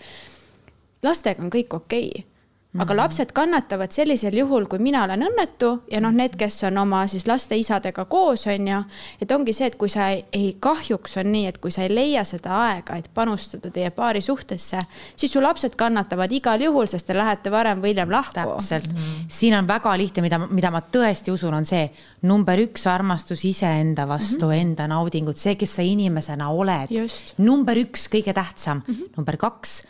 lastega 1.04 1.44
on 1.44 1.50
kõik 1.54 1.74
okei 1.74 2.10
okay. 2.10 2.37
Aga 2.78 2.96
lapsed 2.96 3.32
kannatavad 3.36 3.92
sellisel 3.92 4.38
juhul, 4.38 4.68
kui 4.70 4.80
mina 4.84 5.04
olen 5.04 5.26
õnnetu 5.28 5.72
ja 5.92 6.02
noh, 6.04 6.14
need, 6.16 6.36
kes 6.40 6.60
on 6.70 6.78
oma 6.82 7.04
siis 7.10 7.28
laste 7.28 7.58
isadega 7.58 8.06
koos, 8.10 8.46
on 8.52 8.68
ju, 8.68 8.82
et 9.22 9.32
ongi 9.32 9.54
see, 9.56 9.70
et 9.72 9.78
kui 9.80 9.90
sa 9.92 10.10
ei, 10.14 10.24
ei, 10.36 10.52
kahjuks 10.60 11.18
on 11.22 11.32
nii, 11.34 11.46
et 11.52 11.58
kui 11.64 11.74
sa 11.74 11.86
ei 11.86 11.94
leia 11.94 12.24
seda 12.28 12.56
aega, 12.68 12.98
et 13.00 13.10
panustada 13.14 13.72
teie 13.74 13.90
paari 13.96 14.22
suhtesse, 14.22 14.84
siis 15.16 15.34
su 15.34 15.42
lapsed 15.44 15.76
kannatavad 15.80 16.32
igal 16.32 16.62
juhul, 16.62 16.88
sest 16.92 17.10
te 17.10 17.18
lähete 17.18 17.52
varem 17.54 17.82
või 17.84 17.94
hiljem 17.94 18.12
lahku. 18.12 18.34
täpselt 18.38 18.92
-hmm. 18.92 19.26
siin 19.28 19.58
on 19.58 19.68
väga 19.68 19.98
lihtne, 19.98 20.22
mida, 20.22 20.40
mida 20.40 20.72
ma 20.72 20.82
tõesti 20.82 21.32
usun, 21.32 21.54
on 21.54 21.66
see 21.66 21.90
number 22.22 22.60
üks 22.60 22.88
armastus 22.88 23.46
iseenda 23.46 24.08
vastu 24.08 24.46
mm, 24.46 24.52
-hmm. 24.52 24.62
enda 24.62 24.88
naudingud, 24.88 25.38
see, 25.38 25.56
kes 25.56 25.76
sa 25.76 25.82
inimesena 25.82 26.50
oled 26.50 26.90
number 27.38 27.78
üks, 27.78 28.08
kõige 28.10 28.34
tähtsam 28.34 28.82
mm, 28.88 28.94
-hmm. 28.94 29.14
number 29.18 29.38
kaks 29.38 29.84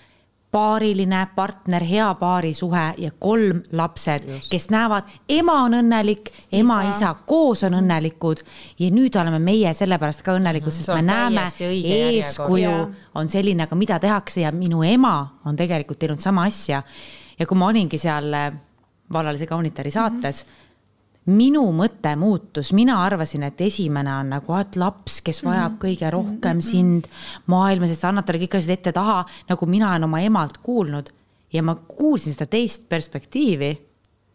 paariline 0.51 1.27
partner, 1.35 1.83
hea 1.83 2.07
paarisuhe 2.15 2.83
ja 2.97 3.11
kolm 3.19 3.61
lapsed, 3.71 4.23
kes 4.49 4.69
näevad, 4.71 5.09
ema 5.29 5.57
on 5.65 5.75
õnnelik, 5.81 6.31
ema, 6.51 6.81
Isa. 6.89 7.13
koos 7.25 7.65
on 7.67 7.75
õnnelikud 7.81 8.43
ja 8.79 8.91
nüüd 8.93 9.17
oleme 9.19 9.41
meie 9.43 9.73
sellepärast 9.75 10.23
ka 10.25 10.37
õnnelikud, 10.39 10.71
sest 10.71 10.87
see 10.87 10.95
on 10.95 11.03
me 11.03 11.11
näeme 11.11 11.47
eeskuju 11.59 12.77
on 13.19 13.29
selline, 13.29 13.67
aga 13.67 13.75
mida 13.75 13.99
tehakse 13.99 14.45
ja 14.45 14.53
minu 14.55 14.85
ema 14.87 15.17
on 15.45 15.59
tegelikult 15.59 15.99
teinud 15.99 16.23
sama 16.23 16.47
asja. 16.47 16.81
ja 17.39 17.45
kui 17.45 17.57
ma 17.57 17.67
olingi 17.67 17.99
seal 18.01 18.33
äh, 18.33 18.53
vallalise 19.13 19.45
kaunitari 19.45 19.91
saates 19.91 20.45
mm, 20.45 20.51
-hmm. 20.51 20.66
Minu 21.27 21.63
mõte 21.75 22.13
muutus, 22.19 22.71
mina 22.75 23.01
arvasin, 23.03 23.43
et 23.47 23.61
esimene 23.61 24.13
on 24.21 24.29
nagu, 24.37 24.53
et 24.59 24.75
laps, 24.79 25.21
kes 25.21 25.43
vajab 25.43 25.71
mm 25.71 25.75
-hmm. 25.75 25.83
kõige 25.85 26.11
rohkem 26.11 26.57
mm 26.57 26.59
-hmm. 26.59 26.69
sind 26.69 27.07
maailmas, 27.45 27.91
et 27.91 27.99
sa 27.99 28.09
annad 28.09 28.25
talle 28.25 28.39
kõik 28.39 28.57
asjad 28.57 28.77
ette-taha, 28.77 29.25
nagu 29.49 29.65
mina 29.65 29.89
olen 29.89 30.03
oma 30.03 30.19
emalt 30.19 30.57
kuulnud 30.57 31.09
ja 31.53 31.63
ma 31.63 31.75
kuulsin 31.75 32.33
seda 32.33 32.45
teist 32.45 32.89
perspektiivi 32.89 33.86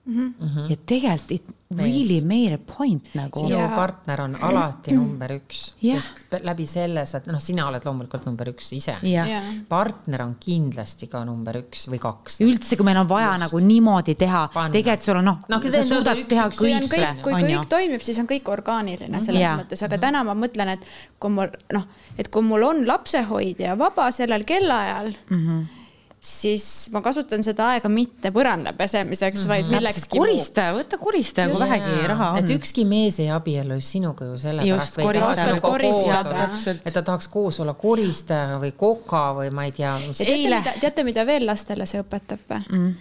mm. 0.05 0.35
-hmm. 0.41 0.71
ja 0.71 0.77
tegelikult 0.87 1.31
it 1.31 1.43
really 1.77 2.21
made 2.21 2.55
a 2.55 2.59
point 2.77 3.15
nagu. 3.15 3.41
sinu 3.41 3.57
Jaa. 3.57 3.69
partner 3.77 4.21
on 4.21 4.37
alati 4.43 4.93
number 4.99 5.31
üks, 5.31 5.75
Jah. 5.83 6.03
sest 6.03 6.45
läbi 6.45 6.67
selle 6.67 7.05
sa, 7.07 7.21
noh, 7.27 7.41
sina 7.41 7.67
oled 7.69 7.85
loomulikult 7.85 8.27
number 8.27 8.51
üks 8.53 8.73
ise. 8.77 8.97
Jaa. 9.03 9.41
partner 9.69 10.23
on 10.23 10.35
kindlasti 10.41 11.09
ka 11.13 11.25
number 11.25 11.63
üks 11.63 11.87
või 11.91 12.01
kaks. 12.03 12.41
üldse, 12.45 12.77
kui 12.77 12.89
meil 12.89 13.01
on 13.03 13.09
vaja 13.09 13.33
Just. 13.33 13.45
nagu 13.47 13.63
niimoodi 13.67 14.15
teha, 14.15 14.45
tegelikult 14.55 15.09
sul 15.09 15.21
on 15.23 15.25
noh 15.25 15.39
No 15.49 15.59
no,, 15.59 15.71
sa 15.71 15.83
suudad 15.83 16.17
üks- 16.19 16.29
teha 16.29 16.49
üks- 16.49 16.59
kui 16.59 16.73
kõik, 16.73 17.23
kui 17.23 17.35
on 17.35 17.43
kõik 17.43 17.57
ju. 17.57 17.65
toimib, 17.69 18.01
siis 18.05 18.19
on 18.23 18.29
kõik 18.31 18.49
orgaaniline 18.53 19.21
selles 19.21 19.43
Jaa. 19.43 19.57
mõttes, 19.61 19.85
aga 19.85 19.99
täna 19.99 20.25
ma 20.25 20.35
mõtlen, 20.39 20.77
et 20.77 20.87
kui 21.19 21.31
mul 21.31 21.53
noh, 21.73 21.87
et 22.19 22.29
kui 22.29 22.43
mul 22.43 22.63
on 22.69 22.87
lapsehoidja 22.87 23.79
vaba 23.79 24.11
sellel 24.11 24.45
kellaajal 24.45 25.15
mm, 25.31 25.47
-hmm. 25.47 25.82
Siis 26.23 26.65
ma 26.95 27.01
kasutan 27.03 27.43
seda 27.43 27.67
aega 27.73 27.91
mitte 27.91 28.31
põranda 28.31 28.71
pesemiseks 28.79 29.41
mm, 29.41 29.43
-hmm. 29.43 29.49
vaid 29.49 29.71
millekski 29.75 30.19
koristaja, 30.19 30.75
võta 30.77 30.99
koristaja, 30.99 31.49
kui 31.51 31.61
vähegi 31.61 32.07
raha 32.07 32.29
on 32.31 32.39
et. 32.39 32.53
ükski 32.55 32.85
mees 32.87 33.19
ei 33.21 33.31
abiellu 33.31 33.75
just 33.81 33.97
sinuga 33.97 34.29
ju 34.31 34.39
sellepärast. 34.39 35.01
koristaja. 35.03 35.61
Koristada. 35.61 36.49
et 36.87 36.95
ta 36.95 37.03
tahaks 37.03 37.29
koos 37.29 37.61
olla 37.61 37.75
koristaja 37.75 38.61
või 38.63 38.71
koka 38.77 39.25
või 39.41 39.51
ma 39.51 39.65
ei 39.65 39.73
tea 39.73 39.97
teate 40.17 40.79
teate, 40.81 41.05
mida 41.05 41.27
veel 41.27 41.47
lastele 41.47 41.87
see 41.91 42.03
õpetab 42.05 42.47
või 42.49 42.63
mm.? 42.71 42.95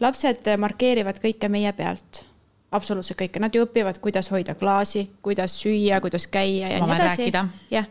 lapsed 0.00 0.52
markeerivad 0.58 1.18
kõike 1.18 1.50
meie 1.50 1.72
pealt, 1.72 2.22
absoluutselt 2.70 3.18
kõike, 3.18 3.42
nad 3.42 3.54
ju 3.54 3.66
õpivad, 3.66 3.98
kuidas 3.98 4.30
hoida 4.30 4.54
klaasi, 4.54 5.08
kuidas 5.22 5.58
süüa, 5.58 5.98
kuidas 6.00 6.28
käia 6.30 6.70
ja 6.76 6.78
Ma 6.78 6.94
nii 6.94 7.02
edasi 7.02 7.32
jah, 7.74 7.90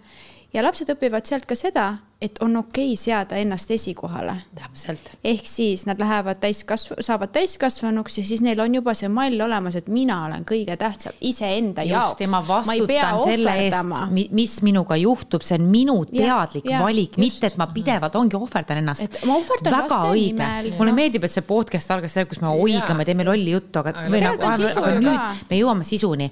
ja 0.53 0.63
lapsed 0.63 0.89
õpivad 0.93 1.27
sealt 1.27 1.45
ka 1.47 1.55
seda, 1.59 1.87
et 2.23 2.39
on 2.41 2.55
okei 2.57 2.95
seada 2.97 3.37
ennast 3.37 3.69
esikohale 3.71 4.33
täpselt. 4.57 5.09
ehk 5.23 5.45
siis 5.45 5.83
nad 5.85 5.99
lähevad 6.01 6.39
täiskasv-, 6.41 6.95
saavad 7.05 7.29
täiskasvanuks 7.35 8.17
ja 8.17 8.23
siis 8.25 8.41
neil 8.41 8.59
on 8.63 8.77
juba 8.79 8.95
see 8.97 9.09
mall 9.11 9.41
olemas, 9.43 9.75
et 9.77 9.89
mina 9.91 10.23
olen 10.25 10.45
kõige 10.47 10.77
tähtsam 10.79 11.13
iseenda 11.21 11.83
just 11.85 11.93
jaoks 11.93 12.23
ja 12.23 12.29
ma 12.31 12.41
vastutan 12.47 13.19
selle 13.21 13.53
eest, 13.65 14.31
mis 14.39 14.55
minuga 14.65 14.97
juhtub, 14.97 15.45
see 15.45 15.59
on 15.59 15.67
minu 15.73 15.97
teadlik 16.09 16.65
jah, 16.71 16.81
valik, 16.85 17.11
just. 17.13 17.21
mitte 17.21 17.51
et 17.51 17.59
ma 17.61 17.69
pidevalt 17.75 18.17
ongi 18.17 18.39
ohverdan 18.39 18.81
ennast. 18.81 19.05
Et 19.05 19.19
ma 19.27 19.37
ohverdan 19.37 19.77
väga 19.77 20.01
õige 20.13 20.49
mulle 20.79 20.93
Jah. 20.93 20.97
meeldib, 21.03 21.27
et 21.27 21.35
see 21.35 21.45
podcast 21.45 21.93
algas 21.93 22.17
seal, 22.17 22.25
kus 22.31 22.41
me 22.41 22.55
oigame, 22.55 23.05
teeme 23.05 23.27
lolli 23.27 23.53
juttu, 23.53 23.83
aga 23.83 23.93
Aga 23.97 24.19
nagu, 24.21 24.49
sisu 24.61 24.79
aga 24.79 24.89
ju 24.95 25.03
nüüd 25.03 25.45
me 25.49 25.59
jõuame 25.59 25.85
sisuni. 25.85 26.31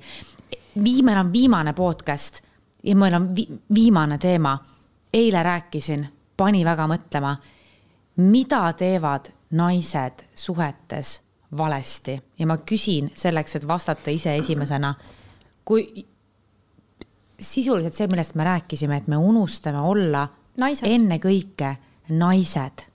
viimane 0.75 1.19
on 1.19 1.31
viimane 1.33 1.73
podcast 1.73 2.41
ja 2.85 2.95
meil 2.95 3.13
on 3.13 3.35
vi 3.35 3.47
viimane 3.73 4.17
teema. 4.17 4.57
eile 5.13 5.43
rääkisin, 5.43 6.07
pani 6.37 6.65
väga 6.65 6.87
mõtlema, 6.87 7.35
mida 8.15 8.73
teevad 8.73 9.29
naised 9.51 10.25
suhetes 10.35 11.21
valesti 11.57 12.21
ja 12.39 12.47
ma 12.47 12.57
küsin 12.57 13.11
selleks, 13.15 13.55
et 13.55 13.67
vastata 13.67 14.11
ise 14.11 14.35
esimesena. 14.35 14.95
kui 15.65 16.05
sisuliselt 17.39 17.93
see, 17.93 18.07
millest 18.07 18.35
me 18.35 18.43
rääkisime, 18.43 18.97
et 18.97 19.07
me 19.07 19.17
unustame 19.17 19.79
olla 19.79 20.27
Naised. 20.57 20.87
ennekõike 20.87 21.75
naised 22.09 22.85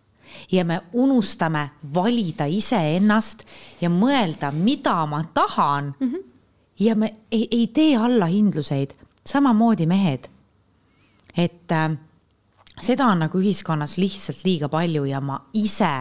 ja 0.52 0.64
me 0.64 0.80
unustame 0.92 1.70
valida 1.94 2.46
iseennast 2.46 3.44
ja 3.80 3.90
mõelda, 3.90 4.52
mida 4.52 5.06
ma 5.06 5.24
tahan 5.34 5.94
mm. 5.98 6.08
-hmm. 6.08 6.22
ja 6.78 6.94
me 6.94 7.14
ei, 7.30 7.48
ei 7.50 7.66
tee 7.66 7.96
allahindluseid, 7.96 8.94
samamoodi 9.30 9.86
mehed. 9.90 10.28
et 11.36 11.72
äh, 11.72 11.92
seda 12.82 13.06
on 13.12 13.22
nagu 13.24 13.38
ühiskonnas 13.38 13.96
lihtsalt 14.00 14.44
liiga 14.44 14.68
palju 14.72 15.04
ja 15.06 15.20
ma 15.22 15.38
ise, 15.54 15.92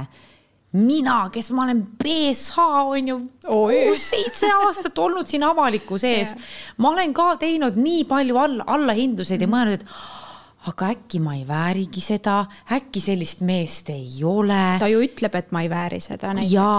mina, 0.79 1.17
kes 1.33 1.51
ma 1.55 1.65
olen 1.65 1.81
BSH 1.97 2.65
on 2.93 3.11
ju 3.11 3.17
kuus-seitse 3.45 4.49
aastat 4.65 4.97
olnud 5.01 5.29
siin 5.29 5.45
avalikkuse 5.47 6.13
ees, 6.19 6.35
ma 6.77 6.93
olen 6.93 7.13
ka 7.13 7.33
teinud 7.41 7.77
nii 7.79 8.05
palju 8.09 8.37
alla, 8.37 8.67
allahindluseid 8.77 9.45
ja 9.45 9.49
mõelnud, 9.49 9.81
et 9.81 10.69
aga 10.69 10.91
äkki 10.93 11.21
ma 11.23 11.35
ei 11.37 11.45
väärigi 11.47 12.03
seda, 12.03 12.43
äkki 12.75 13.01
sellist 13.01 13.41
meest 13.47 13.89
ei 13.93 14.19
ole. 14.27 14.77
Ta 14.81 14.89
ju 14.91 15.01
ütleb, 15.05 15.37
et 15.39 15.53
ma 15.55 15.63
ei 15.65 15.71
vääri 15.71 16.01
seda 16.03 16.33
näiteks. 16.35 16.53
ja, 16.53 16.69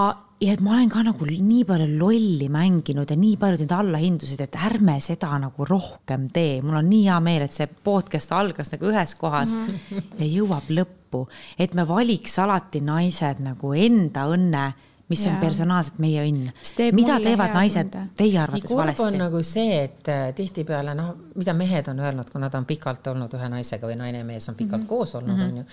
ja 0.41 0.55
et 0.55 0.61
ma 0.63 0.73
olen 0.75 0.89
ka 0.89 1.03
nagu 1.05 1.27
nii 1.29 1.63
palju 1.69 1.87
lolli 1.99 2.47
mänginud 2.51 3.09
ja 3.13 3.17
nii 3.19 3.37
palju 3.41 3.61
neid 3.61 3.73
allahindluseid, 3.77 4.41
et 4.47 4.57
ärme 4.69 4.97
seda 5.03 5.31
nagu 5.41 5.67
rohkem 5.69 6.29
tee. 6.33 6.61
mul 6.65 6.79
on 6.81 6.89
nii 6.89 7.03
hea 7.05 7.19
meel, 7.23 7.45
et 7.45 7.57
see 7.57 7.69
podcast 7.69 8.33
algas 8.35 8.73
nagu 8.73 8.89
ühes 8.89 9.15
kohas 9.19 9.53
mm 9.53 9.67
-hmm. 9.67 10.13
ja 10.19 10.29
jõuab 10.39 10.71
lõppu, 10.77 11.27
et 11.59 11.73
me 11.73 11.87
valiks 11.87 12.39
alati 12.39 12.81
naised 12.81 13.43
nagu 13.43 13.73
enda 13.73 14.25
õnne, 14.25 14.65
mis 15.11 15.25
on 15.27 15.33
Jaa. 15.33 15.41
personaalselt 15.41 15.97
meie 15.99 16.23
õnn 16.23 16.51
mida 16.95 17.19
teevad 17.19 17.53
naised 17.53 17.89
tunde. 17.91 18.07
teie 18.15 18.39
arvates 18.39 18.69
kurb 18.69 18.79
on 18.79 18.85
valesti? 18.85 19.17
nagu 19.17 19.43
see, 19.43 19.83
et 19.83 20.07
äh, 20.07 20.33
tihtipeale 20.33 20.95
noh, 20.95 21.15
mida 21.35 21.53
mehed 21.53 21.87
on 21.87 21.99
öelnud, 21.99 22.29
kui 22.31 22.41
nad 22.41 22.55
on 22.55 22.65
pikalt 22.65 23.07
olnud 23.07 23.33
ühe 23.33 23.49
naisega 23.49 23.87
või 23.87 23.97
naine 23.99 24.23
ja 24.23 24.25
mees 24.25 24.49
on 24.49 24.55
pikalt 24.55 24.81
mm 24.81 24.85
-hmm. 24.85 24.87
koos 24.87 25.15
olnud 25.15 25.35
mm, 25.35 25.41
-hmm. 25.41 25.51
on 25.51 25.57
ju, 25.57 25.63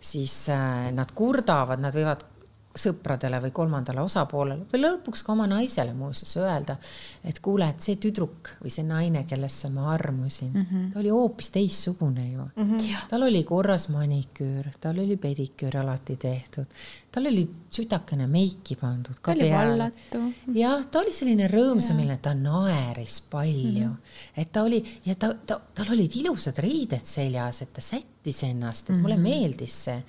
siis 0.00 0.48
äh, 0.48 0.90
nad 0.92 1.14
kurdavad, 1.14 1.80
nad 1.80 1.94
võivad 1.94 2.26
sõpradele 2.76 3.40
või 3.42 3.52
kolmandale 3.54 4.02
osapoolele 4.04 4.66
või 4.72 4.80
lõpuks 4.82 5.22
ka 5.24 5.32
oma 5.32 5.46
naisele 5.50 5.94
muuseas 5.96 6.36
öelda, 6.36 6.76
et 7.24 7.40
kuule, 7.42 7.68
et 7.68 7.84
see 7.84 7.96
tüdruk 8.00 8.52
või 8.62 8.72
see 8.72 8.84
naine, 8.86 9.24
kellesse 9.28 9.70
ma 9.72 9.88
armusin 9.94 10.52
mm, 10.52 10.66
-hmm. 10.70 10.90
ta 10.92 11.00
oli 11.00 11.12
hoopis 11.14 11.50
teistsugune 11.50 12.28
ju 12.30 12.44
mm. 12.44 12.70
-hmm. 12.70 13.08
tal 13.10 13.22
oli 13.22 13.42
korras 13.44 13.88
maniküür, 13.88 14.70
tal 14.80 14.98
oli 14.98 15.16
pediküür 15.16 15.76
alati 15.76 16.16
tehtud, 16.16 16.66
tal 17.10 17.26
oli 17.26 17.42
sütakene 17.72 18.26
meiki 18.28 18.76
pandud 18.76 19.16
ka 19.24 19.32
peale 19.36 19.86
jah, 20.56 20.82
ta 20.92 21.00
oli 21.00 21.12
selline 21.16 21.46
rõõmsameelne, 21.48 22.18
ta 22.20 22.34
naeris 22.36 23.20
palju 23.30 23.86
mm, 23.86 23.94
-hmm. 23.94 24.40
et 24.42 24.50
ta 24.52 24.62
oli 24.66 24.80
ja 25.06 25.14
ta, 25.20 25.30
ta, 25.46 25.56
tal 25.74 25.92
olid 25.94 26.16
ilusad 26.20 26.58
riided 26.64 27.04
seljas, 27.08 27.62
et 27.64 27.72
ta 27.72 27.84
sättis 27.84 28.42
ennast, 28.44 28.90
et 28.90 28.96
mulle 28.96 29.16
mm 29.16 29.24
-hmm. 29.24 29.40
meeldis 29.40 29.84
see. 29.84 30.02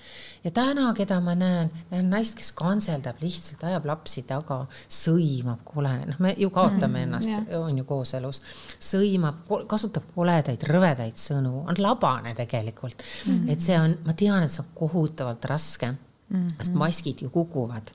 ja 0.44 0.52
täna, 0.52 0.94
keda 0.94 1.20
ma 1.20 1.36
näen, 1.36 1.72
näen 1.92 2.10
naist, 2.10 2.36
kes 2.36 2.52
kantseldab 2.52 3.22
lihtsalt, 3.22 3.64
ajab 3.64 3.86
lapsi 3.86 4.24
taga, 4.24 4.66
sõimab 4.90 5.64
kole, 5.64 5.96
noh, 6.06 6.20
me 6.20 6.36
ju 6.38 6.50
kaotame 6.50 6.88
mm 6.88 6.96
-hmm, 6.96 7.04
ennast 7.04 7.30
jah., 7.30 7.62
on 7.62 7.78
ju 7.78 7.84
kooselus, 7.84 8.42
sõimab, 8.80 9.48
kasutab 9.68 10.04
koledaid, 10.16 10.64
rõvedaid 10.64 11.16
sõnu, 11.16 11.64
on 11.68 11.76
labane 11.78 12.36
tegelikult 12.36 13.04
mm. 13.26 13.32
-hmm. 13.32 13.52
et 13.52 13.62
see 13.62 13.80
on, 13.80 13.98
ma 14.06 14.14
tean, 14.14 14.44
et 14.44 14.52
see 14.52 14.64
on 14.64 14.72
kohutavalt 14.76 15.46
raske 15.46 15.96
mm, 16.30 16.48
-hmm. 16.48 16.58
sest 16.58 16.74
maskid 16.76 17.22
ju 17.22 17.30
kukuvad 17.30 17.92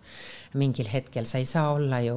mingil 0.58 0.88
hetkel, 0.92 1.26
sa 1.26 1.40
ei 1.42 1.46
saa 1.48 1.72
olla 1.74 1.98
ju 2.04 2.16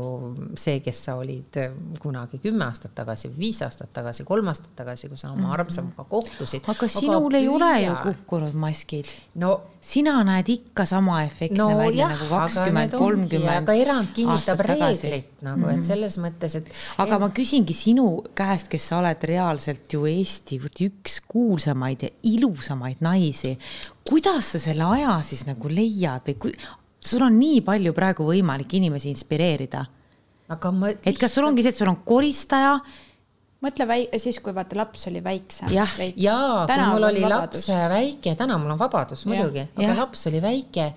see, 0.60 0.80
kes 0.86 1.00
sa 1.08 1.16
olid 1.18 1.58
kunagi 2.02 2.40
kümme 2.44 2.68
aastat 2.68 2.94
tagasi 2.98 3.32
viis 3.38 3.62
aastat 3.66 3.90
tagasi, 3.96 4.26
kolm 4.28 4.52
aastat 4.52 4.76
tagasi, 4.78 5.10
kui 5.10 5.18
sa 5.18 5.32
oma 5.34 5.54
armsamaga 5.56 6.06
kohtusid. 6.10 6.68
aga 6.68 6.90
sinul 6.92 7.34
ei 7.40 7.48
ole 7.50 7.72
ju 7.82 7.96
kukkunud 8.04 8.54
maskid. 8.54 9.10
no 9.42 9.56
sina 9.82 10.18
näed 10.28 10.50
ikka 10.52 10.86
sama 10.86 11.24
efektne 11.24 11.58
no 11.58 11.68
välja 11.80 12.06
jah, 12.06 12.14
nagu 12.14 12.28
aga 12.28 12.40
kakskümmend, 12.44 12.96
kolmkümmend 13.02 13.54
aga 13.56 13.76
erand 13.82 14.14
kinnitab 14.16 14.64
reeglit 14.70 15.42
nagu 15.42 15.62
mm, 15.62 15.70
-hmm. 15.70 15.78
et 15.78 15.90
selles 15.90 16.18
mõttes, 16.22 16.58
et 16.62 16.72
aga 17.04 17.20
ma 17.20 17.30
küsingi 17.30 17.74
sinu 17.74 18.08
käest, 18.38 18.70
kes 18.70 18.90
sa 18.90 19.02
oled 19.02 19.30
reaalselt 19.32 19.94
ju 19.94 20.06
Eesti 20.08 20.60
üks 20.88 21.22
kuulsamaid 21.28 22.04
ja 22.04 22.10
ilusamaid 22.24 23.02
naisi. 23.02 23.58
kuidas 24.04 24.52
sa 24.52 24.60
selle 24.60 24.84
aja 24.84 25.22
siis 25.22 25.46
nagu 25.48 25.70
leiad 25.70 26.28
või 26.28 26.38
kui 26.38 26.54
sul 27.10 27.26
on 27.28 27.38
nii 27.40 27.62
palju 27.66 27.94
praegu 27.98 28.28
võimalik 28.28 28.78
inimesi 28.80 29.10
inspireerida, 29.14 29.84
aga 30.54 30.72
ma 30.72 30.94
et 30.94 31.20
kas 31.20 31.36
sul 31.38 31.48
ongi 31.48 31.66
see, 31.66 31.74
et 31.76 31.80
sul 31.80 31.92
on 31.92 32.00
koristaja, 32.08 32.78
mõtle 33.64 33.88
väi-, 33.90 34.08
siis 34.22 34.40
kui 34.44 34.56
vaata 34.56 34.78
laps 34.78 35.08
oli 35.12 35.22
väiksem. 35.26 35.72
Jah, 35.74 35.94
jaa, 36.16 36.66
kui 36.70 36.88
mul 36.94 37.10
oli 37.10 37.24
laps 37.26 37.68
väike, 37.94 38.36
täna 38.40 38.60
mul 38.62 38.76
on 38.76 38.82
vabadus 38.82 39.26
muidugi, 39.30 39.66
aga 39.76 39.90
Jah. 39.90 40.00
laps 40.04 40.28
oli 40.30 40.42
väike, 40.44 40.92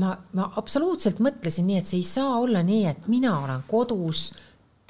ma, 0.00 0.14
ma 0.36 0.48
absoluutselt 0.60 1.22
mõtlesin 1.24 1.68
nii, 1.68 1.82
et 1.82 1.88
see 1.88 2.02
ei 2.02 2.08
saa 2.08 2.38
olla 2.40 2.64
nii, 2.66 2.84
et 2.90 3.08
mina 3.12 3.38
olen 3.40 3.64
kodus 3.70 4.30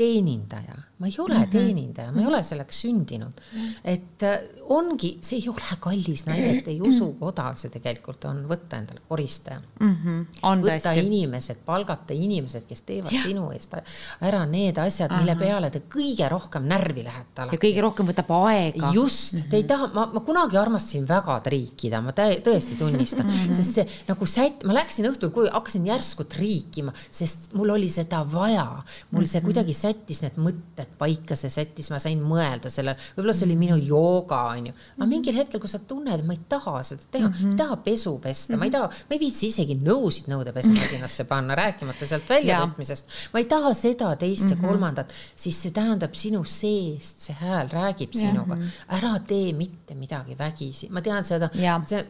teenindaja, 0.00 0.78
ma 1.02 1.10
ei 1.10 1.16
ole 1.18 1.34
mm 1.34 1.44
-hmm. 1.44 1.50
teenindaja, 1.50 2.12
ma 2.14 2.20
ei 2.20 2.26
ole 2.30 2.42
selleks 2.46 2.80
sündinud 2.84 3.34
mm. 3.34 3.58
-hmm. 3.58 3.80
et 3.84 4.22
äh, 4.22 4.38
ongi, 4.68 5.18
see 5.22 5.40
ei 5.40 5.48
ole 5.50 5.76
kallis, 5.80 6.24
naised 6.26 6.68
ei 6.70 6.78
usu, 6.80 7.08
kui 7.18 7.28
odav 7.28 7.58
see 7.60 7.72
tegelikult 7.72 8.24
on 8.30 8.44
võtta 8.48 8.78
endale 8.78 9.02
koristaja 9.08 9.60
mm. 9.80 9.96
-hmm. 9.96 10.24
võtta 10.62 10.92
tõesti. 10.92 11.04
inimesed, 11.06 11.62
palgata 11.66 12.14
inimesed, 12.14 12.66
kes 12.68 12.84
teevad 12.88 13.12
ja. 13.12 13.22
sinu 13.22 13.50
eest 13.56 13.74
ära 14.20 14.44
need 14.46 14.78
asjad, 14.78 15.12
mille 15.18 15.36
peale 15.40 15.70
te 15.74 15.82
kõige 15.94 16.28
rohkem 16.30 16.66
närvi 16.70 17.04
lähete 17.04 17.36
ja 17.36 17.46
alati. 17.46 17.60
kõige 17.66 17.84
rohkem 17.84 18.10
võtab 18.12 18.32
aega. 18.38 18.92
just 18.94 19.34
mm, 19.34 19.40
-hmm. 19.40 19.50
te 19.50 19.56
ei 19.56 19.64
taha, 19.64 19.90
ma, 19.94 20.06
ma 20.14 20.20
kunagi 20.20 20.60
armastasin 20.60 21.08
väga 21.08 21.40
triikida, 21.48 22.00
ma 22.00 22.12
tõesti 22.12 22.78
tunnistan 22.78 23.26
mm, 23.26 23.32
-hmm. 23.32 23.54
sest 23.58 23.80
see 23.80 23.86
nagu 24.08 24.26
sätt, 24.26 24.64
ma 24.64 24.76
läksin 24.78 25.08
õhtul 25.10 25.32
koju, 25.34 25.50
hakkasin 25.52 25.86
järsku 25.86 26.24
triikima, 26.24 26.92
sest 27.10 27.52
mul 27.58 27.74
oli 27.76 27.90
seda 27.90 28.22
vaja. 28.32 28.84
mul 29.10 29.26
see 29.26 29.40
kuidagi 29.40 29.74
sättis 29.74 30.22
need 30.22 30.36
mõtted 30.36 30.91
paika, 30.98 31.36
see 31.38 31.52
sättis, 31.52 31.90
ma 31.92 32.00
sain 32.02 32.20
mõelda 32.22 32.70
sellele, 32.72 32.98
võib-olla 33.16 33.34
see 33.36 33.46
oli 33.48 33.56
minu 33.60 33.78
jooga, 33.80 34.42
onju. 34.56 34.74
aga 34.98 35.08
mingil 35.10 35.38
hetkel, 35.38 35.62
kui 35.62 35.70
sa 35.70 35.80
tunned, 35.88 36.20
et 36.20 36.26
ma 36.26 36.36
ei 36.36 36.42
taha 36.48 36.82
seda 36.86 37.08
teha 37.10 37.28
mm, 37.28 37.34
-hmm. 37.34 37.54
ei 37.54 37.60
taha 37.60 37.76
pesu 37.84 38.14
pesta, 38.22 38.56
ma 38.56 38.68
ei 38.68 38.74
taha, 38.74 38.88
ma 38.88 39.16
ei 39.16 39.22
viitsi 39.22 39.48
isegi 39.52 39.78
nõusid 39.80 40.28
nõudepesumasinasse 40.32 41.26
panna, 41.30 41.56
rääkimata 41.58 42.06
sealt 42.08 42.28
väljavõtmisest. 42.28 43.18
ma 43.32 43.42
ei 43.42 43.48
taha 43.50 43.74
seda, 43.74 44.14
teist 44.16 44.50
ja 44.50 44.56
kolmandat, 44.60 45.12
siis 45.36 45.58
see 45.62 45.74
tähendab 45.74 46.14
sinu 46.18 46.44
seest, 46.44 47.26
see 47.26 47.36
hääl 47.40 47.70
räägib 47.72 48.14
sinuga. 48.16 48.58
ära 48.88 49.14
tee 49.26 49.52
mitte 49.56 49.94
midagi 49.98 50.36
vägisi, 50.38 50.88
ma 50.90 51.02
tean 51.04 51.24
seda. 51.24 51.50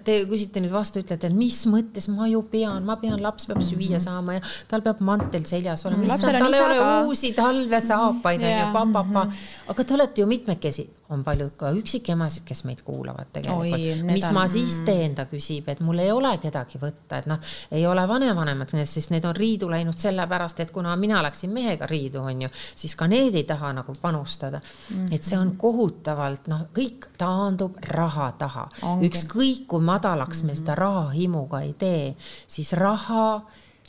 Te 0.04 0.18
küsite 0.28 0.62
nüüd 0.62 0.72
vastu, 0.72 1.02
ütlete, 1.02 1.28
et 1.28 1.36
mis 1.36 1.62
mõttes 1.70 2.08
ma 2.12 2.28
ju 2.30 2.42
pean, 2.50 2.84
ma 2.86 2.96
pean, 3.00 3.18
laps 3.22 3.46
peab 3.48 3.62
süüa 3.64 4.00
saama 4.02 4.38
ja 4.38 4.44
tal 4.70 4.84
peab 4.84 5.02
mantel 5.04 5.44
seljas 5.48 5.84
olema, 5.88 6.08
Lapsel 6.12 6.38
on 6.38 6.48
isa 6.48 6.68
ka. 6.72 6.90
uusi 7.08 7.32
talvesaapaid 7.36 8.42
onju 8.48 8.61
Jaa., 8.62 8.72
pa-pa-pa. 8.72 9.26
aga 9.68 9.84
te 9.84 9.94
olete 9.94 10.22
ju 10.22 10.26
mitmekesi, 10.30 10.84
on 11.12 11.24
palju 11.24 11.50
ka 11.60 11.70
üksikemasid, 11.76 12.44
kes 12.48 12.64
meid 12.64 12.82
kuulavad 12.86 13.32
tegelikult. 13.32 14.04
mis 14.08 14.24
on- 14.24 14.34
ma 14.34 14.46
siis 14.48 14.78
teen, 14.86 15.14
ta 15.14 15.26
küsib, 15.30 15.68
et 15.68 15.80
mul 15.80 15.98
ei 15.98 16.10
ole 16.12 16.38
kedagi 16.38 16.78
võtta, 16.80 17.18
et 17.18 17.26
noh, 17.26 17.38
ei 17.70 17.86
ole 17.86 18.06
vanavanemad, 18.08 18.70
sest 18.84 19.10
need 19.10 19.24
on 19.24 19.36
riidu 19.36 19.68
läinud 19.70 19.98
sellepärast, 19.98 20.60
et 20.60 20.70
kuna 20.70 20.96
mina 20.96 21.22
läksin 21.22 21.52
mehega 21.52 21.86
riidu, 21.86 22.20
onju, 22.20 22.48
siis 22.76 22.94
ka 22.96 23.06
need 23.06 23.34
ei 23.34 23.44
taha 23.44 23.72
nagu 23.72 23.94
panustada 24.00 24.60
mm. 24.60 24.96
-hmm. 24.96 25.14
et 25.14 25.22
see 25.22 25.38
on 25.38 25.56
kohutavalt, 25.56 26.46
noh, 26.48 26.66
kõik 26.74 27.08
taandub 27.18 27.76
raha 27.82 28.32
taha. 28.38 28.68
ükskõik 29.02 29.66
kui 29.66 29.80
madalaks 29.80 30.42
me 30.42 30.54
seda 30.54 30.74
rahahimu 30.74 31.46
ka 31.48 31.60
ei 31.60 31.72
tee, 31.72 32.16
siis 32.46 32.72
raha 32.72 33.42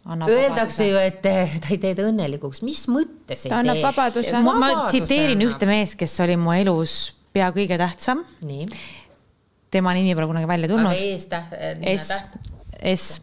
Öeldakse 0.03 0.87
ju, 0.89 0.99
et 0.99 1.25
eh, 1.25 1.57
ta 1.63 1.71
ei 1.71 1.79
tee 1.79 1.95
ta 1.95 2.03
õnnelikuks, 2.09 2.59
mis 2.67 2.81
mõttes 2.91 3.45
ei 3.45 3.53
Ta 3.53 3.61
annab 3.61 3.79
tee? 3.79 3.85
vabaduse. 3.85 4.41
ma, 4.43 4.71
tsiteerin 4.89 5.43
ühte 5.45 5.69
meest, 5.69 5.95
kes 5.99 6.17
oli 6.25 6.35
mu 6.39 6.51
elus 6.57 7.13
pea 7.33 7.49
kõige 7.55 7.79
tähtsam. 7.79 8.25
tema 9.71 9.93
nimi 9.95 10.13
pole 10.13 10.27
kunagi 10.29 10.47
välja 10.47 10.67
aga 10.67 10.75
tulnud. 10.75 11.03
eestäht, 11.07 11.55
S, 11.95 12.23
S. 12.93 13.21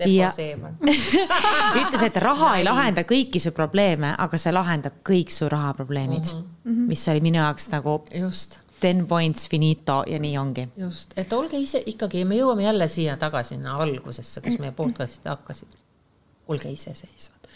Seppo 0.00 0.12
ja 0.16 0.30
ütles, 1.82 2.02
et 2.06 2.16
raha 2.24 2.54
ei 2.56 2.64
lahenda 2.64 3.02
kõiki 3.04 3.40
su 3.42 3.52
probleeme, 3.52 4.14
aga 4.16 4.38
see 4.40 4.52
lahendab 4.54 5.02
kõik 5.04 5.32
su 5.34 5.48
rahaprobleemid 5.52 6.32
mm, 6.32 6.46
-hmm. 6.64 6.86
mis 6.88 7.02
oli 7.12 7.20
minu 7.20 7.36
jaoks 7.42 7.68
nagu 7.74 7.98
just, 8.14 8.56
ten 8.80 9.04
points 9.06 9.48
finito 9.48 10.02
ja 10.08 10.18
nii 10.18 10.38
ongi. 10.38 10.68
just, 10.76 11.12
et 11.16 11.32
olge 11.32 11.60
ise 11.60 11.82
ikkagi, 11.86 12.24
me 12.24 12.40
jõuame 12.40 12.64
jälle 12.64 12.88
siia 12.88 13.16
tagasi 13.20 13.60
algusesse, 13.74 14.40
kus 14.40 14.58
meie 14.58 14.72
podcast'id 14.72 15.28
hakkasid. 15.28 15.79
Olge 16.50 16.70
iseseisvad. 16.70 17.48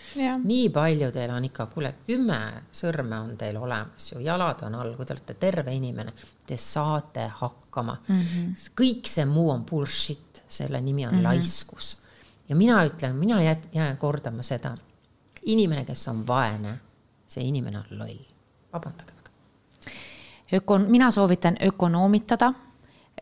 nii 0.44 0.68
palju 0.70 1.10
teil 1.12 1.30
on 1.34 1.44
ikka, 1.48 1.66
kuule, 1.72 1.94
kümme 2.06 2.38
sõrme 2.74 3.18
on 3.18 3.36
teil 3.38 3.56
olemas 3.58 4.12
ju, 4.12 4.20
jalad 4.22 4.62
on 4.66 4.74
all, 4.78 4.94
kui 4.96 5.06
te 5.06 5.14
olete 5.16 5.34
terve 5.40 5.74
inimene, 5.74 6.12
te 6.46 6.56
saate 6.60 7.26
hakkama 7.40 7.96
mm. 8.08 8.20
-hmm. 8.20 8.70
kõik 8.80 9.10
see 9.10 9.24
muu 9.24 9.50
on 9.50 9.64
bullshit, 9.66 10.42
selle 10.48 10.80
nimi 10.80 11.06
on 11.06 11.12
mm 11.14 11.18
-hmm. 11.18 11.22
laiskus. 11.22 11.98
ja 12.48 12.56
mina 12.56 12.84
ütlen, 12.86 13.12
mina 13.12 13.42
jään, 13.42 13.62
jään 13.72 13.96
kordama 13.96 14.42
seda, 14.42 14.76
inimene, 15.42 15.84
kes 15.84 16.08
on 16.08 16.26
vaene, 16.26 16.78
see 17.28 17.44
inimene 17.44 17.78
on 17.78 17.98
loll. 17.98 18.24
vabandage 18.72 19.12
väga. 19.16 19.30
ökon-, 20.52 20.88
mina 20.88 21.10
soovitan 21.10 21.56
ökonoomitada 21.66 22.54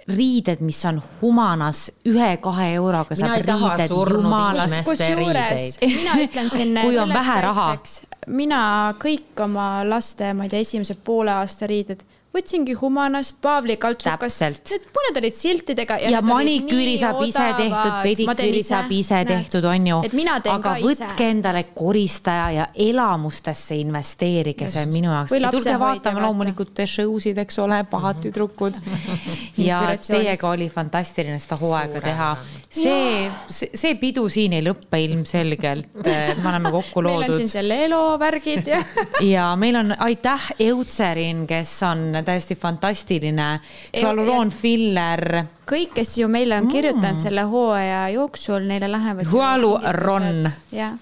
riided, 0.09 0.61
mis 0.61 0.84
on 0.88 1.03
humanas 1.20 1.90
ühe-kahe 2.09 2.72
euroga 2.74 3.14
Mina 3.14 3.36
saab 3.36 3.50
riided 3.50 3.92
jumalast 3.94 4.80
kusjuures 4.88 5.78
mina 5.98 6.16
ütlen 6.24 6.50
siin 6.50 6.74
Kui 6.82 6.98
on 6.98 7.09
selleks 7.09 7.18
vähe 7.18 7.40
raha. 7.46 7.66
kaitseks, 7.76 8.26
mina 8.26 8.62
kõik 9.03 9.44
oma 9.44 9.68
laste, 9.88 10.32
ma 10.34 10.48
ei 10.48 10.53
tea, 10.53 10.64
esimese 10.66 10.94
poole 11.05 11.30
aasta 11.34 11.66
riided 11.70 12.03
võtsingi 12.33 12.74
Humanast, 12.80 13.37
Paavli 13.45 13.76
kaltsukast, 13.80 14.72
mõned 14.97 15.18
olid 15.20 15.37
siltidega. 15.37 15.99
ja 16.11 16.22
maniküüri 16.24 16.97
saab 17.01 17.20
ise 17.26 17.45
tehtud, 17.59 17.93
pediküüri 18.07 18.62
saab 18.64 18.93
ise 18.95 19.22
tehtud, 19.28 19.66
on 19.68 19.87
ju. 19.91 20.01
et 20.09 20.16
mina 20.16 20.39
teen 20.41 20.57
aga 20.57 20.76
võtke 20.80 21.12
ise. 21.12 21.28
endale 21.28 21.64
koristaja 21.74 22.49
ja 22.57 22.68
elamustesse 22.74 23.76
investeerige, 23.83 24.68
see 24.72 24.87
on 24.87 24.95
minu 24.95 25.12
jaoks. 25.12 25.37
Tulge 25.53 25.76
vaatama 25.78 26.16
vaata. 26.20 26.26
loomulikult 26.26 26.85
show 26.87 27.18
sid, 27.20 27.39
eks 27.39 27.59
ole, 27.62 27.83
pahad 27.91 28.22
tüdrukud. 28.24 28.80
ja 29.68 29.83
teiega 30.01 30.49
oli 30.51 30.70
fantastiline 30.72 31.39
seda 31.43 31.61
hooaega 31.61 32.01
teha. 32.01 32.35
See, 32.72 33.30
see, 33.48 33.70
see 33.76 33.94
pidu 34.00 34.24
siin 34.32 34.54
ei 34.56 34.64
lõppe 34.64 35.00
ilmselgelt, 35.04 35.98
me 36.02 36.48
oleme 36.48 36.72
kokku 36.78 37.02
meil 37.04 37.18
on 37.18 37.26
loodud 37.26 37.42
siin 37.42 37.50
seal 37.50 37.74
Elo 37.76 38.02
värgid 38.20 38.70
ja 38.70 38.80
ja 39.34 39.48
meil 39.60 39.76
on, 39.80 39.94
aitäh, 40.06 40.48
Eutserin, 40.68 41.44
kes 41.50 41.74
on 41.88 42.22
täiesti 42.24 42.56
fantastiline 42.56 43.48
hüaluroonfiller. 43.92 45.26
kõik, 45.68 45.92
kes 45.98 46.16
ju 46.18 46.30
meile 46.32 46.58
on 46.62 46.70
kirjutanud 46.72 47.18
mm. 47.18 47.22
selle 47.26 47.44
hooaja 47.48 48.02
jooksul, 48.16 48.66
neile 48.68 48.90
lähevad. 48.92 49.28
Hüaluron. 49.32 50.42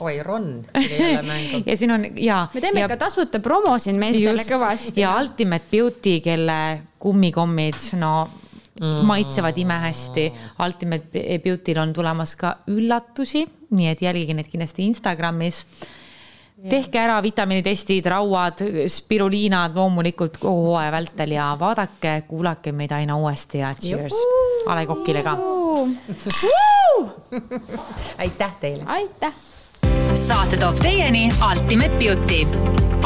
oi, 0.01 0.19
Ron 0.23 0.51
ja 1.69 1.77
siin 1.77 1.95
on 1.95 2.07
ja. 2.17 2.43
me 2.55 2.61
teeme 2.61 2.83
ja, 2.83 2.91
ikka 2.91 2.99
tasuta 3.07 3.41
promo 3.41 3.79
siin 3.79 3.99
meestele 4.01 4.43
just, 4.43 4.51
kõvasti. 4.53 5.01
ja 5.01 5.15
Ultimate 5.21 5.71
Beauty, 5.71 6.19
kelle 6.25 6.61
kummikommid, 7.01 7.79
no 7.99 8.29
mm. 8.81 9.07
maitsevad 9.07 9.59
imehästi. 9.59 10.29
Ultimate 10.65 11.25
Beauty'l 11.45 11.83
on 11.83 11.95
tulemas 11.97 12.37
ka 12.37 12.59
üllatusi, 12.71 13.47
nii 13.71 13.89
et 13.91 14.03
jälgige 14.03 14.37
neid 14.37 14.53
kindlasti 14.53 14.87
Instagramis 14.87 15.65
tehke 16.69 16.99
ära 17.01 17.21
vitamiinitestid, 17.25 18.07
rauad, 18.11 18.61
spiruliinad 18.91 19.77
loomulikult 19.77 20.37
kogu 20.41 20.67
hooaja 20.69 20.93
vältel 20.93 21.37
ja 21.37 21.57
vaadake, 21.61 22.23
kuulake 22.29 22.73
meid 22.77 22.93
aina 22.93 23.17
uuesti 23.17 23.63
ja 23.63 23.75
cheers 23.75 24.17
A 24.69 24.77
Le 24.77 24.87
Coq'ile 24.87 25.23
ka. 25.25 25.37
aitäh 28.23 28.53
teile. 28.61 28.85
aitäh. 28.87 29.33
Saate 30.15 30.57
toob 30.57 30.77
teieni 30.83 31.31
Ultimate 31.51 31.97
Beauty. 31.99 32.47